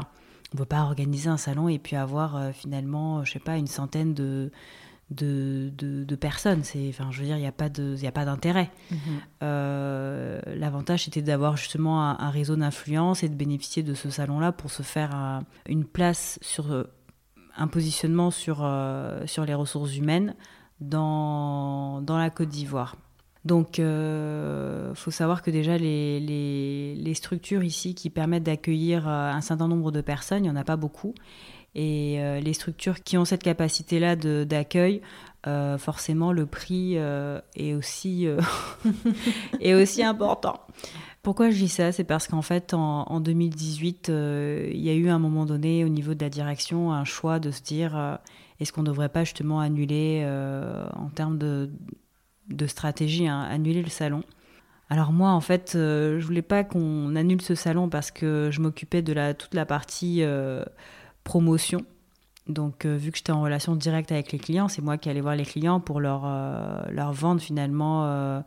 On 0.54 0.56
ne 0.56 0.60
peut 0.60 0.66
pas 0.66 0.82
organiser 0.82 1.30
un 1.30 1.38
salon 1.38 1.68
et 1.68 1.78
puis 1.78 1.96
avoir 1.96 2.36
euh, 2.36 2.52
finalement, 2.52 3.24
je 3.24 3.34
sais 3.34 3.40
pas, 3.40 3.58
une 3.58 3.68
centaine 3.68 4.14
de, 4.14 4.50
de, 5.12 6.16
personnes. 6.16 6.64
C'est, 6.64 6.88
enfin, 6.90 7.10
je 7.12 7.20
veux 7.20 7.26
dire, 7.26 7.36
il 7.36 7.42
n'y 7.42 7.48
a 7.48 7.52
pas 7.52 7.70
de, 7.70 7.96
a 8.04 8.12
pas 8.12 8.26
d'intérêt. 8.26 8.72
Mhm. 8.90 8.98
l'avantage, 10.56 11.04
c'était 11.04 11.22
d'avoir 11.22 11.56
justement 11.56 12.02
un, 12.02 12.30
réseau 12.32 12.56
d'influence 12.56 13.22
et 13.22 13.30
de 13.30 13.36
bénéficier 13.36 13.84
de 13.84 13.94
ce 13.94 14.10
salon-là 14.10 14.52
pour 14.54 14.72
se 14.72 14.82
faire 14.82 15.44
une 15.68 15.86
place 15.86 16.40
sur 16.42 16.88
un 17.58 17.68
positionnement 17.68 18.32
sur, 18.32 18.60
euh, 18.62 19.26
sur 19.26 19.46
les 19.46 19.54
ressources 19.54 19.96
humaines 19.98 20.36
dans, 20.80 22.02
dans 22.02 22.18
la 22.18 22.30
Côte 22.30 22.50
d'Ivoire. 22.50 22.96
Donc, 23.46 23.78
il 23.78 23.84
euh, 23.84 24.94
faut 24.94 25.12
savoir 25.12 25.42
que 25.42 25.50
déjà, 25.50 25.78
les, 25.78 26.20
les, 26.20 27.14
structures 27.14 27.64
ici 27.64 27.96
qui 27.96 28.10
permettent 28.10 28.44
d'accueillir 28.44 29.08
euh, 29.08 29.32
un 29.32 29.42
certain 29.42 29.68
nombre 29.68 29.92
de 29.92 30.02
personnes, 30.02 30.40
il 30.40 30.52
n'y 30.52 30.58
en 30.58 30.60
a 30.60 30.66
pas 30.66 30.76
beaucoup. 30.76 31.16
Et 31.76 32.18
les 32.42 32.54
structures 32.54 33.04
qui 33.04 33.20
ont 33.20 33.26
cette 33.26 33.44
capacité-là 33.44 34.16
d'accueil, 34.16 35.00
forcément 35.78 36.32
le 36.32 36.48
prix 36.48 36.96
est, 36.96 37.74
aussi, 37.76 38.26
est 39.62 39.74
aussi 39.76 40.02
important. 40.02 40.60
Pourquoi 41.28 41.50
je 41.50 41.58
dis 41.58 41.68
ça? 41.68 41.92
C'est 41.92 42.06
parce 42.06 42.26
qu'en 42.30 42.42
fait, 42.42 42.74
en, 42.74 43.20
2018, 43.20 44.08
il 44.08 44.80
y 44.80 44.90
a 44.90 44.94
eu 44.94 45.10
à 45.10 45.16
un 45.16 45.20
moment 45.20 45.46
donné, 45.46 45.84
au 45.84 45.90
niveau 45.90 46.14
de 46.14 46.24
la 46.24 46.30
direction, 46.30 46.94
un 46.94 47.04
choix 47.04 47.40
de 47.40 47.52
se 47.52 47.62
dire 47.62 48.18
est-ce 48.62 48.72
qu'on 48.72 48.80
ne 48.82 48.88
devrait 48.88 49.10
pas 49.10 49.26
justement 49.26 49.60
annuler, 49.60 50.26
en 50.96 51.10
termes 51.10 51.38
de, 51.38 51.70
stratégie, 52.68 53.28
hein, 53.28 53.42
annuler 53.42 53.84
le 53.84 53.90
salon? 53.90 54.24
Alors 54.90 55.12
moi, 55.12 55.32
en 55.32 55.42
fait, 55.42 55.74
euh, 55.76 56.18
je 56.18 56.26
voulais 56.26 56.42
pas 56.42 56.64
qu'on 56.64 57.14
annule 57.18 57.42
ce 57.42 57.56
salon 57.56 57.90
parce 57.90 58.10
que 58.10 58.48
je 58.50 58.62
m'occupais 58.62 59.02
de 59.02 59.12
la, 59.12 59.34
toute 59.34 59.54
la 59.54 59.66
partie 59.66 60.20
euh, 60.22 60.64
promotion. 61.26 61.84
Donc, 62.48 62.86
euh, 62.86 62.96
vu 62.96 63.12
que 63.12 63.18
j'étais 63.18 63.34
en 63.34 63.42
relation 63.42 63.76
directe 63.76 64.14
avec 64.14 64.32
les 64.32 64.40
clients, 64.40 64.70
c'est 64.70 64.82
moi 64.82 64.98
qui 64.98 65.10
allais 65.10 65.20
voir 65.20 65.36
les 65.36 65.44
clients 65.44 65.82
pour 65.82 66.00
leur, 66.00 66.22
leur 66.90 67.12
vendre 67.12 67.42
finalement, 67.42 68.44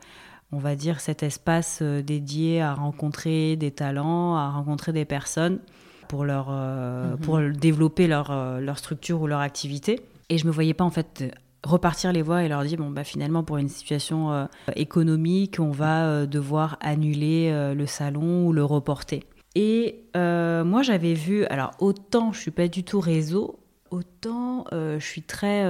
on 0.52 0.58
va 0.58 0.74
dire, 0.74 1.00
cet 1.00 1.22
espace 1.22 1.82
dédié 1.82 2.60
à 2.60 2.74
rencontrer 2.74 3.56
des 3.56 3.70
talents, 3.70 4.36
à 4.36 4.50
rencontrer 4.50 4.92
des 4.92 5.04
personnes 5.04 5.60
pour, 6.08 6.24
leur, 6.24 6.50
mhm. 6.50 7.18
pour 7.18 7.40
développer 7.40 8.06
leur, 8.06 8.60
leur 8.60 8.78
structure 8.78 9.22
ou 9.22 9.26
leur 9.26 9.40
activité. 9.40 10.00
Et 10.28 10.38
je 10.38 10.46
me 10.46 10.50
voyais 10.52 10.74
pas 10.74 10.84
en 10.84 10.90
fait 10.90 11.32
repartir 11.64 12.12
les 12.12 12.22
voix 12.22 12.42
et 12.42 12.48
leur 12.48 12.62
dire 12.64 12.78
bon 12.78 12.90
bah 12.90 13.04
finalement 13.04 13.42
pour 13.42 13.58
une 13.58 13.68
situation 13.68 14.32
euh, 14.32 14.46
économique 14.76 15.58
on 15.60 15.70
va 15.70 16.06
euh, 16.06 16.26
devoir 16.26 16.78
annuler 16.80 17.50
euh, 17.52 17.74
le 17.74 17.86
salon 17.86 18.46
ou 18.46 18.52
le 18.52 18.64
reporter 18.64 19.24
et 19.54 20.04
moi 20.14 20.82
j'avais 20.82 21.14
vu 21.14 21.44
alors 21.46 21.72
autant 21.80 22.32
je 22.32 22.40
suis 22.40 22.50
pas 22.50 22.68
du 22.68 22.84
tout 22.84 23.00
réseau 23.00 23.58
autant 23.90 24.64
je 24.72 25.04
suis 25.04 25.22
très 25.22 25.64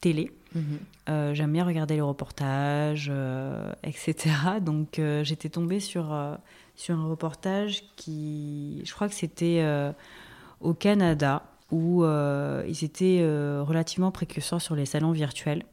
télé 0.00 0.32
mhm. 0.54 1.34
j'aime 1.34 1.52
bien 1.52 1.64
regarder 1.64 1.94
les 1.94 2.00
reportages 2.00 3.10
etc 3.82 4.30
donc 4.60 5.00
j'étais 5.22 5.48
tombée 5.48 5.80
sur 5.80 6.16
sur 6.76 6.98
un 6.98 7.06
reportage 7.08 7.82
qui 7.96 8.82
je 8.84 8.92
crois 8.92 9.08
que 9.08 9.14
c'était 9.14 9.64
au 10.60 10.74
Canada 10.74 11.42
où 11.70 12.04
euh, 12.04 12.64
ils 12.68 12.84
étaient 12.84 13.20
euh, 13.20 13.62
relativement 13.62 14.10
précurseurs 14.10 14.60
sur 14.60 14.74
les 14.74 14.86
salons 14.86 15.12
virtuels. 15.12 15.64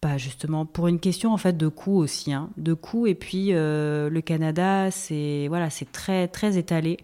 Pas 0.00 0.16
justement 0.16 0.64
pour 0.64 0.88
une 0.88 0.98
question 0.98 1.32
en 1.32 1.36
fait 1.36 1.56
de 1.56 1.68
coût 1.68 1.98
aussi, 1.98 2.32
hein. 2.32 2.50
de 2.56 2.72
coût 2.72 3.06
et 3.06 3.14
puis 3.14 3.48
euh, 3.50 4.08
le 4.08 4.20
Canada 4.22 4.90
c'est 4.90 5.46
voilà 5.48 5.68
très 5.92 6.26
très 6.26 6.56
étalé 6.56 6.96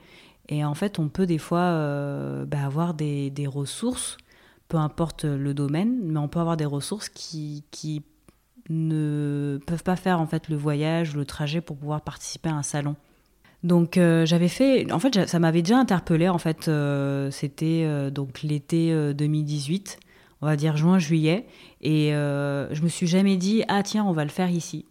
et 0.49 0.65
en 0.65 0.75
fait 0.75 0.99
on 0.99 1.09
peut 1.09 1.27
des 1.27 1.37
fois 1.37 1.73
bah, 2.47 2.65
avoir 2.65 2.95
des, 2.95 3.29
des, 3.29 3.47
ressources, 3.47 4.17
peu 4.69 4.77
importe 4.77 5.25
le 5.25 5.55
domaine, 5.55 5.99
mais 6.03 6.19
on 6.19 6.29
peut 6.29 6.41
avoir 6.41 6.57
des 6.57 6.65
ressources 6.65 7.09
qui, 7.09 7.65
qui 7.71 8.03
ne 8.69 9.59
peuvent 9.67 9.83
pas 9.83 9.97
faire 9.97 10.21
en 10.21 10.27
fait 10.27 10.49
le 10.49 10.57
voyage 10.57 11.15
le 11.15 11.25
trajet 11.25 11.61
pour 11.61 11.77
pouvoir 11.77 12.01
participer 12.01 12.49
à 12.49 12.55
un 12.55 12.63
salon. 12.63 12.97
Donc 13.63 13.97
euh, 13.97 14.27
j'avais 14.27 14.49
fait, 14.49 14.91
en 14.93 14.99
fait 14.99 15.27
ça 15.27 15.39
m'avait 15.39 15.63
déjà 15.63 15.79
interpellé 15.79 16.29
en 16.29 16.39
fait, 16.39 16.69
euh, 16.69 17.31
c'était 17.31 17.83
euh, 17.85 18.11
donc 18.11 18.43
l'été 18.43 18.95
2018, 19.15 19.99
on 20.41 20.47
va 20.47 20.57
dire 20.57 20.77
juin-juillet, 20.77 21.47
et 21.81 22.11
je 22.11 22.83
me 22.83 22.89
suis 22.89 23.07
jamais 23.07 23.37
dit 23.37 23.65
ah 23.69 23.83
tiens 23.83 24.05
on 24.05 24.13
va 24.13 24.25
le 24.25 24.31
faire 24.31 24.51
ici. 24.51 24.85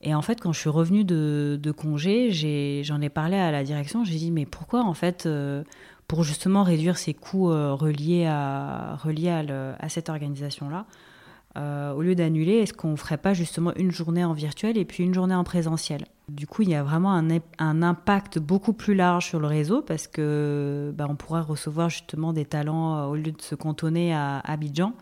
Et 0.00 0.14
en 0.14 0.22
fait 0.22 0.40
quand 0.40 0.52
je 0.52 0.60
suis 0.60 0.68
revenue 0.68 1.04
de 1.04 1.70
congé, 1.70 2.32
j'en 2.82 3.00
ai, 3.00 3.08
parlé 3.08 3.36
à 3.36 3.50
la 3.50 3.64
direction, 3.64 4.04
j'ai 4.04 4.16
dit 4.16 4.30
mais 4.30 4.46
pourquoi 4.46 4.82
en 4.82 4.94
fait 4.94 5.28
pour 6.08 6.24
justement 6.24 6.64
réduire 6.64 6.98
ces 6.98 7.14
coûts 7.14 7.48
reliés 7.48 8.26
à, 8.26 8.96
reliés 8.96 9.28
à 9.78 9.88
cette 9.88 10.08
organisation 10.08 10.68
là, 10.68 10.86
euh, 11.58 11.92
au 11.92 12.02
lieu 12.02 12.14
d'annuler, 12.14 12.58
est-ce 12.58 12.72
qu'on 12.72 12.92
ne 12.92 12.96
ferait 12.96 13.16
pas 13.16 13.34
justement 13.34 13.72
une 13.74 13.90
journée 13.90 14.24
en 14.24 14.32
virtuel 14.32 14.78
et 14.78 14.84
puis 14.84 15.02
une 15.02 15.14
journée 15.14 15.34
en 15.34 15.44
présentiel? 15.44 16.04
Du 16.28 16.46
coup, 16.46 16.62
il 16.62 16.68
y 16.68 16.74
a 16.74 16.82
vraiment 16.82 17.12
un, 17.14 17.82
impact 17.82 18.38
beaucoup 18.38 18.74
plus 18.74 18.94
large 18.94 19.26
sur 19.26 19.40
le 19.40 19.46
réseau 19.46 19.82
parce 19.82 20.06
que 20.06 20.92
bah, 20.94 21.06
on 21.08 21.16
pourrait 21.16 21.40
recevoir 21.40 21.88
justement 21.88 22.32
des 22.32 22.44
talents 22.44 22.98
euh, 22.98 23.06
au 23.06 23.16
lieu 23.16 23.32
de 23.32 23.42
se 23.42 23.54
cantonner 23.54 24.14
à 24.14 24.40
Abidjan, 24.40 24.92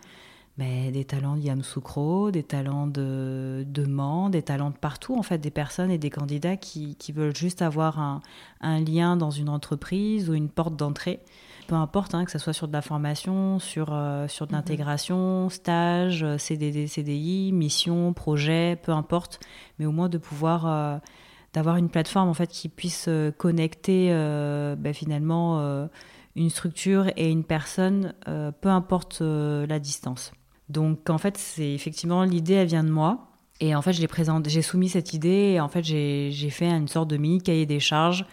mais 0.58 0.90
des 0.90 1.04
talents 1.04 1.36
de 1.36 1.42
Yamoussoukro, 1.42 2.30
des 2.30 2.42
talents 2.42 2.86
de, 2.86 3.64
de 3.68 3.84
Mans, 3.84 4.30
des 4.30 4.42
talents 4.42 4.70
de 4.70 4.76
partout, 4.76 5.14
en 5.16 5.22
fait, 5.22 5.38
des 5.38 5.50
personnes 5.50 5.90
et 5.90 5.98
des 5.98 6.08
candidats 6.08 6.56
qui, 6.56 6.96
veulent 7.14 7.36
juste 7.36 7.60
avoir 7.60 7.98
un, 7.98 8.80
lien 8.80 9.16
dans 9.16 9.30
une 9.30 9.48
entreprise 9.48 10.30
ou 10.30 10.34
une 10.34 10.48
porte 10.48 10.76
d'entrée 10.76 11.20
peu 11.66 11.74
importe, 11.74 12.14
hein, 12.14 12.24
que 12.24 12.30
ce 12.30 12.38
soit 12.38 12.52
sur 12.52 12.68
de 12.68 12.72
la 12.72 12.80
formation, 12.80 13.58
sur, 13.58 13.88
euh, 13.90 14.28
sur 14.28 14.46
de 14.46 14.52
mhm. 14.52 14.58
l'intégration, 14.58 15.48
stage, 15.48 16.22
euh, 16.22 16.38
CDD, 16.38 16.86
CDI, 16.86 17.50
mission, 17.52 18.12
projet, 18.12 18.78
peu 18.80 18.92
importe, 18.92 19.40
mais 19.80 19.86
au 19.86 19.90
moins 19.90 20.08
de 20.08 20.16
pouvoir 20.16 20.66
euh, 20.66 20.98
d'avoir 21.54 21.76
une 21.76 21.88
plateforme 21.88 22.28
en 22.28 22.34
fait 22.34 22.46
qui 22.46 22.68
puisse 22.68 23.08
connecter 23.38 24.10
ben, 24.10 24.92
finalement 24.92 25.88
une 26.34 26.50
structure 26.50 27.10
et 27.16 27.30
une 27.30 27.44
personne, 27.44 28.12
peu 28.60 28.68
importe 28.68 29.22
la 29.22 29.78
distance. 29.78 30.32
Donc 30.68 31.11
en 31.11 31.18
fait, 31.18 31.37
c'est 31.37 31.72
effectivement 31.72 32.24
l'idée, 32.24 32.55
elle 32.55 32.68
vient 32.68 32.85
de 32.85 32.90
moi. 32.90 33.29
Et 33.61 33.74
en 33.74 33.83
fait, 33.83 33.92
je 33.92 34.07
j'ai 34.48 34.62
soumis 34.62 34.88
cette 34.88 35.14
idée 35.14 35.55
et 35.55 35.61
en 35.61 35.68
fait, 35.68 35.83
j'ai 35.83 36.50
fait 36.50 36.68
une 36.68 36.88
sorte 36.88 37.09
de 37.09 37.16
mini 37.16 37.40
cahier 37.40 37.64
des 37.66 37.81
charges 37.81 38.26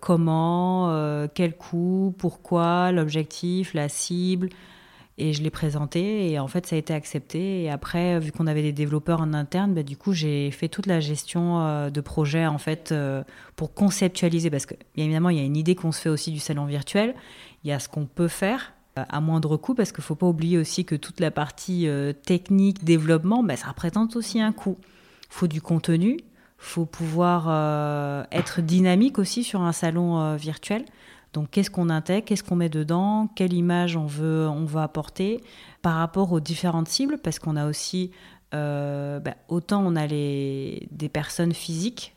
comment, 0.00 0.90
euh, 0.90 1.26
quel 1.32 1.56
coût, 1.56 2.14
pourquoi, 2.18 2.92
l'objectif, 2.92 3.74
la 3.74 3.88
cible. 3.88 4.50
Et 5.16 5.32
je 5.32 5.44
l'ai 5.44 5.50
présenté 5.50 6.32
et 6.32 6.40
en 6.40 6.48
fait 6.48 6.66
ça 6.66 6.74
a 6.74 6.78
été 6.78 6.92
accepté. 6.92 7.62
Et 7.62 7.70
après, 7.70 8.18
vu 8.18 8.32
qu'on 8.32 8.48
avait 8.48 8.62
des 8.62 8.72
développeurs 8.72 9.20
en 9.20 9.32
interne, 9.32 9.72
bah, 9.72 9.84
du 9.84 9.96
coup 9.96 10.12
j'ai 10.12 10.50
fait 10.50 10.68
toute 10.68 10.86
la 10.86 10.98
gestion 10.98 11.60
euh, 11.60 11.88
de 11.88 12.00
projet 12.00 12.46
en 12.46 12.58
fait 12.58 12.90
euh, 12.90 13.22
pour 13.54 13.74
conceptualiser. 13.74 14.50
Parce 14.50 14.66
que 14.66 14.74
bien 14.96 15.04
évidemment 15.04 15.30
il 15.30 15.38
y 15.38 15.40
a 15.40 15.44
une 15.44 15.56
idée 15.56 15.76
qu'on 15.76 15.92
se 15.92 16.00
fait 16.00 16.08
aussi 16.08 16.32
du 16.32 16.40
salon 16.40 16.64
virtuel. 16.64 17.14
Il 17.62 17.70
y 17.70 17.72
a 17.72 17.78
ce 17.78 17.88
qu'on 17.88 18.06
peut 18.06 18.26
faire 18.26 18.72
à 18.96 19.20
moindre 19.20 19.56
coût 19.56 19.74
parce 19.74 19.90
qu'il 19.92 20.02
ne 20.02 20.06
faut 20.06 20.14
pas 20.14 20.26
oublier 20.26 20.58
aussi 20.58 20.84
que 20.84 20.94
toute 20.94 21.20
la 21.20 21.30
partie 21.30 21.88
technique, 22.24 22.84
développement, 22.84 23.42
bah, 23.42 23.56
ça 23.56 23.68
représente 23.68 24.16
aussi 24.16 24.40
un 24.40 24.52
coût. 24.52 24.78
Il 24.80 25.34
faut 25.34 25.46
du 25.48 25.60
contenu, 25.60 26.18
faut 26.64 26.86
pouvoir 26.86 27.46
euh, 27.48 28.24
être 28.32 28.60
dynamique 28.60 29.18
aussi 29.18 29.44
sur 29.44 29.60
un 29.60 29.72
salon 29.72 30.20
euh, 30.20 30.36
virtuel. 30.36 30.84
Donc, 31.32 31.50
qu'est-ce 31.50 31.70
qu'on 31.70 31.90
intègre, 31.90 32.26
qu'est-ce 32.26 32.44
qu'on 32.44 32.56
met 32.56 32.68
dedans, 32.68 33.28
quelle 33.34 33.52
image 33.52 33.96
on 33.96 34.06
veut, 34.06 34.48
on 34.48 34.64
veut 34.64 34.80
apporter 34.80 35.42
par 35.82 35.96
rapport 35.96 36.32
aux 36.32 36.40
différentes 36.40 36.88
cibles, 36.88 37.18
parce 37.18 37.38
qu'on 37.38 37.56
a 37.56 37.66
aussi, 37.66 38.12
euh, 38.54 39.18
bah, 39.18 39.34
autant 39.48 39.84
on 39.84 39.96
a 39.96 40.06
les, 40.06 40.88
des 40.92 41.08
personnes 41.08 41.52
physiques, 41.52 42.13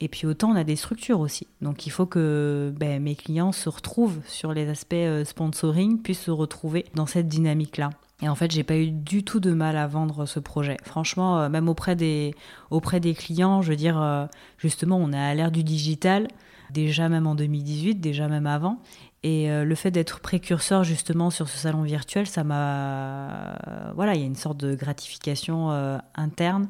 et 0.00 0.08
puis 0.08 0.26
autant 0.26 0.50
on 0.50 0.56
a 0.56 0.64
des 0.64 0.76
structures 0.76 1.20
aussi. 1.20 1.46
Donc, 1.60 1.86
il 1.86 1.90
faut 1.90 2.06
que 2.06 2.72
bah, 2.78 2.98
mes 2.98 3.14
clients 3.14 3.52
se 3.52 3.68
retrouvent 3.68 4.20
sur 4.26 4.52
les 4.52 4.68
aspects 4.68 4.94
sponsoring, 5.24 6.02
puissent 6.02 6.22
se 6.22 6.30
retrouver 6.30 6.86
dans 6.94 7.06
cette 7.06 7.28
dynamique-là. 7.28 7.90
Et 8.22 8.28
en 8.28 8.34
fait, 8.34 8.50
j'ai 8.50 8.62
pas 8.62 8.76
eu 8.76 8.90
du 8.90 9.24
tout 9.24 9.40
de 9.40 9.52
mal 9.52 9.76
à 9.76 9.86
vendre 9.86 10.24
ce 10.26 10.38
projet. 10.38 10.76
Franchement, 10.84 11.40
euh, 11.40 11.48
même 11.48 11.68
auprès 11.68 11.96
des, 11.96 12.34
auprès 12.70 13.00
des 13.00 13.14
clients, 13.14 13.60
je 13.60 13.70
veux 13.70 13.76
dire, 13.76 14.00
euh, 14.00 14.26
justement, 14.56 14.96
on 14.96 15.12
est 15.12 15.18
à 15.18 15.34
l'ère 15.34 15.50
du 15.50 15.64
digital, 15.64 16.28
déjà 16.70 17.08
même 17.08 17.26
en 17.26 17.34
2018, 17.34 17.96
déjà 17.96 18.28
même 18.28 18.46
avant. 18.46 18.78
Et 19.24 19.50
euh, 19.50 19.64
le 19.64 19.74
fait 19.74 19.90
d'être 19.90 20.20
précurseur 20.20 20.84
justement 20.84 21.30
sur 21.30 21.48
ce 21.48 21.58
salon 21.58 21.82
virtuel, 21.82 22.26
ça 22.26 22.44
m'a... 22.44 23.58
voilà, 23.94 24.14
il 24.14 24.20
y 24.20 24.24
a 24.24 24.26
une 24.26 24.36
sorte 24.36 24.58
de 24.58 24.74
gratification 24.74 25.70
interne 26.14 26.68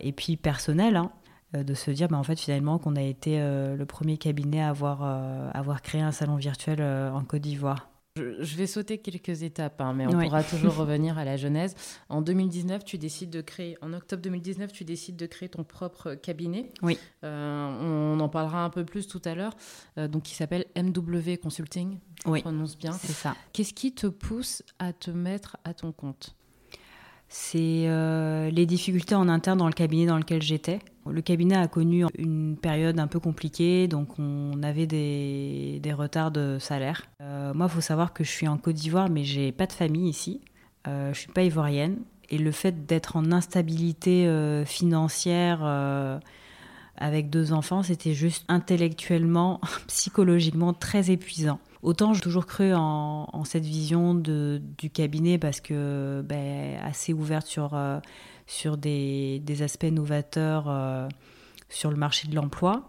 et 0.00 0.12
puis 0.12 0.36
personnelle. 0.36 0.96
Hein, 0.96 1.10
de 1.52 1.74
se 1.74 1.90
dire 1.90 2.08
bah, 2.08 2.16
en 2.16 2.22
fait 2.22 2.38
finalement 2.38 2.78
qu'on 2.78 2.96
a 2.96 3.02
été 3.02 3.38
le 3.38 3.84
premier 3.84 4.18
cabinet 4.18 4.60
à 4.60 4.68
avoir, 4.68 5.02
avoir 5.54 5.82
créé 5.82 6.00
un 6.00 6.12
salon 6.12 6.36
virtuel 6.36 6.82
en 6.82 7.22
Côte 7.24 7.42
d'Ivoire. 7.42 7.90
Je 8.16 8.56
vais 8.56 8.66
sauter 8.66 8.98
quelques 8.98 9.42
étapes, 9.42 9.80
hein, 9.80 9.92
mais 9.94 10.06
on 10.06 10.18
pourra 10.18 10.42
toujours 10.42 10.74
revenir 10.76 11.16
à 11.16 11.24
la 11.24 11.36
genèse. 11.36 11.76
En 12.08 12.22
2019, 12.22 12.84
tu 12.84 12.98
décides 12.98 13.30
de 13.30 13.40
créer, 13.40 13.76
en 13.82 13.92
octobre 13.92 14.20
2019, 14.22 14.72
tu 14.72 14.84
décides 14.84 15.16
de 15.16 15.26
créer 15.26 15.48
ton 15.48 15.62
propre 15.62 16.14
cabinet. 16.14 16.70
Oui. 16.82 16.98
Euh, 17.22 18.14
on 18.14 18.18
en 18.18 18.28
parlera 18.28 18.64
un 18.64 18.70
peu 18.70 18.84
plus 18.84 19.06
tout 19.06 19.22
à 19.24 19.36
l'heure. 19.36 19.56
Euh, 19.96 20.08
donc, 20.08 20.24
qui 20.24 20.34
s'appelle 20.34 20.66
MW 20.76 21.36
Consulting. 21.40 21.98
Oui. 22.26 22.42
prononce 22.42 22.76
bien. 22.76 22.92
C'est 22.92 23.12
ça. 23.12 23.36
Qu'est-ce 23.52 23.72
qui 23.72 23.94
te 23.94 24.08
pousse 24.08 24.62
à 24.78 24.92
te 24.92 25.10
mettre 25.10 25.56
à 25.64 25.72
ton 25.72 25.92
compte? 25.92 26.34
C'est 27.32 27.84
euh, 27.86 28.50
les 28.50 28.66
difficultés 28.66 29.14
en 29.14 29.28
interne 29.28 29.58
dans 29.58 29.68
le 29.68 29.72
cabinet 29.72 30.04
dans 30.04 30.18
lequel 30.18 30.42
j'étais. 30.42 30.80
Le 31.08 31.22
cabinet 31.22 31.56
a 31.56 31.68
connu 31.68 32.04
une 32.18 32.56
période 32.56 32.98
un 33.00 33.06
peu 33.06 33.20
compliquée, 33.20 33.88
donc 33.88 34.18
on 34.18 34.62
avait 34.62 34.86
des, 34.86 35.80
retards 35.92 36.32
de 36.32 36.58
salaire. 36.60 37.06
Euh, 37.20 37.54
moi, 37.54 37.66
il 37.70 37.72
faut 37.72 37.80
savoir 37.80 38.12
que 38.12 38.24
je 38.24 38.30
suis 38.30 38.48
en 38.48 38.58
Côte 38.58 38.74
d'Ivoire, 38.74 39.08
mais 39.08 39.24
j'ai 39.24 39.52
pas 39.52 39.66
de 39.66 39.72
famille 39.72 40.08
ici. 40.08 40.40
Euh, 40.86 41.12
je 41.14 41.20
suis 41.20 41.32
pas 41.32 41.42
ivoirienne. 41.42 41.98
Et 42.28 42.38
le 42.38 42.52
fait 42.52 42.86
d'être 42.86 43.16
en 43.16 43.32
instabilité 43.32 44.26
euh, 44.26 44.64
financière 44.64 45.64
avec 46.96 47.30
deux 47.30 47.52
enfants, 47.52 47.82
c'était 47.82 48.14
juste 48.14 48.44
intellectuellement, 48.48 49.60
psychologiquement 49.86 50.74
très 50.74 51.10
épuisant. 51.10 51.60
Autant 51.82 52.12
j'ai 52.12 52.20
toujours 52.20 52.44
cru 52.44 52.74
en, 52.74 53.44
cette 53.44 53.64
vision 53.64 54.14
du 54.14 54.90
cabinet 54.92 55.38
parce 55.38 55.60
que 55.60 56.22
ben, 56.26 56.78
assez 56.82 57.12
ouverte 57.12 57.46
sur, 57.46 57.74
euh, 57.74 58.00
des, 58.76 59.62
aspects 59.62 59.84
novateurs 59.84 60.66
euh, 60.68 61.08
sur 61.68 61.90
le 61.90 61.96
marché 61.96 62.28
de 62.28 62.34
l'emploi. 62.34 62.88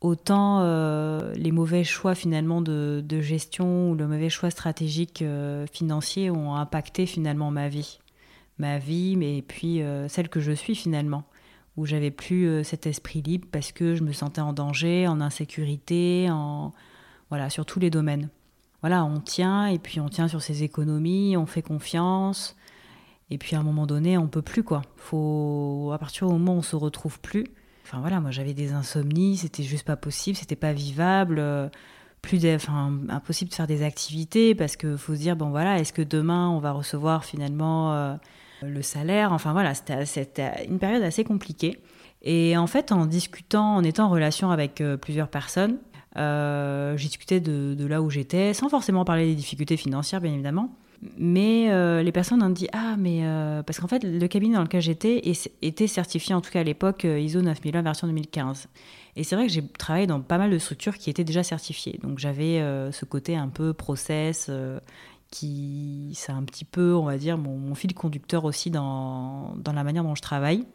Autant 0.00 0.60
euh, 0.60 1.34
les 1.34 1.50
mauvais 1.50 1.84
choix 1.84 2.14
finalement 2.14 2.62
de, 2.62 3.02
de, 3.04 3.20
gestion 3.20 3.90
ou 3.90 3.94
le 3.94 4.06
mauvais 4.06 4.30
choix 4.30 4.50
stratégique 4.50 5.24
financier 5.72 6.30
ont 6.30 6.54
impacté 6.54 7.06
finalement 7.06 7.50
ma 7.50 7.68
vie. 7.68 7.98
Ma 8.58 8.78
vie, 8.78 9.16
mais 9.16 9.42
puis 9.42 9.82
celle 10.08 10.28
que 10.28 10.38
je 10.38 10.52
suis 10.52 10.74
finalement 10.74 11.24
où 11.76 11.86
j'avais 11.86 12.10
plus 12.10 12.62
cet 12.62 12.86
esprit 12.86 13.22
libre 13.22 13.48
parce 13.50 13.72
que 13.72 13.94
je 13.94 14.02
me 14.02 14.12
sentais 14.12 14.40
en 14.40 14.52
danger, 14.52 15.08
en 15.08 15.20
insécurité, 15.20 16.28
en, 16.30 16.72
voilà, 17.30 17.48
sur 17.48 17.64
tous 17.64 17.80
les 17.80 17.90
domaines. 17.90 18.28
Voilà, 18.82 19.04
on 19.04 19.20
tient 19.20 19.66
et 19.66 19.78
puis 19.78 20.00
on 20.00 20.08
tient 20.08 20.28
sur 20.28 20.42
ses 20.42 20.62
économies, 20.62 21.36
on 21.36 21.46
fait 21.46 21.62
confiance. 21.62 22.56
Et 23.30 23.38
puis 23.38 23.54
à 23.54 23.60
un 23.60 23.62
moment 23.62 23.86
donné, 23.86 24.18
on 24.18 24.26
peut 24.26 24.42
plus 24.42 24.64
quoi. 24.64 24.82
Faut 24.96 25.90
à 25.94 25.98
partir 25.98 26.26
du 26.26 26.32
moment 26.32 26.54
où 26.54 26.58
on 26.58 26.62
se 26.62 26.76
retrouve 26.76 27.20
plus. 27.20 27.44
Enfin 27.84 28.00
voilà, 28.00 28.20
moi 28.20 28.30
j'avais 28.30 28.54
des 28.54 28.72
insomnies, 28.72 29.36
c'était 29.36 29.62
juste 29.62 29.84
pas 29.84 29.96
possible, 29.96 30.36
c'était 30.36 30.56
pas 30.56 30.72
vivable, 30.72 31.38
euh, 31.38 31.68
plus 32.22 32.44
impossible 33.08 33.50
de 33.50 33.54
faire 33.54 33.66
des 33.66 33.82
activités 33.82 34.54
parce 34.54 34.76
que 34.76 34.96
faut 34.96 35.14
se 35.14 35.20
dire 35.20 35.36
bon 35.36 35.50
voilà, 35.50 35.78
est-ce 35.78 35.92
que 35.92 36.02
demain 36.02 36.48
on 36.50 36.58
va 36.58 36.72
recevoir 36.72 37.24
finalement 37.24 37.92
euh, 37.92 38.14
le 38.62 38.82
salaire? 38.82 39.32
Enfin 39.32 39.52
voilà, 39.52 39.74
c'était 39.74 40.66
une 40.68 40.78
période 40.78 41.02
assez 41.02 41.24
compliquée. 41.24 41.80
Et 42.22 42.56
en 42.56 42.66
fait, 42.66 42.92
en 42.92 43.06
discutant, 43.06 43.76
en 43.76 43.84
étant 43.84 44.06
en 44.06 44.10
relation 44.10 44.50
avec 44.50 44.80
euh, 44.80 44.96
plusieurs 44.96 45.28
personnes, 45.28 45.78
euh, 46.16 46.96
j'ai 46.96 47.08
discuté 47.08 47.40
de, 47.40 47.86
là 47.86 48.02
où 48.02 48.10
j'étais, 48.10 48.54
sans 48.54 48.68
forcément 48.68 49.04
parler 49.04 49.26
des 49.26 49.34
difficultés 49.34 49.76
financières, 49.76 50.20
bien 50.20 50.32
évidemment. 50.32 50.74
Mais 51.16 51.70
euh, 51.70 52.02
les 52.02 52.12
personnes 52.12 52.42
ont 52.42 52.50
dit 52.50 52.68
Ah, 52.72 52.96
mais. 52.98 53.20
Euh, 53.22 53.62
parce 53.62 53.80
qu'en 53.80 53.86
fait, 53.86 54.04
le 54.04 54.26
cabinet 54.26 54.56
dans 54.56 54.62
lequel 54.62 54.82
j'étais 54.82 55.22
était 55.62 55.86
certifié, 55.86 56.34
en 56.34 56.40
tout 56.40 56.50
cas 56.50 56.60
à 56.60 56.64
l'époque, 56.64 57.04
ISO 57.04 57.40
9001 57.40 57.82
version 57.82 58.06
2015. 58.06 58.68
Et 59.16 59.24
c'est 59.24 59.34
vrai 59.34 59.46
que 59.46 59.52
j'ai 59.52 59.66
travaillé 59.66 60.06
dans 60.06 60.20
pas 60.20 60.38
mal 60.38 60.50
de 60.50 60.58
structures 60.58 60.98
qui 60.98 61.08
étaient 61.08 61.24
déjà 61.24 61.42
certifiées. 61.42 61.98
Donc 62.02 62.18
j'avais 62.18 62.60
ce 62.92 63.04
côté 63.06 63.34
un 63.34 63.48
peu 63.48 63.72
process 63.72 64.50
qui. 65.30 66.12
C'est 66.14 66.32
un 66.32 66.42
petit 66.42 66.66
peu, 66.66 66.94
on 66.94 67.04
va 67.04 67.16
dire, 67.16 67.38
mon, 67.38 67.56
mon 67.56 67.74
fil 67.74 67.94
conducteur 67.94 68.44
aussi 68.44 68.70
dans, 68.70 69.54
dans 69.56 69.72
la 69.72 69.84
manière 69.84 70.04
dont 70.04 70.14
je 70.14 70.22
travaille. 70.22 70.66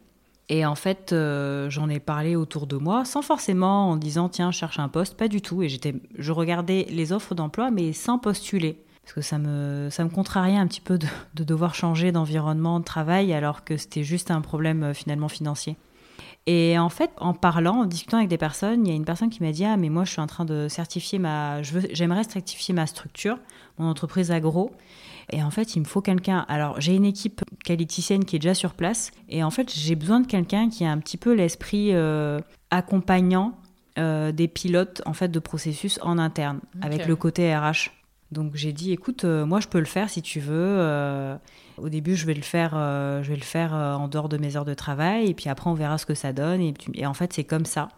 Et 0.48 0.64
en 0.64 0.76
fait, 0.76 1.12
euh, 1.12 1.68
j'en 1.70 1.88
ai 1.88 1.98
parlé 1.98 2.36
autour 2.36 2.66
de 2.66 2.76
moi, 2.76 3.04
sans 3.04 3.22
forcément 3.22 3.90
en 3.90 3.96
disant 3.96 4.28
tiens, 4.28 4.52
je 4.52 4.58
cherche 4.58 4.78
un 4.78 4.88
poste, 4.88 5.16
pas 5.16 5.28
du 5.28 5.40
tout. 5.40 5.62
Et 5.62 5.68
j'étais, 5.68 5.94
je 6.16 6.32
regardais 6.32 6.86
les 6.88 7.12
offres 7.12 7.34
d'emploi, 7.34 7.70
mais 7.70 7.92
sans 7.92 8.18
postuler. 8.18 8.80
Parce 9.02 9.14
que 9.14 9.20
ça 9.20 9.38
me, 9.38 9.88
ça 9.90 10.04
me 10.04 10.10
contrariait 10.10 10.56
un 10.56 10.66
petit 10.66 10.80
peu 10.80 10.98
de, 10.98 11.06
devoir 11.44 11.74
changer 11.74 12.12
d'environnement 12.12 12.80
de 12.80 12.84
travail 12.84 13.32
alors 13.32 13.64
que 13.64 13.76
c'était 13.76 14.02
juste 14.02 14.30
un 14.30 14.40
problème 14.40 14.82
euh, 14.82 14.94
finalement 14.94 15.28
financier. 15.28 15.76
Et 16.46 16.78
en 16.78 16.88
fait, 16.90 17.10
en 17.18 17.34
parlant, 17.34 17.80
en 17.80 17.84
discutant 17.84 18.18
avec 18.18 18.28
des 18.28 18.38
personnes, 18.38 18.86
il 18.86 18.90
y 18.90 18.92
a 18.92 18.96
une 18.96 19.04
personne 19.04 19.30
qui 19.30 19.42
m'a 19.42 19.50
dit 19.50 19.64
Ah, 19.64 19.76
mais 19.76 19.88
moi, 19.88 20.04
je 20.04 20.12
suis 20.12 20.20
en 20.20 20.28
train 20.28 20.44
de 20.44 20.68
certifier 20.68 21.18
ma. 21.18 21.60
J'aimerais 21.62 22.22
certifier 22.22 22.72
ma 22.72 22.86
structure, 22.86 23.38
mon 23.78 23.88
entreprise 23.88 24.30
agro. 24.30 24.70
Et 25.30 25.42
en 25.42 25.50
fait, 25.50 25.74
il 25.74 25.80
me 25.80 25.84
faut 25.84 26.00
quelqu'un. 26.00 26.44
Alors, 26.48 26.80
j'ai 26.80 26.94
une 26.94 27.04
équipe 27.04 27.42
qualiticienne 27.64 28.24
qui 28.24 28.36
est 28.36 28.38
déjà 28.38 28.54
sur 28.54 28.74
place. 28.74 29.10
Et 29.28 29.42
en 29.42 29.50
fait, 29.50 29.72
j'ai 29.74 29.96
besoin 29.96 30.20
de 30.20 30.26
quelqu'un 30.26 30.68
qui 30.68 30.84
a 30.84 30.90
un 30.90 30.98
petit 30.98 31.16
peu 31.16 31.32
l'esprit 31.32 31.90
euh, 31.92 32.40
accompagnant 32.70 33.58
euh, 33.98 34.30
des 34.30 34.46
pilotes 34.46 35.02
en 35.06 35.14
fait 35.14 35.28
de 35.28 35.38
processus 35.38 35.98
en 36.02 36.18
interne, 36.18 36.60
avec 36.80 37.06
le 37.06 37.16
côté 37.16 37.54
RH. 37.56 37.90
Donc 38.32 38.54
j'ai 38.54 38.72
dit, 38.72 38.92
écoute, 38.92 39.24
euh, 39.24 39.46
moi 39.46 39.60
je 39.60 39.68
peux 39.68 39.78
le 39.78 39.84
faire 39.84 40.10
si 40.10 40.20
tu 40.20 40.40
veux. 40.40 41.36
au 41.78 41.88
début, 41.88 42.14
je 42.14 42.26
vais 42.26 42.34
le 42.34 42.42
faire, 42.42 42.72
je 42.72 43.28
vais 43.28 43.36
le 43.36 43.42
faire 43.42 43.72
en 43.72 44.08
dehors 44.08 44.28
de 44.28 44.36
mes 44.36 44.56
heures 44.56 44.64
de 44.64 44.74
travail, 44.74 45.28
et 45.28 45.34
puis 45.34 45.48
après 45.48 45.70
on 45.70 45.74
verra 45.74 45.98
ce 45.98 46.06
que 46.06 46.14
ça 46.14 46.32
donne. 46.32 46.60
Et, 46.60 46.74
et 46.94 47.06
en 47.06 47.14
fait, 47.14 47.32
c'est 47.32 47.44
comme 47.44 47.66
ça 47.66 47.88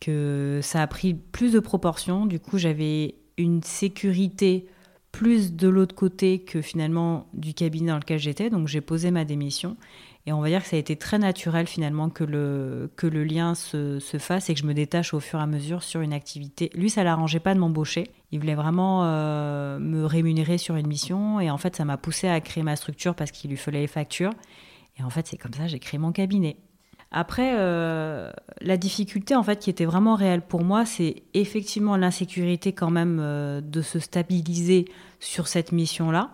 que 0.00 0.60
ça 0.62 0.82
a 0.82 0.86
pris 0.86 1.14
plus 1.14 1.52
de 1.52 1.60
proportions. 1.60 2.26
Du 2.26 2.40
coup, 2.40 2.58
j'avais 2.58 3.14
une 3.38 3.62
sécurité 3.62 4.66
plus 5.12 5.54
de 5.54 5.68
l'autre 5.68 5.94
côté 5.94 6.40
que 6.40 6.62
finalement 6.62 7.28
du 7.34 7.54
cabinet 7.54 7.92
dans 7.92 7.98
lequel 7.98 8.18
j'étais. 8.18 8.50
Donc 8.50 8.66
j'ai 8.66 8.80
posé 8.80 9.10
ma 9.10 9.24
démission. 9.24 9.76
Et 10.24 10.32
on 10.32 10.40
va 10.40 10.48
dire 10.48 10.62
que 10.62 10.68
ça 10.68 10.76
a 10.76 10.78
été 10.78 10.96
très 10.96 11.18
naturel 11.18 11.66
finalement 11.66 12.08
que 12.08 12.22
le, 12.22 12.90
que 12.96 13.08
le 13.08 13.24
lien 13.24 13.54
se, 13.54 13.98
se 13.98 14.18
fasse 14.18 14.50
et 14.50 14.54
que 14.54 14.60
je 14.60 14.66
me 14.66 14.72
détache 14.72 15.14
au 15.14 15.20
fur 15.20 15.40
et 15.40 15.42
à 15.42 15.46
mesure 15.46 15.82
sur 15.82 16.00
une 16.00 16.12
activité. 16.12 16.70
Lui, 16.74 16.90
ça 16.90 17.02
l'arrangeait 17.02 17.40
pas 17.40 17.54
de 17.54 17.58
m'embaucher. 17.58 18.04
Il 18.30 18.38
voulait 18.38 18.54
vraiment 18.54 19.02
euh, 19.04 19.80
me 19.80 20.04
rémunérer 20.04 20.58
sur 20.58 20.76
une 20.76 20.86
mission. 20.86 21.40
Et 21.40 21.50
en 21.50 21.58
fait, 21.58 21.74
ça 21.74 21.84
m'a 21.84 21.96
poussé 21.96 22.28
à 22.28 22.40
créer 22.40 22.62
ma 22.62 22.76
structure 22.76 23.16
parce 23.16 23.32
qu'il 23.32 23.50
lui 23.50 23.56
fallait 23.56 23.80
les 23.80 23.86
factures. 23.88 24.32
Et 24.98 25.02
en 25.02 25.10
fait, 25.10 25.26
c'est 25.26 25.36
comme 25.36 25.54
ça 25.54 25.66
j'ai 25.66 25.80
créé 25.80 25.98
mon 25.98 26.12
cabinet. 26.12 26.56
Après, 27.12 27.52
euh, 27.58 28.32
la 28.62 28.78
difficulté 28.78 29.36
en 29.36 29.42
fait 29.42 29.58
qui 29.58 29.68
était 29.68 29.84
vraiment 29.84 30.14
réelle 30.14 30.40
pour 30.40 30.64
moi, 30.64 30.86
c'est 30.86 31.22
effectivement 31.34 31.96
l'insécurité 31.96 32.72
quand 32.72 32.90
même 32.90 33.18
euh, 33.20 33.60
de 33.60 33.82
se 33.82 33.98
stabiliser 33.98 34.86
sur 35.20 35.46
cette 35.46 35.72
mission-là. 35.72 36.30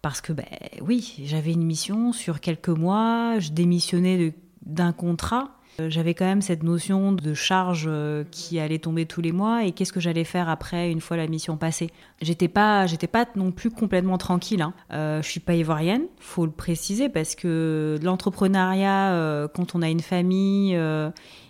Parce 0.00 0.20
que, 0.20 0.32
ben, 0.32 0.46
oui, 0.80 1.22
j'avais 1.24 1.52
une 1.52 1.64
mission 1.64 2.12
sur 2.12 2.40
quelques 2.40 2.70
mois, 2.70 3.38
je 3.38 3.50
démissionnais 3.50 4.34
d'un 4.64 4.92
contrat 4.92 5.50
j'avais 5.78 6.14
quand 6.14 6.24
même 6.24 6.42
cette 6.42 6.62
notion 6.62 7.12
de 7.12 7.34
charge 7.34 7.86
euh, 7.86 8.24
qui 8.30 8.58
allait 8.58 8.78
tomber 8.78 9.06
tous 9.06 9.20
les 9.20 9.32
mois 9.32 9.64
et 9.64 9.72
qu'est-ce 9.72 9.92
que 9.92 10.00
j'allais 10.00 10.24
faire 10.24 10.48
après 10.48 10.90
une 10.90 11.00
fois 11.00 11.16
la 11.16 11.26
mission 11.26 11.56
passée. 11.56 11.90
J'étais 12.20 12.48
pas, 12.48 12.86
j'étais 12.86 13.06
pas 13.06 13.26
non 13.36 13.52
plus 13.52 13.70
complètement 13.70 14.18
tranquille. 14.18 14.62
Hein. 14.62 14.74
Euh, 14.92 15.22
je 15.22 15.28
suis 15.28 15.40
pas 15.40 15.54
ivoirienne, 15.54 16.04
faut 16.20 16.44
le 16.44 16.52
préciser 16.52 17.08
parce 17.08 17.34
que 17.34 17.98
l'entrepreneuriat, 18.02 19.12
euh, 19.12 19.48
quand 19.48 19.74
on 19.74 19.82
a 19.82 19.88
une 19.88 20.00
famille 20.00 20.78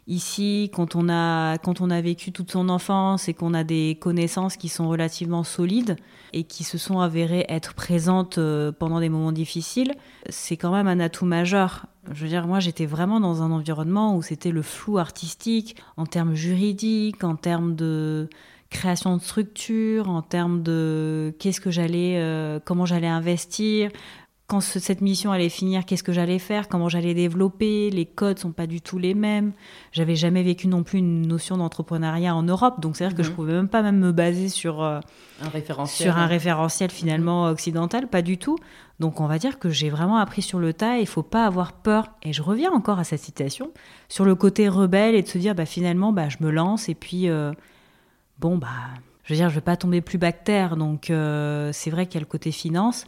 ici, 0.07 0.71
quand 0.75 0.97
on 0.97 1.09
a 1.09 1.59
quand 1.59 1.81
on 1.81 1.91
a 1.91 2.01
vécu 2.01 2.33
toute 2.33 2.51
son 2.51 2.69
enfance 2.69 3.29
et 3.29 3.35
qu'on 3.35 3.55
a 3.55 3.65
des 3.65 3.99
connaissances 4.01 4.57
qui 4.57 4.69
sont 4.69 4.89
relativement 4.89 5.45
solides 5.45 5.97
et 6.33 6.45
qui 6.45 6.65
se 6.65 6.79
sont 6.79 7.01
avérées 7.01 7.47
être 7.49 7.75
présentes 7.75 8.39
pendant 8.79 9.01
des 9.01 9.09
moments 9.09 9.33
difficiles, 9.33 9.93
c'est 10.29 10.57
quand 10.57 10.73
même 10.73 10.89
un 10.89 11.01
atout 11.01 11.27
majeur. 11.27 11.87
Je 12.11 12.23
veux 12.23 12.29
dire, 12.29 12.47
moi, 12.47 12.59
j'étais 12.59 12.87
vraiment 12.87 13.21
dans 13.21 13.43
un 13.43 13.53
environnement 13.53 14.17
où 14.17 14.23
c'était 14.23 14.51
le 14.51 14.63
flou 14.63 14.99
artistique 14.99 15.77
en 15.97 16.07
termes 16.07 16.35
juridiques, 16.35 17.23
en 17.23 17.37
termes 17.37 17.77
de 17.77 18.29
création 18.73 19.17
de 19.17 19.23
structure, 19.23 20.09
en 20.09 20.23
termes 20.23 20.63
de 20.63 21.35
qu'est-ce 21.39 21.61
que 21.61 21.71
j'allais, 21.71 22.17
euh, 22.17 22.59
comment 22.65 22.87
j'allais 22.87 23.07
investir, 23.07 23.91
quand 24.53 24.61
cette 24.61 25.01
mission 25.01 25.33
allait 25.33 25.49
finir, 25.49 25.87
qu'est-ce 25.87 26.03
que 26.03 26.13
j'allais 26.13 26.39
faire, 26.39 26.69
comment 26.69 26.91
j'allais 26.91 27.15
développer, 27.15 27.89
les 27.89 28.05
codes 28.05 28.39
sont 28.39 28.53
pas 28.53 28.67
du 28.67 28.83
tout 28.83 28.99
les 28.99 29.15
mêmes. 29.15 29.53
J'avais 29.93 30.15
jamais 30.15 30.43
vécu 30.43 30.69
non 30.69 30.83
plus 30.83 30.99
une 30.99 31.27
notion 31.27 31.57
d'entrepreneuriat 31.57 32.37
en 32.37 32.43
Europe, 32.43 32.79
donc 32.79 32.95
c'est-à-dire 32.95 33.17
que 33.17 33.23
je 33.23 33.31
mhm. 33.31 33.35
pouvais 33.35 33.53
même 33.55 33.69
pas 33.69 33.81
même 33.81 33.99
me 33.99 34.13
baser 34.13 34.51
sur 34.51 34.83
euh, 34.83 35.01
un 35.41 35.49
référentiel, 35.49 36.11
sur 36.11 36.19
un 36.19 36.27
référentiel 36.27 36.91
finalement 36.91 37.47
occidental, 37.47 38.09
pas 38.09 38.21
du 38.21 38.37
tout. 38.37 38.59
Donc 39.01 39.23
on 39.23 39.27
va 39.27 39.39
dire 39.39 39.59
que 39.59 39.71
j'ai 39.71 39.89
vraiment 39.89 40.19
appris 40.19 40.43
sur 40.43 40.59
le 40.59 40.75
tas, 40.75 40.99
il 40.99 41.07
faut 41.07 41.23
pas 41.23 41.47
avoir 41.47 41.73
peur. 41.73 42.11
Et 42.23 42.35
je 42.35 42.43
reviens 42.43 42.73
encore 42.73 42.99
à 42.99 43.05
cette 43.05 43.23
citation, 43.23 43.71
sur 44.11 44.27
le 44.27 44.35
côté 44.35 44.69
rebelle 44.69 45.15
et 45.15 45.23
de 45.23 45.29
se 45.29 45.39
dire 45.39 45.55
bah, 45.55 45.65
finalement 45.65 46.13
bah, 46.13 46.29
je 46.29 46.37
me 46.41 46.51
lance 46.51 46.91
et 46.91 46.95
puis 46.95 47.31
euh, 47.31 47.53
bon 48.39 48.59
bah 48.59 48.69
je 49.25 49.33
veux 49.33 49.39
dire 49.39 49.49
je 49.49 49.55
vais 49.55 49.63
pas 49.63 49.79
tomber 49.79 50.03
plus 50.03 50.19
bactère. 50.19 50.77
Donc 50.77 51.09
euh, 51.09 51.71
c'est 51.73 51.89
vrai 51.89 52.05
qu'il 52.05 52.17
y 52.17 52.19
a 52.19 52.21
le 52.21 52.27
côté 52.27 52.53
finance. 52.53 53.07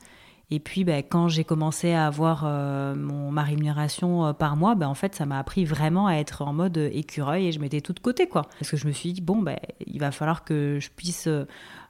Et 0.51 0.61
puis, 0.61 0.85
bah, 0.85 0.99
quand 0.99 1.29
j'ai 1.29 1.45
commencé 1.45 1.93
à 1.93 2.07
avoir 2.07 2.45
euh, 2.45 2.95
mon, 2.95 3.31
ma 3.31 3.43
rémunération 3.43 4.35
par 4.35 4.57
mois, 4.57 4.75
bah, 4.75 4.89
en 4.89 4.95
fait, 4.95 5.15
ça 5.15 5.27
m'a 5.27 5.39
appris 5.39 5.65
vraiment 5.65 6.07
à 6.07 6.15
être 6.15 6.43
en 6.43 6.53
mode 6.53 6.77
écureuil 6.77 7.47
et 7.47 7.53
je 7.53 7.61
mettais 7.61 7.81
tout 7.81 7.93
de 7.93 8.01
côté, 8.01 8.27
quoi. 8.27 8.43
Parce 8.59 8.71
que 8.71 8.77
je 8.77 8.87
me 8.87 8.93
suis 8.93 9.13
dit, 9.13 9.21
bon, 9.21 9.41
bah, 9.43 9.57
il 9.87 9.99
va 10.01 10.11
falloir 10.11 10.45
que 10.45 10.79
je 10.81 10.91
puisse 10.95 11.29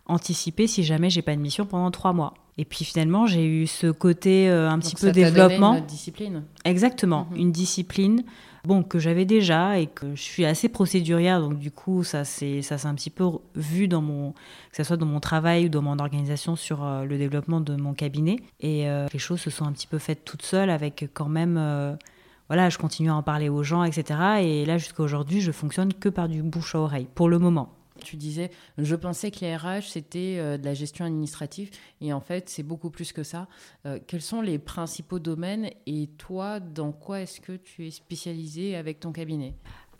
anticiper 0.07 0.67
si 0.67 0.85
jamais 0.85 1.11
j'ai 1.11 1.23
pas 1.23 1.35
de 1.35 1.41
mission 1.41 1.67
pendant 1.67 1.91
trois 1.91 2.13
mois. 2.13 2.35
Et 2.57 2.65
puis 2.65 2.85
finalement, 2.85 3.27
j'ai 3.27 3.47
eu 3.47 3.67
ce 3.67 3.89
côté 3.89 4.49
euh, 4.49 4.71
un 4.71 4.79
petit 4.79 4.95
peu 4.95 5.11
développement. 5.11 5.77
une 5.77 5.87
discipline. 5.87 6.43
Exactement, 6.65 7.27
mhm. 7.31 7.37
une 7.37 7.53
discipline. 7.53 8.25
Bon, 8.65 8.83
que 8.83 8.99
j'avais 8.99 9.27
déjà 9.27 9.79
et 9.79 9.87
que 9.87 10.15
je 10.15 10.23
suis 10.23 10.47
assez 10.47 10.71
procédurière, 10.71 11.41
donc 11.41 11.59
du 11.59 11.71
coup, 11.71 12.03
ça 12.03 12.25
s'est 12.25 12.63
un 12.85 12.95
petit 12.95 13.11
peu 13.11 13.25
vu 13.55 13.89
dans 13.89 14.01
mon, 14.01 14.33
que 14.33 14.77
ce 14.77 14.85
soit 14.85 14.97
dans 14.97 15.05
mon 15.05 15.21
travail 15.21 15.67
ou 15.67 15.69
dans 15.69 15.83
mon 15.83 15.99
organisation 15.99 16.57
sur 16.57 16.83
euh, 16.83 17.05
le 17.05 17.19
développement 17.19 17.61
de 17.61 17.77
mon 17.77 17.93
cabinet. 17.93 18.37
Et 18.61 18.89
euh, 18.89 19.07
les 19.13 19.19
choses 19.19 19.41
se 19.41 19.51
sont 19.51 19.67
un 19.67 19.73
petit 19.73 19.87
peu 19.87 19.99
faites 19.99 20.25
toutes 20.25 20.43
seules 20.43 20.71
avec 20.71 21.11
quand 21.13 21.29
même, 21.29 21.99
voilà, 22.49 22.71
je 22.71 22.79
continue 22.79 23.11
à 23.11 23.17
en 23.17 23.23
parler 23.23 23.51
aux 23.51 23.63
gens, 23.63 23.85
etc. 23.85 24.19
Et 24.41 24.65
là, 24.65 24.79
jusqu'à 24.79 25.03
aujourd'hui, 25.03 25.43
je 25.43 25.53
fonctionne 25.53 25.93
que 25.93 26.09
par 26.09 26.29
du 26.29 26.43
bouche 26.43 26.75
à 26.75 26.79
oreille, 26.79 27.07
pour 27.15 27.29
le 27.29 27.39
moment. 27.39 27.71
Tu 28.03 28.17
disais, 28.17 28.51
je 28.77 28.97
pensais 28.97 29.31
que 29.31 29.41
les 29.41 29.57
RH, 29.57 29.83
c'était 29.89 30.37
euh, 30.39 30.59
de 30.59 30.65
la 30.65 30.75
gestion 30.75 31.05
administrative, 31.05 31.71
et 32.01 32.13
en 32.13 32.21
fait, 32.21 32.49
c'est 32.49 32.65
beaucoup 32.65 32.91
plus 32.91 33.13
que 33.13 33.23
ça. 33.23 33.47
Euh, 33.87 34.01
quels 34.05 34.23
sont 34.23 34.41
les 34.41 34.59
principaux 34.59 35.21
domaines, 35.21 35.71
et 35.87 36.09
toi, 36.19 36.59
dans 36.59 36.91
quoi 36.91 37.21
est-ce 37.21 37.41
que 37.41 37.53
tu 37.53 37.87
es 37.87 37.91
spécialisé 37.93 38.75
avec 38.75 38.99
ton 38.99 39.13
cabinet? 39.13 39.55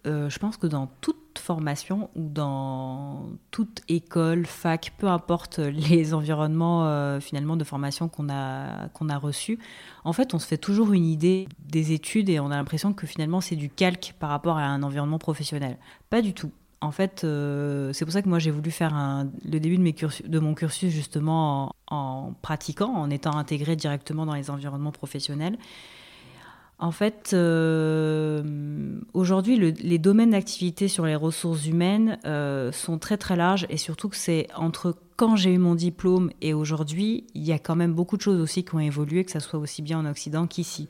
Euh, 0.07 0.29
je 0.29 0.39
pense 0.39 0.57
que 0.57 0.67
dans 0.67 0.89
toute 1.01 1.39
formation 1.39 2.11
ou 2.15 2.29
dans 2.29 3.31
toute 3.51 3.83
école, 3.89 4.45
fac, 4.45 4.93
peu 4.99 5.07
importe 5.07 5.59
les 5.59 6.15
environnements 6.15 7.21
finalement 7.21 7.57
de 7.57 7.65
formation 7.65 8.09
qu'on 8.09 8.29
a, 8.29 8.89
qu'on 8.89 9.09
a 9.09 9.17
reçus, 9.17 9.59
en 10.05 10.13
fait, 10.13 10.35
on 10.35 10.39
se 10.39 10.47
fait 10.47 10.59
toujours 10.59 10.93
une 10.93 11.07
idée 11.07 11.49
des 11.59 11.93
études 11.93 12.29
et 12.29 12.41
on 12.41 12.51
a 12.51 12.57
l'impression 12.57 12.93
que 12.93 13.07
finalement 13.07 13.41
c'est 13.41 13.57
du 13.57 13.71
calque 13.71 14.15
par 14.19 14.31
rapport 14.31 14.59
à 14.59 14.65
un 14.65 14.83
environnement 14.83 15.19
professionnel. 15.19 15.79
Pas 16.11 16.21
du 16.21 16.35
tout. 16.35 16.51
En 16.85 16.91
fait, 16.91 17.23
euh, 17.25 17.95
c'est 17.95 18.05
pour 18.05 18.13
ça 18.13 18.21
que 18.21 18.29
moi 18.29 18.39
j'ai 18.39 18.51
voulu 18.51 18.71
faire 18.71 19.25
le 19.43 19.59
début 19.59 19.79
de, 19.79 20.39
mon 20.39 20.53
cursus 20.53 20.93
justement 20.93 21.75
en, 21.91 22.35
pratiquant, 22.43 22.93
en 22.93 23.09
étant 23.09 23.39
intégré 23.39 23.75
directement 23.75 24.27
dans 24.27 24.35
les 24.35 24.51
environnements 24.51 24.93
professionnels. 24.93 25.57
En 26.79 26.91
fait, 26.91 27.31
euh, 27.33 29.01
aujourd'hui, 29.15 29.57
les 29.57 29.99
domaines 29.99 30.33
d'activité 30.33 30.89
sur 30.89 31.07
les 31.07 31.15
ressources 31.15 31.67
humaines 31.67 32.19
euh, 32.27 32.71
sont 32.71 32.99
très 32.99 33.17
très 33.17 33.37
larges 33.37 33.65
et 33.71 33.79
surtout 33.79 34.11
que 34.11 34.17
c'est 34.17 34.49
entre 34.55 34.95
quand 35.17 35.37
j'ai 35.37 35.55
eu 35.55 35.59
mon 35.59 35.77
diplôme 35.77 36.31
et 36.43 36.53
aujourd'hui, 36.53 37.27
il 37.35 37.45
y 37.45 37.53
a 37.53 37.59
quand 37.59 37.77
même 37.77 37.95
beaucoup 37.95 38.19
de 38.19 38.23
choses 38.23 38.41
aussi 38.41 38.63
qui 38.63 38.75
ont 38.75 38.81
évolué, 38.81 39.25
que 39.25 39.31
ça 39.31 39.41
soit 39.41 39.59
aussi 39.59 39.81
bien 39.81 40.01
en 40.01 40.05
Occident 40.05 40.47
qu'ici. 40.47 40.89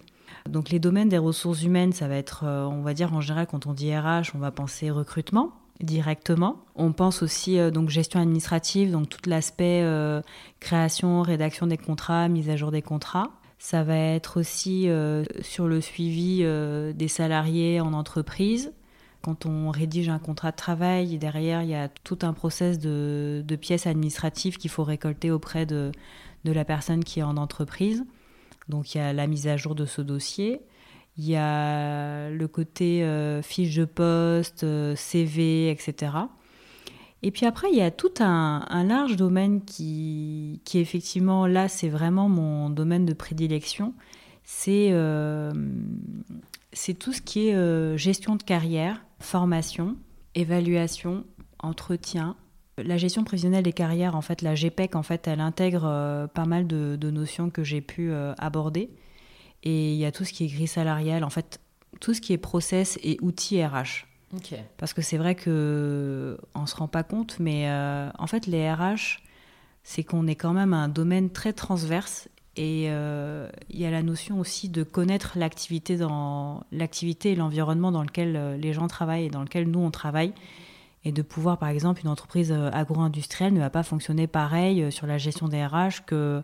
Donc 0.49 0.71
les 0.71 0.81
domaines 0.81 1.09
des 1.09 1.19
ressources 1.19 1.63
humaines, 1.63 1.93
ça 1.93 2.09
va 2.09 2.17
être, 2.17 2.45
on 2.45 2.83
va 2.83 2.95
dire 2.95 3.15
en 3.15 3.21
général, 3.21 3.47
quand 3.47 3.67
on 3.67 3.75
dit 3.75 3.97
RH, 3.97 4.35
on 4.35 4.39
va 4.39 4.51
penser 4.51 4.91
recrutement 4.91 5.53
directement. 5.81 6.65
On 6.77 6.93
pense 6.93 7.23
aussi 7.23 7.59
euh, 7.59 7.71
donc 7.71 7.89
gestion 7.89 8.21
administrative, 8.21 8.91
donc 8.91 9.09
tout 9.09 9.29
l'aspect 9.29 9.81
euh, 9.83 10.23
création, 10.61 11.23
rédaction 11.23 11.67
des 11.67 11.79
contrats, 11.79 12.29
mise 12.29 12.51
à 12.51 12.57
jour 12.57 12.71
des 12.71 12.83
contrats. 12.83 13.31
Ça 13.59 13.83
va 13.83 13.97
être 13.97 14.39
aussi 14.39 14.89
euh, 14.89 15.25
sur 15.41 15.67
le 15.67 15.81
suivi 15.81 16.45
des 16.95 17.09
salariés 17.09 17.81
en 17.81 17.93
entreprise. 17.93 18.73
Quand 19.23 19.47
on 19.47 19.71
rédige 19.71 20.11
un 20.11 20.19
contrat 20.19 20.51
de 20.51 20.57
travail, 20.57 21.17
derrière, 21.17 21.63
il 21.63 21.71
y 21.71 21.75
a 21.75 21.89
tout 21.89 22.19
un 22.23 22.35
process 22.35 22.79
de, 22.79 23.43
de 23.47 23.57
pièces 23.57 23.87
administratives 23.87 24.59
qu'il 24.59 24.71
faut 24.71 24.85
récolter 24.85 25.31
auprès 25.31 25.65
de, 25.65 25.93
de 26.45 26.53
la 26.53 26.67
personne 26.67 27.03
qui 27.03 27.21
est 27.21 27.23
en 27.23 27.39
entreprise. 27.39 28.05
Donc 28.69 28.95
il 28.95 28.99
y 28.99 29.01
a 29.01 29.15
la 29.15 29.27
mise 29.27 29.47
à 29.47 29.57
jour 29.57 29.75
de 29.75 29.87
ce 29.87 30.03
dossier. 30.03 30.61
Il 31.17 31.29
y 31.29 31.37
a 31.37 32.29
le 32.31 32.49
côté 32.49 33.05
euh, 33.05 33.41
fiche 33.41 33.77
de 33.77 33.85
poste, 33.85 34.65
euh, 34.65 34.97
CV, 34.97 35.71
etc. 35.71 36.13
Et 37.23 37.31
puis 37.31 37.47
après, 37.47 37.69
il 37.71 37.79
y 37.79 37.83
a 37.83 37.93
tout 37.93 38.13
un, 38.19 38.85
large 38.85 39.17
domaine 39.17 39.65
qui, 39.65 40.61
qui 40.65 40.79
effectivement, 40.79 41.47
là, 41.47 41.69
c'est 41.69 41.89
vraiment 41.89 42.29
mon 42.29 42.69
domaine 42.69 43.07
de 43.07 43.15
prédilection. 43.15 43.95
C'est 44.43 44.89
euh, 44.91 45.53
tout 46.99 47.13
ce 47.13 47.23
qui 47.23 47.49
est 47.49 47.97
gestion 47.97 48.37
de 48.37 48.43
carrière, 48.43 49.03
formation, 49.21 49.97
évaluation, 50.35 51.25
entretien. 51.61 52.37
La 52.77 52.99
gestion 52.99 53.25
prévisionnelle 53.25 53.63
des 53.63 53.73
carrières, 53.73 54.17
en 54.17 54.21
fait, 54.21 54.43
la 54.43 54.55
GPEC, 54.55 54.97
en 54.97 55.03
fait, 55.03 55.27
elle 55.27 55.41
intègre 55.41 56.29
pas 56.35 56.45
mal 56.45 56.67
de, 56.67 57.11
notions 57.11 57.49
que 57.49 57.65
j'ai 57.65 57.81
pu 57.81 58.13
aborder. 58.37 58.91
Et 59.65 59.93
il 59.93 59.99
y 59.99 60.05
a 60.05 60.13
tout 60.13 60.25
ce 60.25 60.33
qui 60.33 60.45
est 60.45 60.49
grille 60.49 60.69
salariale, 60.69 61.25
en 61.25 61.31
fait, 61.31 61.61
tout 62.01 62.15
ce 62.15 62.21
qui 62.21 62.33
est 62.33 62.39
process 62.39 62.99
et 63.03 63.19
outils 63.23 63.65
RH. 63.65 64.07
Parce 64.79 64.93
que 64.93 65.03
c'est 65.03 65.17
vrai 65.17 65.35
que 65.35 66.39
on 66.55 66.67
se 66.67 66.77
rend 66.77 66.89
pas 66.89 67.03
compte, 67.03 67.39
mais 67.39 67.69
euh, 67.69 68.11
en 68.19 68.27
fait, 68.27 68.47
les 68.47 68.71
RH, 68.71 69.23
c'est 69.83 70.03
qu'on 70.03 70.27
est 70.27 70.35
quand 70.35 70.53
même 70.53 70.73
un 70.73 70.89
domaine 70.89 71.31
très 71.31 71.53
transverse 71.53 72.29
et 72.57 72.87
euh, 72.89 73.49
il 73.69 73.81
y 73.81 73.85
a 73.87 73.91
la 73.91 74.03
notion 74.03 74.39
aussi 74.39 74.69
de 74.69 74.83
connaître 74.83 75.37
l'activité 75.37 75.97
dans 75.97 76.65
l'activité 76.71 77.33
et 77.33 77.35
l'environnement 77.35 77.91
dans 77.91 78.03
lequel 78.03 78.37
euh, 78.37 78.57
les 78.57 78.73
gens 78.73 78.87
travaillent 78.87 79.27
et 79.27 79.31
dans 79.31 79.43
lequel 79.43 79.69
nous 79.69 79.81
on 79.81 79.91
travaille 79.91 80.33
et 81.05 81.13
de 81.13 81.21
pouvoir 81.21 81.59
par 81.59 81.69
exemple 81.69 82.01
une 82.03 82.09
entreprise 82.09 82.53
agro-industrielle 82.53 83.53
ne 83.53 83.61
va 83.61 83.71
pas 83.71 83.83
fonctionner 83.83 84.27
pareil 84.27 84.91
sur 84.91 85.07
la 85.07 85.19
gestion 85.19 85.49
des 85.49 85.67
RH 85.67 86.07
que 86.07 86.41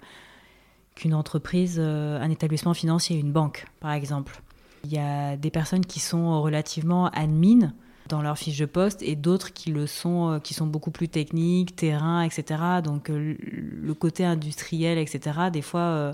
qu'une 1.01 1.15
entreprise, 1.15 1.79
euh, 1.79 2.21
un 2.21 2.31
établissement 2.31 2.75
financier, 2.75 3.19
une 3.19 3.33
banque, 3.33 3.65
par 3.81 3.93
exemple. 3.93 4.43
Il 4.85 4.93
y 4.93 4.99
a 4.99 5.37
des 5.37 5.51
personnes 5.51 5.85
qui 5.85 5.99
sont 5.99 6.43
relativement 6.43 7.09
admin 7.09 7.73
dans 8.09 8.21
leur 8.21 8.37
fiche 8.37 8.59
de 8.59 8.67
poste 8.67 9.03
et 9.03 9.17
d'autres 9.17 9.53
qui 9.55 9.71
le 9.71 9.87
sont, 9.87 10.33
euh, 10.33 10.39
qui 10.41 10.53
sont 10.53 10.67
beaucoup 10.67 10.91
plus 10.91 11.09
techniques, 11.09 11.75
terrain, 11.75 12.23
etc. 12.23 12.83
Donc 12.85 13.09
euh, 13.09 13.35
le 13.41 13.95
côté 13.95 14.27
industriel, 14.27 14.99
etc. 14.99 15.49
Des 15.51 15.63
fois, 15.63 16.13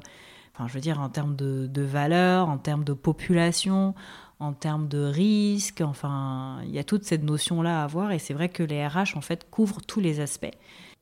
enfin, 0.55 0.69
je 0.69 0.75
veux 0.75 0.81
dire 0.81 1.01
en 1.01 1.09
termes 1.09 1.35
de, 1.35 1.67
de 1.67 1.83
valeur, 1.83 2.49
en 2.49 2.59
termes 2.59 2.85
de 2.85 2.93
population, 2.93 3.93
en 4.39 4.53
termes 4.53 4.87
de 4.87 4.99
risque, 4.99 5.81
enfin, 5.81 6.61
il 6.65 6.71
y 6.71 6.79
a 6.79 6.85
toute 6.85 7.03
cette 7.03 7.25
notion-là 7.25 7.81
à 7.81 7.85
avoir 7.85 8.13
et 8.13 8.21
c'est 8.21 8.35
vrai 8.35 8.51
que 8.51 8.63
les 8.63 8.87
RH 8.87 9.17
en 9.17 9.21
fait 9.21 9.51
couvrent 9.51 9.81
tous 9.81 10.01
les 10.01 10.21
aspects. 10.21 10.55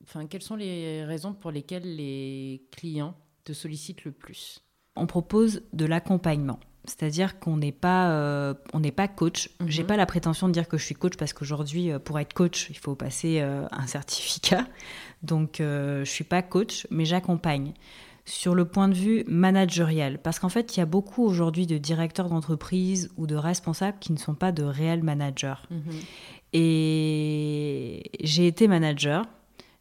Enfin, 0.04 0.26
quelles 0.26 0.42
sont 0.42 0.56
les 0.56 1.04
raisons 1.04 1.34
pour 1.34 1.50
lesquelles 1.50 1.96
les 1.96 2.62
clients 2.70 3.14
te 3.44 3.52
sollicite 3.52 4.04
le 4.04 4.12
plus 4.12 4.64
On 4.96 5.06
propose 5.06 5.62
de 5.72 5.84
l'accompagnement. 5.84 6.58
C'est-à-dire 6.86 7.38
qu'on 7.38 7.56
n'est 7.56 7.72
pas, 7.72 8.10
euh, 8.10 8.54
on 8.74 8.80
n'est 8.80 8.92
pas 8.92 9.08
coach. 9.08 9.48
Je 9.60 9.70
J'ai 9.70 9.82
mhm. 9.82 9.88
pas 9.88 9.96
la 9.96 10.06
prétention 10.06 10.48
de 10.48 10.52
dire 10.52 10.68
que 10.68 10.76
je 10.76 10.84
suis 10.84 10.94
coach 10.94 11.16
parce 11.16 11.32
qu'aujourd'hui, 11.32 11.90
euh, 11.90 11.98
pour 11.98 12.18
être 12.18 12.34
coach, 12.34 12.66
il 12.68 12.76
faut 12.76 12.94
passer 12.94 13.40
euh, 13.40 13.66
un 13.70 13.86
certificat. 13.86 14.66
Donc, 15.22 15.56
je 15.60 16.04
suis 16.04 16.24
pas 16.24 16.42
coach, 16.42 16.86
mais 16.90 17.06
j'accompagne 17.06 17.72
sur 18.26 18.54
le 18.54 18.66
point 18.66 18.88
de 18.88 18.94
vue 18.94 19.24
managérial. 19.26 20.18
Parce 20.18 20.38
qu'en 20.38 20.50
fait, 20.50 20.76
il 20.76 20.80
y 20.80 20.82
a 20.82 20.86
beaucoup 20.86 21.24
aujourd'hui 21.24 21.66
de 21.66 21.78
directeurs 21.78 22.28
d'entreprise 22.28 23.10
ou 23.16 23.26
de 23.26 23.34
responsables 23.34 23.98
qui 23.98 24.12
ne 24.12 24.18
sont 24.18 24.34
pas 24.34 24.52
de 24.52 24.62
réels 24.62 25.02
managers. 25.02 25.54
Mhm. 25.70 26.00
Et 26.52 28.10
j'ai 28.22 28.46
été 28.46 28.68
manager. 28.68 29.24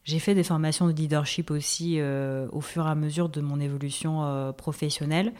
J'ai 0.04 0.18
fait 0.18 0.34
des 0.34 0.44
formations 0.44 0.86
de 0.86 0.92
leadership 0.92 1.50
aussi 1.50 1.96
euh, 1.98 2.46
au 2.52 2.60
fur 2.60 2.86
et 2.86 2.90
à 2.90 2.94
mesure 2.94 3.30
de 3.30 3.40
mon 3.40 3.58
évolution 3.58 4.22
euh, 4.24 4.52
professionnelle. 4.52 5.32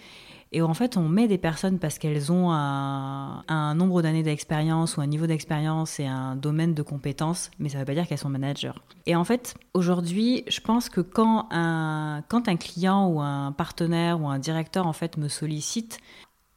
Et 0.53 0.63
en 0.63 0.73
fait, 0.73 0.97
on 0.97 1.09
met 1.09 1.27
des 1.27 1.37
personnes 1.37 1.79
parce 1.79 1.99
qu'elles 1.99 2.31
ont 2.31 2.51
un, 2.53 3.75
nombre 3.75 4.03
d'années 4.03 4.23
d'expérience 4.23 4.97
ou 4.97 5.01
un 5.01 5.07
niveau 5.07 5.27
d'expérience 5.27 5.99
et 5.99 6.07
un 6.07 6.37
domaine 6.37 6.75
de 6.75 6.83
compétences, 6.83 7.51
mais 7.59 7.69
ça 7.69 7.77
ne 7.77 7.83
veut 7.83 7.87
pas 7.87 7.95
dire 7.95 8.07
qu'elles 8.07 8.19
sont 8.19 8.29
managers. 8.29 8.73
Et 9.07 9.17
en 9.17 9.25
fait, 9.25 9.57
aujourd'hui, 9.75 10.45
je 10.47 10.61
pense 10.61 10.89
que 10.89 11.01
quand 11.01 11.49
un, 11.51 12.23
quand 12.29 12.47
un 12.49 12.57
client 12.57 13.09
ou 13.09 13.21
un 13.21 13.51
partenaire 13.51 14.21
ou 14.21 14.29
un 14.29 14.39
directeur 14.39 14.87
en 14.87 14.93
fait 14.93 15.17
me 15.17 15.27
sollicite, 15.27 15.99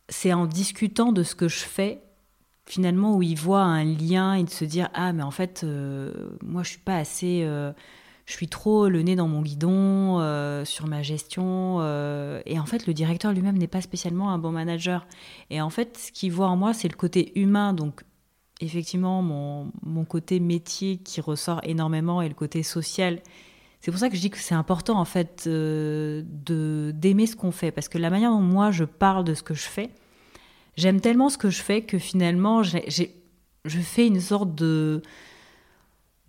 c'est 0.09 0.31
en 0.31 0.45
discutant 0.45 1.11
de 1.11 1.23
ce 1.23 1.33
que 1.33 1.47
je 1.47 1.59
fais 1.59 2.01
finalement 2.67 3.15
où 3.15 3.23
il 3.23 3.37
voit 3.37 3.63
un 3.63 3.83
lien 3.83 4.35
et 4.35 4.43
de 4.43 4.49
se 4.49 4.65
dire 4.65 4.89
ah 4.93 5.13
mais 5.13 5.23
en 5.23 5.31
fait 5.31 5.61
euh, 5.63 6.11
moi 6.43 6.63
je 6.63 6.69
suis 6.69 6.79
pas 6.79 6.97
assez 6.97 7.43
je 8.27 8.33
suis 8.33 8.49
trop 8.49 8.89
le 8.89 9.01
nez 9.01 9.15
dans 9.15 9.29
mon 9.29 9.41
guidon 9.41 10.19
euh, 10.19 10.65
sur 10.65 10.85
ma 10.85 11.01
gestion. 11.01 11.77
Euh, 11.79 12.41
et 12.45 12.59
en 12.59 12.65
fait, 12.65 12.85
le 12.85 12.93
directeur 12.93 13.31
lui-même 13.31 13.57
n'est 13.57 13.67
pas 13.67 13.81
spécialement 13.81 14.31
un 14.31 14.37
bon 14.37 14.51
manager. 14.51 15.07
Et 15.49 15.61
en 15.61 15.69
fait, 15.69 15.97
ce 15.97 16.11
qu'il 16.11 16.33
voit 16.33 16.47
en 16.47 16.57
moi, 16.57 16.73
c'est 16.73 16.89
le 16.89 16.97
côté 16.97 17.39
humain. 17.39 17.71
Donc, 17.71 18.03
effectivement, 18.59 19.21
mon, 19.21 19.71
mon, 19.81 20.03
côté 20.03 20.41
métier 20.41 20.97
qui 20.97 21.21
ressort 21.21 21.61
énormément 21.63 22.21
et 22.21 22.27
le 22.27 22.35
côté 22.35 22.63
social. 22.63 23.21
C'est 23.79 23.91
pour 23.91 23.99
ça 23.99 24.09
que 24.09 24.17
je 24.17 24.21
dis 24.21 24.29
que 24.29 24.37
c'est 24.37 24.55
important, 24.55 24.99
en 24.99 25.05
fait, 25.05 25.45
euh, 25.47 26.21
de 26.25 26.91
d'aimer 26.93 27.27
ce 27.27 27.37
qu'on 27.37 27.51
fait. 27.51 27.71
Parce 27.71 27.87
que 27.87 27.97
la 27.97 28.09
manière 28.09 28.31
dont 28.31 28.41
moi, 28.41 28.71
je 28.71 28.83
parle 28.83 29.23
de 29.23 29.35
ce 29.35 29.43
que 29.43 29.53
je 29.53 29.67
fais, 29.67 29.89
j'aime 30.77 31.01
tellement 31.01 31.29
ce 31.29 31.37
que 31.37 31.49
je 31.49 31.61
fais 31.61 31.81
que 31.81 31.99
finalement, 31.99 32.63
je 32.63 32.79
fais 33.65 34.07
une 34.07 34.21
sorte 34.21 34.55
de 34.55 35.01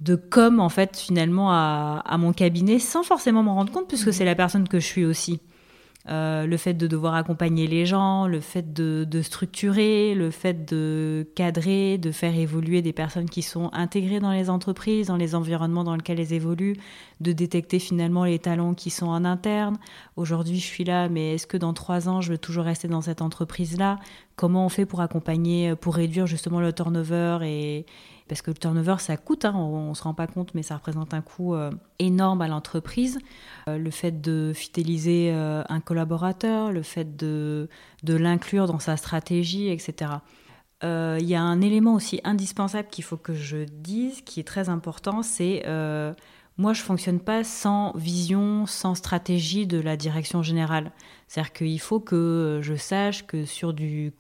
de 0.01 0.15
com 0.15 0.61
en 0.61 0.69
fait 0.69 0.97
finalement 0.97 1.51
à, 1.51 2.17
mon 2.19 2.33
cabinet 2.33 2.79
sans 2.79 3.03
forcément 3.03 3.43
m'en 3.43 3.55
rendre 3.55 3.73
compte 3.73 3.89
puisque 3.89 4.09
mhm. 4.09 4.13
c'est 4.13 4.25
la 4.25 4.35
personne 4.35 4.69
que 4.69 4.79
je 4.79 4.87
suis 4.87 5.05
aussi. 5.05 5.41
Euh, 6.09 6.47
le 6.47 6.57
fait 6.57 6.75
de 6.75 6.87
devoir 6.87 7.15
accompagner 7.15 7.67
les 7.67 7.85
gens, 7.85 8.27
le 8.27 8.41
fait 8.41 8.73
de, 8.73 9.21
structurer, 9.21 10.15
le 10.15 10.31
fait 10.31 10.65
de 10.65 11.27
cadrer, 11.35 11.99
de 11.99 12.13
faire 12.13 12.35
évoluer 12.35 12.81
des 12.81 12.95
personnes 12.95 13.29
qui 13.29 13.43
sont 13.43 13.69
intégrées 13.75 14.21
dans 14.21 14.31
les 14.31 14.49
entreprises, 14.49 15.09
dans 15.09 15.17
les 15.17 15.35
environnements 15.35 15.85
dans 15.85 15.97
lesquels 15.97 16.21
elles 16.21 16.33
évoluent, 16.33 16.77
de 17.21 17.33
détecter 17.33 17.79
finalement 17.79 18.25
les 18.25 18.39
talents 18.39 18.75
qui 18.75 18.89
sont 18.91 19.09
en 19.09 19.25
interne. 19.25 19.77
Aujourd'hui, 20.17 20.59
je 20.59 20.67
suis 20.67 20.85
là, 20.85 21.09
mais 21.09 21.35
est-ce 21.35 21.47
que 21.47 21.59
dans 21.59 21.75
trois 21.75 22.09
ans, 22.09 22.23
je 22.23 22.31
veux 22.31 22.39
toujours 22.39 22.65
rester 22.65 22.89
dans 22.89 23.03
cette 23.03 23.21
entreprise-là? 23.21 23.99
Comment 24.37 24.65
on 24.65 24.69
fait 24.71 24.87
pour 24.87 25.01
accompagner, 25.03 25.75
pour 25.75 25.97
réduire 25.97 26.27
justement 26.27 26.61
le 26.61 26.73
turnover 26.73 27.41
et, 27.43 27.87
parce 28.29 28.43
que 28.43 28.51
le 28.51 28.57
turnover, 28.57 28.97
ça 28.99 29.17
coûte, 29.17 29.45
hein, 29.45 29.55
on 29.55 29.91
ne 29.91 29.95
se 29.95 30.03
rend 30.03 30.15
pas 30.15 30.27
compte, 30.27 30.55
mais 30.55 30.63
ça 30.63 30.77
représente 30.77 31.15
un 31.15 31.23
coût 31.23 31.55
euh, 31.55 31.71
énorme 31.99 32.43
à 32.43 32.49
l'entreprise. 32.49 33.19
Euh, 33.69 33.79
le 33.79 33.91
fait 33.91 34.21
de 34.21 34.53
fidéliser 34.55 35.33
euh, 35.33 35.63
un 35.69 35.81
collaborateur, 35.81 36.71
le 36.71 36.83
fait 36.83 37.17
de, 37.17 37.69
de 38.03 38.15
l'inclure 38.15 38.67
dans 38.67 38.79
sa 38.79 38.97
stratégie, 38.97 39.69
etc. 39.69 40.13
Il 40.83 41.25
y 41.25 41.35
a 41.35 41.43
un 41.43 41.61
élément 41.61 41.95
aussi 41.95 42.21
indispensable 42.23 42.89
qu'il 42.89 43.03
faut 43.03 43.17
que 43.17 43.35
je 43.35 43.65
dise, 43.65 44.21
qui 44.21 44.39
est 44.39 44.47
très 44.47 44.69
important, 44.69 45.23
c'est 45.23 45.65
moi, 46.57 46.73
je 46.73 46.83
fonctionne 46.83 47.21
pas 47.21 47.45
sans 47.45 47.93
vision, 47.97 48.67
sans 48.67 48.97
stratégie 48.97 49.69
de 49.69 49.79
la 49.79 49.97
direction 49.97 50.43
générale. 50.43 50.91
C'est-à-dire 51.29 51.53
qu'il 51.53 51.81
faut 51.81 52.01
que 52.01 52.59
je 52.63 52.75
sache 52.75 53.27
que 53.27 53.45
sur 53.45 53.73
du 53.73 54.13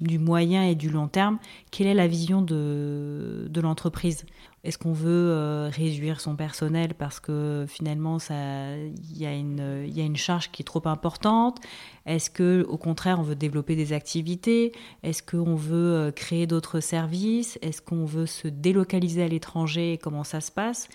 du 0.00 0.18
moyen 0.18 0.64
et 0.64 0.74
du 0.74 0.90
long 0.90 1.08
terme, 1.08 1.38
quelle 1.70 1.86
est 1.86 1.94
la 1.94 2.06
vision 2.06 2.42
de, 2.42 3.46
de 3.48 3.60
l'entreprise? 3.60 4.24
Est-ce 4.62 4.76
qu'on 4.76 4.92
veut 4.92 5.30
euh, 5.30 5.70
réduire 5.72 6.20
son 6.20 6.36
personnel 6.36 6.92
parce 6.94 7.18
que 7.18 7.64
finalement 7.66 8.18
il 8.28 9.16
y, 9.16 9.24
a 9.24 9.34
une, 9.34 9.86
y 9.86 10.00
a 10.00 10.04
une 10.04 10.16
charge 10.16 10.50
qui 10.50 10.62
est 10.62 10.64
trop 10.64 10.86
importante? 10.86 11.60
Est-ce 12.04 12.28
que 12.28 12.66
au 12.68 12.76
contraire 12.76 13.18
on 13.20 13.22
veut 13.22 13.36
développer 13.36 13.74
des 13.74 13.94
activités? 13.94 14.72
Est-ce 15.02 15.22
qu'on 15.22 15.54
veut 15.54 15.94
euh, 15.94 16.10
créer 16.10 16.46
d'autres 16.46 16.80
services? 16.80 17.58
Est-ce 17.62 17.80
qu'on 17.80 18.04
veut 18.04 18.26
se 18.26 18.48
délocaliser 18.48 19.22
à 19.22 19.28
l'étranger? 19.28 19.98
Comment 20.02 20.24
ça 20.24 20.42
se 20.42 20.52
passe? 20.52 20.88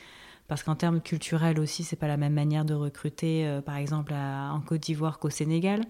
Parce 0.47 0.61
qu'en 0.61 0.75
termes 0.75 1.01
culturels 1.01 1.59
aussi, 1.59 1.83
c'est 1.83 1.95
pas 1.95 2.07
la 2.07 2.17
même 2.17 2.33
manière 2.33 2.65
de 2.65 2.75
recruter, 2.75 3.47
euh, 3.47 3.61
par 3.61 3.77
exemple, 3.77 4.13
en 4.13 4.61
Côte 4.61 4.81
d'Ivoire 4.81 5.17
qu'au 5.17 5.31
Sénégal. 5.31 5.81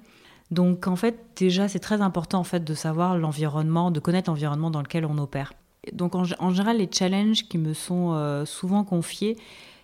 Donc 0.51 0.87
en 0.87 0.95
fait, 0.95 1.17
déjà, 1.35 1.67
c'est 1.67 1.79
très 1.79 2.01
important 2.01 2.39
en 2.39 2.43
fait 2.43 2.63
de 2.63 2.73
savoir 2.73 3.17
l'environnement, 3.17 3.91
de 3.91 3.99
connaître 3.99 4.29
l'environnement 4.29 4.69
dans 4.69 4.81
lequel 4.81 5.05
on 5.05 5.17
opère. 5.17 5.53
Donc 5.93 6.15
en, 6.15 6.23
général, 6.23 6.77
les 6.77 6.89
challenges 6.91 7.47
qui 7.47 7.57
me 7.57 7.73
sont 7.73 8.13
euh, 8.13 8.45
souvent 8.45 8.83
confiés, 8.83 9.37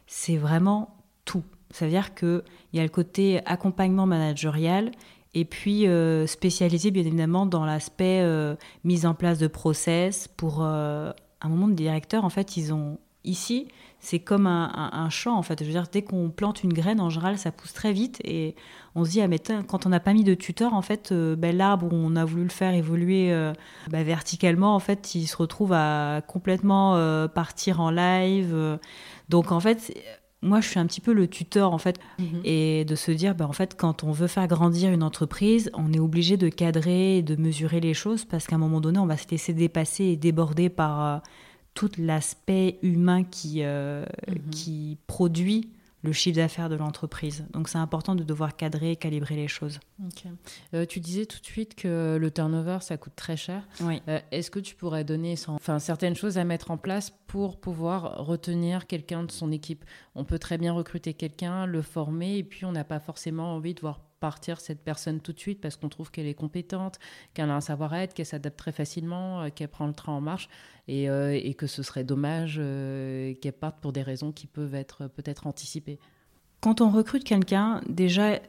c'est 0.08 0.38
vraiment 0.38 0.96
tout. 1.26 1.44
C'est-à-dire 1.70 2.14
qu'il 2.16 2.44
y 2.74 2.80
a 2.80 2.84
le 2.84 2.90
côté 2.90 3.40
accompagnement 3.46 4.06
managérial 4.06 4.92
et 5.34 5.46
puis 5.46 5.88
euh, 5.88 6.28
spécialisé 6.28 6.92
bien 6.92 7.06
évidemment 7.06 7.46
dans 7.46 7.66
l'aspect 7.66 8.22
euh, 8.22 8.56
mise 8.84 9.06
en 9.06 9.14
place 9.14 9.38
de 9.38 9.48
process. 9.48 10.28
Pour 10.28 10.64
un 10.64 11.14
moment 11.48 11.68
de 11.68 11.74
directeur, 11.74 12.26
en 12.26 12.30
fait, 12.30 12.58
ils 12.58 12.74
ont 12.74 13.00
ici 13.24 13.68
c'est 14.02 14.20
comme 14.20 14.48
un, 14.48 15.10
champ 15.10 15.38
en 15.38 15.44
fait. 15.44 15.60
Je 15.60 15.66
veux 15.66 15.72
dire, 15.72 15.86
dès 15.92 16.02
qu'on 16.02 16.32
plante 16.32 16.64
une 16.64 16.74
graine, 16.74 17.00
en 17.00 17.12
général, 17.12 17.38
ça 17.38 17.52
pousse 17.52 17.72
très 17.72 17.94
vite 17.94 18.20
et 18.24 18.56
on 18.96 19.06
se 19.06 19.12
dit, 19.12 19.22
ah, 19.22 19.28
mais 19.28 19.40
quand 19.68 19.86
on 19.86 19.90
n'a 19.90 20.00
pas 20.00 20.14
mis 20.14 20.24
de 20.24 20.34
tuteur, 20.34 20.74
en 20.74 20.82
fait, 20.82 21.12
euh, 21.12 21.36
ben, 21.36 21.56
l'arbre, 21.56 21.88
on 21.92 22.16
a 22.16 22.26
voulu 22.26 22.44
le 22.44 22.50
faire 22.50 22.74
évoluer 22.74 23.32
euh, 23.32 23.54
ben, 23.90 24.04
verticalement, 24.04 24.76
en 24.76 24.80
fait, 24.80 25.16
il 25.16 25.28
se 25.28 25.38
retrouve 25.38 25.74
à 25.74 26.22
complètement 26.28 26.96
euh, 26.96 27.28
partir 27.28 27.80
en 27.80 27.90
live. 27.90 28.80
donc, 29.30 29.52
en 29.52 29.60
fait, 29.60 29.94
moi, 30.42 30.60
je 30.60 30.68
suis 30.68 30.80
un 30.80 30.88
petit 30.88 31.02
peu 31.02 31.14
le 31.14 31.28
tuteur, 31.28 31.74
en 31.74 31.78
fait, 31.78 32.00
mhm. 32.20 32.42
et 32.44 32.84
de 32.84 32.96
se 32.96 33.12
dire, 33.12 33.36
ben, 33.36 33.46
en 33.46 33.54
fait, 33.54 33.76
quand 33.78 34.04
on 34.04 34.12
veut 34.12 34.28
faire 34.28 34.48
grandir 34.48 34.92
une 34.92 35.04
entreprise, 35.04 35.70
on 35.74 35.94
est 35.94 36.00
obligé 36.00 36.36
de 36.36 36.50
cadrer 36.50 37.18
et 37.20 37.22
de 37.22 37.36
mesurer 37.36 37.80
les 37.80 37.94
choses 37.94 38.26
parce 38.26 38.48
qu'à 38.48 38.56
un 38.56 38.60
moment 38.60 38.82
donné, 38.82 39.00
on 39.00 39.06
va 39.06 39.18
se 39.18 39.28
laisser 39.30 39.54
dépasser 39.54 40.06
et 40.06 40.16
déborder 40.18 40.70
par 40.70 41.22
tout 41.74 41.90
l'aspect 41.98 42.78
humain 42.82 43.24
qui, 43.24 43.64
euh, 43.64 44.06
mhm. 44.28 44.50
qui 44.52 44.98
produit 45.08 45.70
le 46.04 46.12
chiffre 46.12 46.38
d'affaires 46.38 46.70
de 46.70 46.76
l'entreprise. 46.76 47.46
Donc 47.52 47.70
c'est 47.70 47.78
important 47.78 48.16
de 48.16 48.24
devoir 48.24 48.56
cadrer 48.56 48.92
et 48.92 48.96
calibrer 48.96 49.36
les 49.36 49.48
choses. 49.48 49.80
Euh, 50.74 50.86
tu 50.86 51.00
disais 51.00 51.26
tout 51.26 51.40
de 51.40 51.46
suite 51.46 51.76
que 51.76 52.18
le 52.20 52.32
turnover, 52.32 52.80
ça 52.82 52.98
coûte 52.98 53.14
très 53.16 53.38
cher. 53.38 53.68
Oui. 53.82 54.02
Euh, 54.08 54.20
est-ce 54.32 54.50
que 54.50 54.60
tu 54.60 54.76
pourrais 54.76 55.04
donner 55.04 55.36
enfin, 55.48 55.80
certaines 55.80 56.16
choses 56.16 56.38
à 56.38 56.44
mettre 56.44 56.72
en 56.72 56.78
place 56.78 57.12
pour 57.28 57.60
pouvoir 57.60 58.26
retenir 58.26 58.88
quelqu'un 58.88 59.24
de 59.24 59.32
son 59.32 59.52
équipe? 59.52 59.86
On 60.16 60.24
peut 60.24 60.40
très 60.40 60.58
bien 60.58 60.74
recruter 60.74 61.14
quelqu'un, 61.14 61.66
le 61.66 61.82
former, 61.82 62.38
et 62.38 62.44
puis 62.44 62.66
on 62.66 62.72
n'a 62.72 62.84
pas 62.84 63.00
forcément 63.00 63.56
envie 63.56 63.74
de 63.74 63.82
voir 63.82 64.02
partir 64.22 64.62
cette 64.62 64.82
personne 64.82 65.20
tout 65.20 65.34
de 65.34 65.40
suite 65.40 65.60
parce 65.60 65.76
qu'on 65.76 65.90
trouve 65.90 66.12
qu'elle 66.12 66.28
est 66.28 66.34
compétente, 66.34 67.00
qu'elle 67.34 67.50
a 67.50 67.56
un 67.56 67.62
savoir-être, 67.62 68.14
qu'elle 68.14 68.26
s'adapte 68.26 68.58
très 68.58 68.72
facilement, 68.72 69.42
euh, 69.42 69.50
qu'elle 69.50 69.68
prend 69.68 69.88
le 69.88 69.94
train 69.94 70.14
en 70.14 70.22
marche 70.22 70.48
et, 70.88 71.10
euh, 71.10 71.52
que 71.58 71.68
ce 71.68 71.84
serait 71.84 72.06
dommage 72.06 72.56
euh, 72.58 73.34
qu'elle 73.42 73.54
parte 73.54 73.82
pour 73.82 73.92
des 73.92 74.04
raisons 74.04 74.32
qui 74.32 74.48
peuvent 74.48 74.76
être 74.76 75.08
peut-être 75.08 75.48
anticipées. 75.48 76.00
Quand 76.62 76.80
on 76.80 76.90
recrute 76.90 77.26
quelqu'un, 77.26 77.82
déjà, 77.90 78.40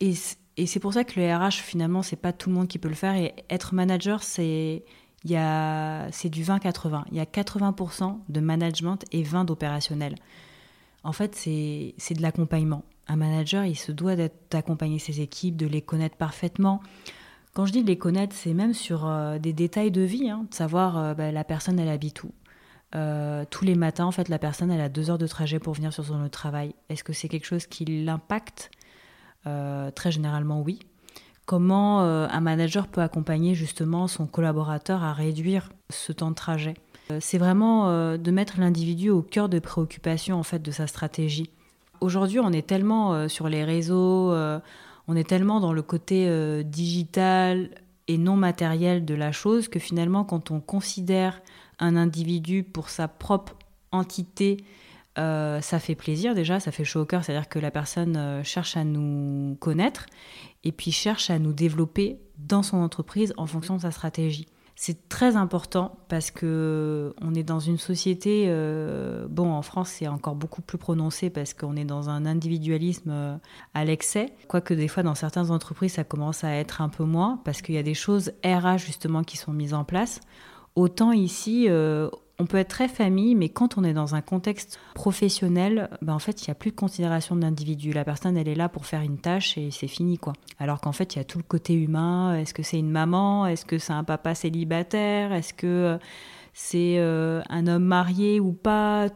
et, 0.00 0.14
c'est 0.14 0.80
pour 0.80 0.92
ça 0.92 1.02
que 1.02 1.18
le 1.18 1.34
RH, 1.34 1.54
finalement, 1.62 2.02
c'est 2.02 2.16
pas 2.16 2.32
tout 2.32 2.50
le 2.50 2.54
monde 2.54 2.68
qui 2.68 2.78
peut 2.78 2.88
le 2.88 2.94
faire. 2.94 3.16
Et 3.16 3.34
être 3.50 3.74
manager, 3.74 4.22
c'est 4.22 4.84
c'est 5.26 6.28
du 6.28 6.44
20-80. 6.44 7.04
Il 7.10 7.16
y 7.16 7.20
a 7.20 7.24
80% 7.24 8.18
de 8.28 8.40
management 8.40 8.98
et 9.10 9.22
20 9.22 9.46
d'opérationnel. 9.46 10.16
En 11.02 11.12
fait, 11.12 11.34
c'est 11.34 12.14
de 12.14 12.20
l'accompagnement 12.20 12.84
un 13.08 13.16
manager, 13.16 13.64
il 13.64 13.76
se 13.76 13.92
doit 13.92 14.16
d'accompagner 14.50 14.98
ses 14.98 15.20
équipes, 15.20 15.56
de 15.56 15.66
les 15.66 15.82
connaître 15.82 16.16
parfaitement. 16.16 16.80
Quand 17.54 17.66
je 17.66 17.72
dis 17.72 17.82
de 17.82 17.86
les 17.86 17.98
connaître, 17.98 18.34
c'est 18.34 18.52
même 18.52 18.74
sur 18.74 19.06
euh, 19.06 19.38
des 19.38 19.52
détails 19.52 19.92
de 19.92 20.00
vie, 20.00 20.28
hein, 20.28 20.46
de 20.50 20.54
savoir 20.54 20.98
euh, 20.98 21.14
bah, 21.14 21.30
la 21.30 21.44
personne, 21.44 21.78
elle 21.78 21.88
habite 21.88 22.24
où. 22.24 22.32
Euh, 22.96 23.44
tous 23.48 23.64
les 23.64 23.76
matins, 23.76 24.06
en 24.06 24.10
fait, 24.10 24.28
la 24.28 24.40
personne, 24.40 24.70
elle 24.70 24.80
a 24.80 24.88
deux 24.88 25.10
heures 25.10 25.18
de 25.18 25.26
trajet 25.26 25.60
pour 25.60 25.74
venir 25.74 25.92
sur 25.92 26.04
son 26.04 26.18
lieu 26.18 26.24
de 26.24 26.28
travail. 26.28 26.74
Est-ce 26.88 27.04
que 27.04 27.12
c'est 27.12 27.28
quelque 27.28 27.46
chose 27.46 27.66
qui 27.66 27.84
l'impacte? 27.84 28.70
Très 29.94 30.10
généralement, 30.10 30.62
oui. 30.62 30.78
Comment 31.44 32.00
un 32.00 32.40
manager 32.40 32.88
peut 32.88 33.02
accompagner 33.02 33.54
justement 33.54 34.08
son 34.08 34.26
collaborateur 34.26 35.02
à 35.04 35.12
réduire 35.12 35.68
ce 35.90 36.12
temps 36.12 36.30
de 36.30 36.34
trajet? 36.34 36.72
C'est 37.20 37.36
vraiment 37.36 38.16
de 38.16 38.30
mettre 38.30 38.58
l'individu 38.58 39.10
au 39.10 39.20
cœur 39.20 39.50
des 39.50 39.60
préoccupations 39.60 40.38
en 40.38 40.44
fait 40.44 40.62
de 40.62 40.70
sa 40.70 40.86
stratégie. 40.86 41.50
Aujourd'hui, 42.00 42.40
on 42.40 42.52
est 42.52 42.66
tellement 42.66 43.14
euh, 43.14 43.28
sur 43.28 43.48
les 43.48 43.64
réseaux, 43.64 44.32
euh, 44.32 44.58
on 45.08 45.16
est 45.16 45.28
tellement 45.28 45.60
dans 45.60 45.72
le 45.72 45.82
côté 45.82 46.26
euh, 46.28 46.62
digital 46.62 47.70
et 48.08 48.18
non 48.18 48.36
matériel 48.36 49.04
de 49.04 49.14
la 49.14 49.32
chose 49.32 49.68
que 49.68 49.78
finalement, 49.78 50.24
quand 50.24 50.50
on 50.50 50.60
considère 50.60 51.40
un 51.78 51.96
individu 51.96 52.62
pour 52.62 52.90
sa 52.90 53.08
propre 53.08 53.54
entité, 53.92 54.58
ça 55.16 55.78
fait 55.78 55.94
plaisir 55.94 56.34
déjà, 56.34 56.58
ça 56.58 56.72
fait 56.72 56.84
chaud 56.84 57.02
au 57.02 57.04
cœur, 57.04 57.24
c'est-à-dire 57.24 57.48
que 57.48 57.60
la 57.60 57.70
personne 57.70 58.42
cherche 58.42 58.76
à 58.76 58.82
nous 58.82 59.56
connaître 59.60 60.06
et 60.64 60.72
puis 60.72 60.90
cherche 60.90 61.30
à 61.30 61.38
nous 61.38 61.52
développer 61.52 62.18
dans 62.36 62.64
son 62.64 62.78
entreprise 62.78 63.32
en 63.36 63.46
fonction 63.46 63.76
de 63.76 63.82
sa 63.82 63.92
stratégie. 63.92 64.48
C'est 64.76 65.08
très 65.08 65.36
important 65.36 65.98
parce 66.08 66.32
que 66.32 67.14
on 67.20 67.32
est 67.34 67.44
dans 67.44 67.60
une 67.60 67.78
société, 67.78 68.46
euh, 68.48 69.28
bon 69.28 69.52
en 69.52 69.62
France 69.62 69.90
c'est 69.90 70.08
encore 70.08 70.34
beaucoup 70.34 70.62
plus 70.62 70.78
prononcé 70.78 71.30
parce 71.30 71.54
qu'on 71.54 71.76
est 71.76 71.84
dans 71.84 72.10
un 72.10 72.26
individualisme 72.26 73.10
euh, 73.10 73.36
à 73.74 73.84
l'excès, 73.84 74.32
quoique 74.48 74.74
des 74.74 74.88
fois 74.88 75.04
dans 75.04 75.14
certaines 75.14 75.52
entreprises 75.52 75.92
ça 75.92 76.02
commence 76.02 76.42
à 76.42 76.50
être 76.50 76.80
un 76.80 76.88
peu 76.88 77.04
moins 77.04 77.40
parce 77.44 77.62
qu'il 77.62 77.76
y 77.76 77.78
a 77.78 77.84
des 77.84 77.94
choses 77.94 78.32
RH 78.44 78.78
justement 78.78 79.22
qui 79.22 79.36
sont 79.36 79.52
mises 79.52 79.74
en 79.74 79.84
place. 79.84 80.20
Autant 80.74 81.12
ici, 81.12 81.66
euh, 81.68 82.10
on 82.38 82.46
peut 82.46 82.56
être 82.56 82.68
très 82.68 82.88
famille, 82.88 83.34
mais 83.34 83.48
quand 83.48 83.78
on 83.78 83.84
est 83.84 83.92
dans 83.92 84.14
un 84.16 84.20
contexte 84.20 84.80
professionnel, 84.94 85.88
ben 86.02 86.14
en 86.14 86.18
fait, 86.18 86.42
il 86.42 86.50
n'y 86.50 86.52
a 86.52 86.56
plus 86.56 86.70
de 86.70 86.76
considération 86.76 87.36
de 87.36 87.42
l'individu. 87.42 87.92
La 87.92 88.04
personne, 88.04 88.36
elle 88.36 88.48
est 88.48 88.56
là 88.56 88.68
pour 88.68 88.86
faire 88.86 89.02
une 89.02 89.18
tâche 89.18 89.56
et 89.56 89.70
c'est 89.70 89.88
fini, 89.88 90.18
quoi. 90.18 90.32
Alors 90.58 90.80
qu'en 90.80 90.92
fait, 90.92 91.14
il 91.14 91.18
y 91.18 91.20
a 91.20 91.24
tout 91.24 91.38
le 91.38 91.44
côté 91.44 91.74
humain. 91.74 92.36
Est-ce 92.36 92.52
que 92.52 92.64
c'est 92.64 92.78
une 92.78 92.90
maman? 92.90 93.46
Est-ce 93.46 93.64
que 93.64 93.78
c'est 93.78 93.92
un 93.92 94.02
papa 94.02 94.34
célibataire? 94.34 95.32
Est-ce 95.32 95.54
que 95.54 95.66
euh, 95.66 95.98
c'est 96.52 96.96
euh, 96.98 97.40
un 97.50 97.68
homme 97.68 97.84
marié 97.84 98.40
ou 98.40 98.52
pas? 98.52 99.08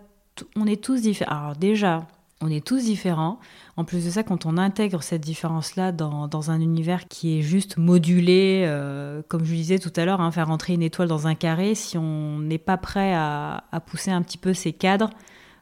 On 0.54 0.66
est 0.66 0.82
tous 0.82 1.02
différents. 1.02 1.36
Alors 1.36 1.56
déjà, 1.56 2.06
on 2.40 2.50
est 2.50 2.64
tous 2.64 2.84
différents. 2.84 3.40
En 3.76 3.84
plus 3.84 4.04
de 4.04 4.10
ça, 4.10 4.22
quand 4.22 4.46
on 4.46 4.56
intègre 4.56 5.02
cette 5.02 5.22
différence-là 5.22 5.92
dans, 5.92 6.50
un 6.50 6.60
univers 6.60 7.08
qui 7.08 7.38
est 7.38 7.42
juste 7.42 7.76
modulé, 7.78 8.64
euh, 8.66 9.22
comme 9.28 9.44
je 9.44 9.54
disais 9.54 9.78
tout 9.78 9.92
à 9.96 10.04
l'heure, 10.04 10.20
hein, 10.20 10.30
faire 10.30 10.50
entrer 10.50 10.74
une 10.74 10.82
étoile 10.82 11.08
dans 11.08 11.26
un 11.26 11.34
carré, 11.34 11.74
si 11.74 11.98
on 11.98 12.38
n'est 12.38 12.58
pas 12.58 12.76
prêt 12.76 13.12
à, 13.14 13.62
pousser 13.86 14.10
un 14.10 14.22
petit 14.22 14.38
peu 14.38 14.54
ses 14.54 14.72
cadres 14.72 15.10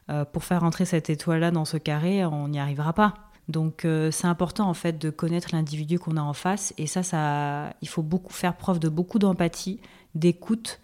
euh, 0.09 0.23
pour 0.25 0.43
faire 0.43 0.63
entrer 0.63 0.85
cette 0.85 1.09
étoile-là 1.09 1.51
dans 1.51 1.65
ce 1.65 1.77
carré, 1.77 2.25
on 2.25 2.47
n'y 2.47 2.59
arrivera 2.59 2.93
pas. 2.93 3.13
Donc 3.47 3.85
euh, 3.85 4.11
c'est 4.11 4.27
important 4.27 4.69
en 4.69 4.73
fait 4.73 4.99
de 4.99 5.09
connaître 5.09 5.49
l'individu 5.53 5.99
qu'on 5.99 6.17
a 6.17 6.21
en 6.21 6.33
face 6.33 6.73
et 6.77 6.85
ça, 6.85 7.01
ça, 7.01 7.73
il 7.81 7.87
faut 7.87 8.03
beaucoup 8.03 8.33
faire 8.33 8.55
preuve 8.55 8.79
de 8.79 8.89
beaucoup 8.89 9.19
d'empathie, 9.19 9.79
d'écoute 10.15 10.79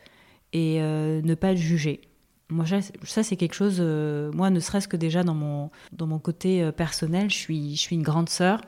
et 0.53 0.79
ne 0.79 1.33
pas 1.33 1.55
juger. 1.55 2.12
Moi, 2.53 2.65
ça, 3.03 3.23
c'est 3.23 3.35
quelque 3.35 3.55
chose, 3.55 3.77
euh, 3.79 4.31
moi, 4.31 4.49
ne 4.51 4.59
serait-ce 4.59 4.87
que 4.87 4.95
déjà 4.95 5.23
dans 5.23 5.33
mon, 5.33 5.71
dans 5.91 6.05
mon 6.05 6.19
côté 6.19 6.61
euh, 6.61 6.71
personnel, 6.71 7.29
je 7.31 7.35
suis, 7.35 7.75
je 7.75 7.81
suis 7.81 7.95
une 7.95 8.03
grande 8.03 8.29
sœur. 8.29 8.61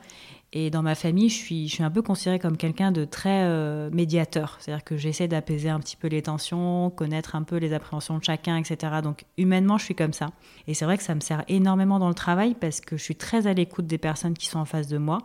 Et 0.52 0.70
dans 0.70 0.82
ma 0.82 0.94
famille, 0.94 1.28
je 1.28 1.34
suis, 1.34 1.68
je 1.68 1.74
suis 1.74 1.82
un 1.82 1.90
peu 1.90 2.02
considérée 2.02 2.38
comme 2.38 2.56
quelqu'un 2.56 2.90
de 2.90 3.04
très 3.04 3.42
euh, 3.44 3.90
médiateur. 3.90 4.56
C'est-à-dire 4.58 4.84
que 4.84 4.96
j'essaie 4.96 5.28
d'apaiser 5.28 5.68
un 5.68 5.78
petit 5.78 5.96
peu 5.96 6.08
les 6.08 6.22
tensions, 6.22 6.90
connaître 6.90 7.36
un 7.36 7.42
peu 7.42 7.56
les 7.56 7.72
appréhensions 7.72 8.18
de 8.18 8.24
chacun, 8.24 8.56
etc. 8.56 8.94
Donc, 9.02 9.24
humainement, 9.38 9.78
je 9.78 9.84
suis 9.84 9.94
comme 9.94 10.12
ça. 10.12 10.30
Et 10.66 10.74
c'est 10.74 10.84
vrai 10.84 10.96
que 10.96 11.04
ça 11.04 11.14
me 11.14 11.20
sert 11.20 11.44
énormément 11.48 11.98
dans 11.98 12.08
le 12.08 12.14
travail 12.14 12.54
parce 12.54 12.80
que 12.80 12.96
je 12.96 13.02
suis 13.02 13.16
très 13.16 13.46
à 13.46 13.52
l'écoute 13.52 13.86
des 13.86 13.98
personnes 13.98 14.34
qui 14.34 14.46
sont 14.46 14.58
en 14.58 14.64
face 14.64 14.88
de 14.88 14.98
moi. 14.98 15.18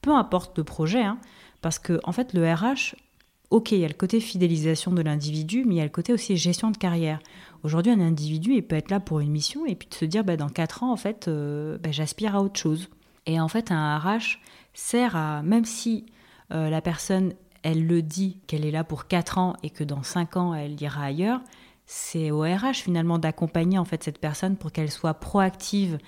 Peu 0.00 0.14
importe 0.14 0.56
le 0.58 0.64
projet, 0.64 1.02
hein, 1.02 1.18
parce 1.60 1.78
que, 1.78 2.00
en 2.04 2.12
fait, 2.12 2.34
le 2.34 2.42
RH, 2.52 2.94
ok, 3.50 3.72
il 3.72 3.78
y 3.78 3.84
a 3.84 3.88
le 3.88 3.94
côté 3.94 4.20
fidélisation 4.20 4.92
de 4.92 5.02
l'individu, 5.02 5.64
mais 5.66 5.74
il 5.74 5.78
y 5.78 5.80
a 5.80 5.84
le 5.84 5.90
côté 5.90 6.12
aussi 6.12 6.36
gestion 6.36 6.70
de 6.70 6.76
carrière. 6.76 7.20
Aujourd'hui, 7.62 7.92
un 7.92 8.00
individu, 8.00 8.62
peut 8.62 8.76
être 8.76 8.90
là 8.90 9.00
pour 9.00 9.20
une 9.20 9.30
mission 9.30 9.66
et 9.66 9.74
puis 9.74 9.88
de 9.88 9.94
se 9.94 10.04
dire, 10.04 10.24
bah, 10.24 10.36
dans 10.36 10.48
quatre 10.48 10.82
ans, 10.82 10.92
en 10.92 10.96
fait, 10.96 11.28
euh, 11.28 11.78
bah, 11.78 11.90
j'aspire 11.92 12.34
à 12.34 12.42
autre 12.42 12.58
chose. 12.58 12.88
Et 13.26 13.40
en 13.40 13.48
fait, 13.48 13.70
un 13.70 13.98
RH 13.98 14.38
sert 14.72 15.14
à, 15.16 15.42
même 15.42 15.64
si 15.64 16.06
euh, 16.52 16.70
la 16.70 16.80
personne, 16.80 17.34
elle 17.62 17.86
le 17.86 18.02
dit 18.02 18.40
qu'elle 18.46 18.64
est 18.64 18.70
là 18.70 18.84
pour 18.84 19.06
quatre 19.06 19.38
ans 19.38 19.54
et 19.62 19.70
que 19.70 19.84
dans 19.84 20.02
cinq 20.02 20.36
ans, 20.36 20.54
elle 20.54 20.80
ira 20.80 21.04
ailleurs, 21.04 21.40
c'est 21.84 22.30
au 22.30 22.40
RH 22.42 22.82
finalement 22.84 23.18
d'accompagner 23.18 23.76
en 23.76 23.84
fait 23.84 24.04
cette 24.04 24.20
personne 24.20 24.56
pour 24.56 24.70
qu'elle 24.72 24.90
soit 24.90 25.14
proactive 25.14 25.98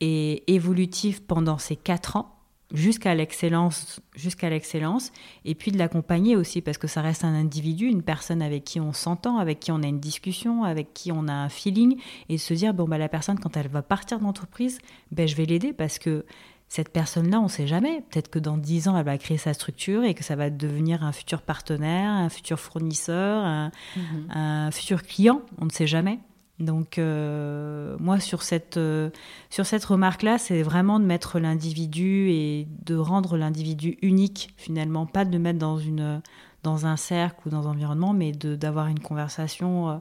et 0.00 0.54
évolutive 0.54 1.22
pendant 1.24 1.58
ces 1.58 1.74
quatre 1.74 2.16
ans 2.16 2.35
jusqu'à 2.72 3.14
l'excellence, 3.14 4.00
jusqu'à 4.14 4.50
l'excellence, 4.50 5.12
et 5.44 5.54
puis 5.54 5.70
de 5.70 5.78
l'accompagner 5.78 6.36
aussi 6.36 6.60
parce 6.60 6.78
que 6.78 6.88
ça 6.88 7.00
reste 7.00 7.24
un 7.24 7.34
individu, 7.34 7.86
une 7.86 8.02
personne 8.02 8.42
avec 8.42 8.64
qui 8.64 8.80
on 8.80 8.92
s'entend, 8.92 9.38
avec 9.38 9.60
qui 9.60 9.70
on 9.70 9.82
a 9.82 9.86
une 9.86 10.00
discussion, 10.00 10.64
avec 10.64 10.92
qui 10.92 11.12
on 11.12 11.28
a 11.28 11.32
un 11.32 11.48
feeling, 11.48 12.00
et 12.28 12.38
se 12.38 12.54
dire 12.54 12.74
bon 12.74 12.86
bah 12.86 12.98
la 12.98 13.08
personne 13.08 13.38
quand 13.38 13.56
elle 13.56 13.68
va 13.68 13.82
partir 13.82 14.18
de 14.18 14.24
l'entreprise, 14.24 14.78
ben 15.12 15.28
je 15.28 15.36
vais 15.36 15.44
l'aider 15.44 15.72
parce 15.72 15.98
que 15.98 16.24
cette 16.68 16.88
personne-là, 16.88 17.38
on 17.38 17.44
ne 17.44 17.48
sait 17.48 17.68
jamais. 17.68 18.02
Peut-être 18.10 18.28
que 18.28 18.40
dans 18.40 18.58
dix 18.58 18.88
ans, 18.88 18.98
elle 18.98 19.04
va 19.04 19.16
créer 19.18 19.38
sa 19.38 19.54
structure 19.54 20.02
et 20.02 20.14
que 20.14 20.24
ça 20.24 20.34
va 20.34 20.50
devenir 20.50 21.04
un 21.04 21.12
futur 21.12 21.42
partenaire, 21.42 22.10
un 22.10 22.28
futur 22.28 22.58
fournisseur, 22.58 23.44
un 23.44 23.70
mhm. 23.96 24.72
futur 24.72 25.04
client. 25.04 25.42
On 25.58 25.66
ne 25.66 25.70
sait 25.70 25.86
jamais. 25.86 26.18
Donc 26.58 26.98
euh, 26.98 27.96
moi 28.00 28.18
sur 28.18 28.42
cette, 28.42 28.78
euh, 28.78 29.10
sur 29.50 29.66
cette 29.66 29.84
remarque-là, 29.84 30.38
c'est 30.38 30.62
vraiment 30.62 30.98
de 30.98 31.04
mettre 31.04 31.38
l'individu 31.38 32.30
et 32.30 32.66
de 32.84 32.96
rendre 32.96 33.36
l'individu 33.36 33.98
unique 34.00 34.54
finalement, 34.56 35.06
pas 35.06 35.24
de 35.24 35.32
le 35.32 35.38
mettre 35.38 35.58
dans, 35.58 35.78
une, 35.78 36.22
dans 36.62 36.86
un 36.86 36.96
cercle 36.96 37.46
ou 37.46 37.50
dans 37.50 37.68
un 37.68 37.72
environnement, 37.72 38.14
mais 38.14 38.32
d'avoir 38.32 38.86
une 38.86 39.00
conversation 39.00 39.90
euh, 39.90 39.96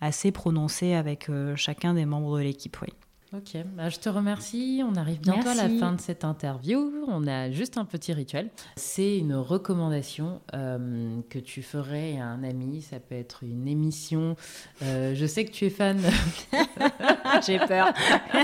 assez 0.00 0.32
prononcée 0.32 0.94
avec 0.94 1.30
chacun 1.56 1.94
des 1.94 2.06
membres 2.06 2.38
de 2.38 2.42
l'équipe. 2.42 2.76
Oui. 2.82 2.88
Ok, 3.32 3.56
bah, 3.76 3.88
je 3.88 3.98
te 3.98 4.08
remercie. 4.08 4.82
On 4.84 4.96
arrive 4.96 5.20
bientôt 5.20 5.50
à 5.50 5.54
la 5.54 5.68
fin 5.68 5.92
de 5.92 6.00
cette 6.00 6.24
interview. 6.24 6.92
On 7.06 7.28
a 7.28 7.48
juste 7.52 7.78
un 7.78 7.84
petit 7.84 8.12
rituel. 8.12 8.50
C'est 8.74 9.18
une 9.18 9.36
recommandation 9.36 10.40
euh, 10.52 11.20
que 11.28 11.38
tu 11.38 11.62
ferais 11.62 12.18
à 12.18 12.24
un 12.24 12.42
ami. 12.42 12.82
Ça 12.82 12.98
peut 12.98 13.14
être 13.14 13.44
une 13.44 13.68
émission. 13.68 14.34
Euh, 14.82 15.14
je 15.14 15.26
sais 15.26 15.44
que 15.44 15.52
tu 15.52 15.66
es 15.66 15.70
fan. 15.70 16.00
J'ai 17.46 17.60
peur. 17.60 17.94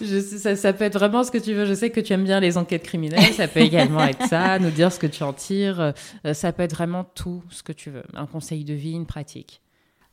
je 0.00 0.20
ça, 0.20 0.54
ça, 0.54 0.72
peut 0.72 0.84
être 0.84 0.96
vraiment 0.96 1.24
ce 1.24 1.32
que 1.32 1.38
tu 1.38 1.52
veux. 1.52 1.64
Je 1.64 1.74
sais 1.74 1.90
que 1.90 2.00
tu 2.00 2.12
aimes 2.12 2.22
bien 2.22 2.38
les 2.38 2.56
enquêtes 2.56 2.84
criminelles. 2.84 3.32
Ça 3.32 3.48
peut 3.48 3.60
également 3.60 4.04
être 4.04 4.24
ça, 4.28 4.60
nous 4.60 4.70
dire 4.70 4.92
ce 4.92 5.00
que 5.00 5.08
tu 5.08 5.24
en 5.24 5.32
tires. 5.32 5.92
Euh, 6.24 6.32
ça 6.32 6.52
peut 6.52 6.62
être 6.62 6.76
vraiment 6.76 7.02
tout 7.02 7.42
ce 7.50 7.64
que 7.64 7.72
tu 7.72 7.90
veux. 7.90 8.04
Un 8.14 8.26
conseil 8.26 8.62
de 8.62 8.74
vie, 8.74 8.92
une 8.92 9.06
pratique. 9.06 9.63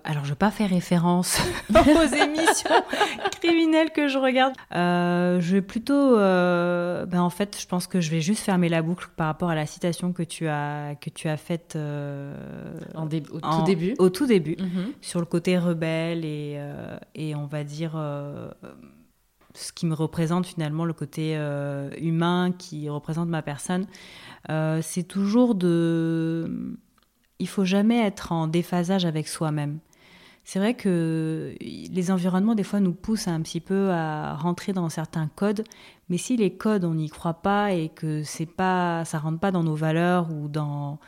Alors, 0.04 0.24
je 0.24 0.30
ne 0.30 0.34
vais 0.34 0.38
pas 0.38 0.52
faire 0.52 0.70
référence 0.70 1.40
aux 1.70 2.16
émissions 2.16 2.70
criminelles 3.42 3.92
que 3.92 4.08
je 4.08 4.18
regarde. 4.18 4.54
Euh, 4.74 5.40
je 5.40 5.54
vais 5.54 5.62
plutôt, 5.62 6.18
euh, 6.18 7.06
ben 7.06 7.22
en 7.22 7.30
fait, 7.30 7.58
je 7.60 7.68
pense 7.68 7.88
que 7.88 8.02
je 8.02 8.10
vais 8.10 8.22
juste 8.22 8.44
fermer 8.44 8.70
la 8.70 8.82
boucle 8.82 9.10
par 9.16 9.28
rapport 9.28 9.50
à 9.50 9.56
la 9.56 9.66
citation 9.66 10.14
que 10.14 10.24
tu 10.24 10.48
as 10.48 10.96
que 11.00 11.10
tu 11.10 11.28
as 11.28 11.38
faite 11.38 11.76
euh, 11.76 12.36
au 12.96 13.40
tout 13.40 13.64
début. 13.66 13.94
Au 14.00 14.10
tout 14.10 14.26
début, 14.26 14.58
mhm. 14.60 14.94
sur 15.02 15.20
le 15.20 15.26
côté 15.26 15.58
rebelle 15.58 16.26
et, 16.26 16.60
et 17.16 17.36
on 17.36 17.46
va 17.46 17.64
dire 17.64 17.92
ce 19.54 19.72
qui 19.74 19.86
me 19.86 19.94
représente 19.94 20.46
finalement 20.46 20.86
le 20.86 20.94
côté 20.94 21.36
humain 22.00 22.54
qui 22.58 22.90
représente 22.90 23.30
ma 23.30 23.42
personne. 23.42 23.86
C'est 24.48 25.08
toujours 25.08 25.56
de 25.56 26.78
il 27.40 27.48
faut 27.48 27.66
jamais 27.66 28.00
être 28.06 28.32
en 28.32 28.48
déphasage 28.48 29.06
avec 29.06 29.28
soi-même 29.28 29.80
c'est 30.44 30.60
vrai 30.60 30.74
que 30.74 31.56
les 31.60 32.12
environnements, 32.12 32.56
des 32.56 32.64
fois, 32.64 32.80
nous 32.80 32.94
poussent 32.94 33.28
un 33.28 33.42
petit 33.42 33.60
peu 33.60 33.92
à 33.92 34.36
rentrer 34.36 34.74
dans 34.74 34.90
certains 34.90 35.28
codes. 35.28 35.64
Mais 36.10 36.18
si 36.18 36.36
les 36.36 36.54
codes, 36.54 36.84
on 36.84 36.96
n'y 36.96 37.10
croit 37.10 37.36
pas 37.36 37.72
et 37.74 37.90
que 37.90 38.24
c'est 38.24 38.46
pas, 38.46 39.06
ça 39.06 39.20
rentre 39.20 39.40
pas 39.40 39.52
dans 39.52 39.64
nos 39.64 39.76
valeurs 39.76 40.32
ou 40.32 40.50
dans, 40.50 41.00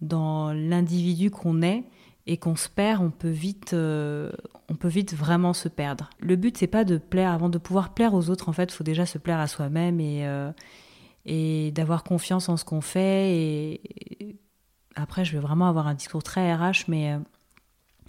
dans 0.00 0.52
l'individu 0.52 1.30
qu'on 1.30 1.62
est 1.62 1.84
et 2.26 2.36
qu'on 2.36 2.56
se 2.56 2.68
perd, 2.68 3.02
on 3.02 3.10
peut 3.10 3.28
vite, 3.28 3.72
euh, 3.72 4.30
on 4.68 4.74
peut 4.74 4.88
vite 4.88 5.14
vraiment 5.14 5.54
se 5.54 5.68
perdre. 5.68 6.10
Le 6.20 6.36
but, 6.36 6.56
c'est 6.56 6.66
pas 6.66 6.84
de 6.84 6.98
plaire. 6.98 7.32
Avant 7.32 7.48
de 7.48 7.58
pouvoir 7.58 7.94
plaire 7.94 8.14
aux 8.14 8.30
autres, 8.30 8.48
en 8.48 8.52
fait, 8.52 8.70
il 8.70 8.76
faut 8.76 8.84
déjà 8.84 9.06
se 9.06 9.18
plaire 9.18 9.40
à 9.40 9.46
soi-même 9.46 9.98
et, 9.98 10.26
euh, 10.26 10.52
et 11.24 11.72
d'avoir 11.72 12.04
confiance 12.04 12.48
en 12.48 12.56
ce 12.56 12.64
qu'on 12.64 12.82
fait. 12.82 13.34
Et, 13.34 14.36
après, 14.94 15.24
je 15.24 15.32
vais 15.32 15.38
vraiment 15.38 15.68
avoir 15.68 15.86
un 15.86 15.94
discours 15.94 16.22
très 16.22 16.54
RH, 16.54 16.84
mais 16.88 17.12
euh, 17.12 17.18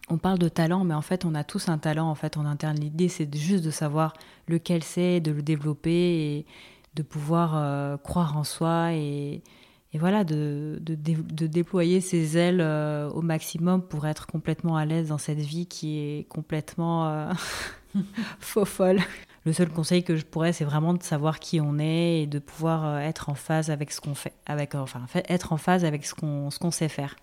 on 0.09 0.17
parle 0.17 0.39
de 0.39 0.49
talent, 0.49 0.83
mais 0.83 0.93
en 0.93 1.01
fait, 1.01 1.25
on 1.25 1.35
a 1.35 1.43
tous 1.43 1.69
un 1.69 1.77
talent 1.77 2.09
en 2.09 2.15
fait 2.15 2.37
en 2.37 2.45
interne. 2.45 2.77
L'idée, 2.77 3.09
c'est 3.09 3.33
juste 3.35 3.63
de 3.63 3.71
savoir 3.71 4.13
lequel 4.47 4.83
c'est, 4.83 5.19
de 5.19 5.31
le 5.31 5.41
développer 5.41 5.91
et 5.91 6.45
de 6.95 7.03
pouvoir 7.03 7.53
euh, 7.55 7.97
croire 7.97 8.35
en 8.37 8.43
soi 8.43 8.93
et, 8.93 9.41
voilà, 9.93 10.23
de, 10.23 10.79
déployer 10.81 12.01
ses 12.01 12.37
ailes 12.37 12.61
euh, 12.61 13.09
au 13.09 13.21
maximum 13.21 13.81
pour 13.81 14.05
être 14.05 14.27
complètement 14.27 14.75
à 14.75 14.85
l'aise 14.85 15.09
dans 15.09 15.17
cette 15.17 15.39
vie 15.39 15.65
qui 15.65 15.99
est 15.99 16.27
complètement 16.27 17.07
euh, 17.07 17.31
faux 18.39 18.65
folle. 18.65 18.99
Le 19.45 19.53
seul 19.53 19.69
conseil 19.69 20.03
que 20.03 20.15
je 20.15 20.25
pourrais, 20.25 20.53
c'est 20.53 20.65
vraiment 20.65 20.93
de 20.93 21.01
savoir 21.01 21.39
qui 21.39 21.61
on 21.61 21.79
est 21.79 22.23
et 22.23 22.27
de 22.27 22.39
pouvoir 22.39 22.99
être 22.99 23.29
en 23.29 23.35
phase 23.35 23.71
avec 23.71 23.91
ce 23.91 24.01
qu'on 24.01 24.13
fait, 24.13 24.33
avec 24.45 24.75
enfin 24.75 25.05
être 25.29 25.53
en 25.53 25.57
phase 25.57 25.85
avec 25.85 26.05
ce 26.05 26.13
qu'on 26.13 26.51
ce 26.51 26.59
qu'on 26.59 26.71
sait 26.71 26.89
faire. 26.89 27.15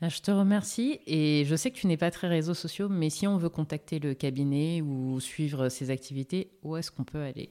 Je 0.00 0.20
te 0.20 0.30
remercie 0.30 1.00
et 1.06 1.44
je 1.44 1.56
sais 1.56 1.72
que 1.72 1.76
tu 1.76 1.88
n'es 1.88 1.96
pas 1.96 2.12
très 2.12 2.28
réseaux 2.28 2.54
sociaux, 2.54 2.88
mais 2.88 3.10
si 3.10 3.26
on 3.26 3.36
veut 3.36 3.48
contacter 3.48 3.98
le 3.98 4.14
cabinet 4.14 4.80
ou 4.80 5.18
suivre 5.18 5.68
ses 5.68 5.90
activités, 5.90 6.50
où 6.62 6.76
est-ce 6.76 6.92
qu'on 6.92 7.02
peut 7.02 7.22
aller? 7.22 7.50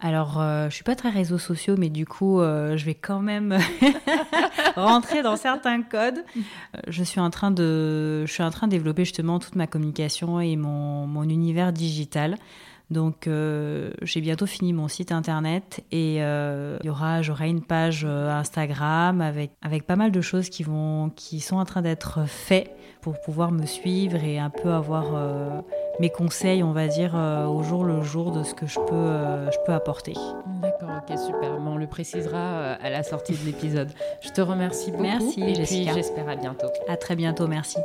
Alors, 0.00 0.40
euh, 0.40 0.68
je 0.68 0.74
suis 0.74 0.84
pas 0.84 0.94
très 0.94 1.10
réseaux 1.10 1.38
sociaux, 1.38 1.76
mais 1.78 1.88
du 1.88 2.04
coup, 2.04 2.40
euh, 2.40 2.76
je 2.76 2.84
vais 2.84 2.94
quand 2.94 3.20
même 3.20 3.56
rentrer 4.76 5.22
dans 5.22 5.36
certains 5.36 5.82
codes. 5.82 6.18
Euh, 6.36 6.80
je 6.88 7.02
suis 7.02 7.20
en 7.20 7.30
train 7.30 7.50
de, 7.50 8.26
je 8.26 8.32
suis 8.32 8.42
en 8.42 8.50
train 8.50 8.66
de 8.66 8.72
développer 8.72 9.04
justement 9.04 9.38
toute 9.38 9.54
ma 9.54 9.66
communication 9.66 10.40
et 10.40 10.56
mon, 10.56 11.06
mon 11.06 11.22
univers 11.22 11.72
digital. 11.72 12.36
Donc 12.90 13.26
euh, 13.26 13.90
j'ai 14.02 14.20
bientôt 14.20 14.46
fini 14.46 14.72
mon 14.72 14.86
site 14.86 15.10
internet 15.10 15.84
et 15.90 16.18
euh, 16.20 16.78
il 16.82 16.86
y 16.86 16.90
aura, 16.90 17.20
j'aurai 17.20 17.48
une 17.48 17.62
page 17.62 18.04
euh, 18.08 18.30
Instagram 18.30 19.20
avec, 19.20 19.50
avec 19.60 19.86
pas 19.86 19.96
mal 19.96 20.12
de 20.12 20.20
choses 20.20 20.50
qui, 20.50 20.62
vont, 20.62 21.10
qui 21.16 21.40
sont 21.40 21.56
en 21.56 21.64
train 21.64 21.82
d'être 21.82 22.26
faites 22.28 22.70
pour 23.00 23.20
pouvoir 23.20 23.50
me 23.50 23.66
suivre 23.66 24.22
et 24.22 24.38
un 24.38 24.50
peu 24.50 24.72
avoir 24.72 25.04
mes 26.00 26.10
conseils, 26.10 26.64
on 26.64 26.72
va 26.72 26.88
dire, 26.88 27.14
au 27.14 27.62
jour 27.62 27.84
le 27.84 28.02
jour 28.02 28.32
de 28.32 28.42
ce 28.42 28.52
que 28.52 28.66
je 28.66 28.80
peux, 28.80 29.50
je 29.52 29.58
peux 29.64 29.72
apporter. 29.72 30.14
D'accord, 30.60 30.90
ok, 31.08 31.16
super. 31.16 31.52
on 31.60 31.76
le 31.76 31.86
précisera 31.86 32.72
à 32.72 32.90
la 32.90 33.04
sortie 33.04 33.34
de 33.34 33.44
l'épisode. 33.46 33.90
Je 34.22 34.30
te 34.30 34.40
remercie 34.40 34.90
beaucoup. 34.90 35.04
Merci, 35.04 35.40
et 35.40 35.54
j'espère 35.54 36.28
à 36.28 36.34
bientôt. 36.34 36.66
À 36.88 36.96
très 36.96 37.14
bientôt, 37.14 37.46
merci. 37.46 37.78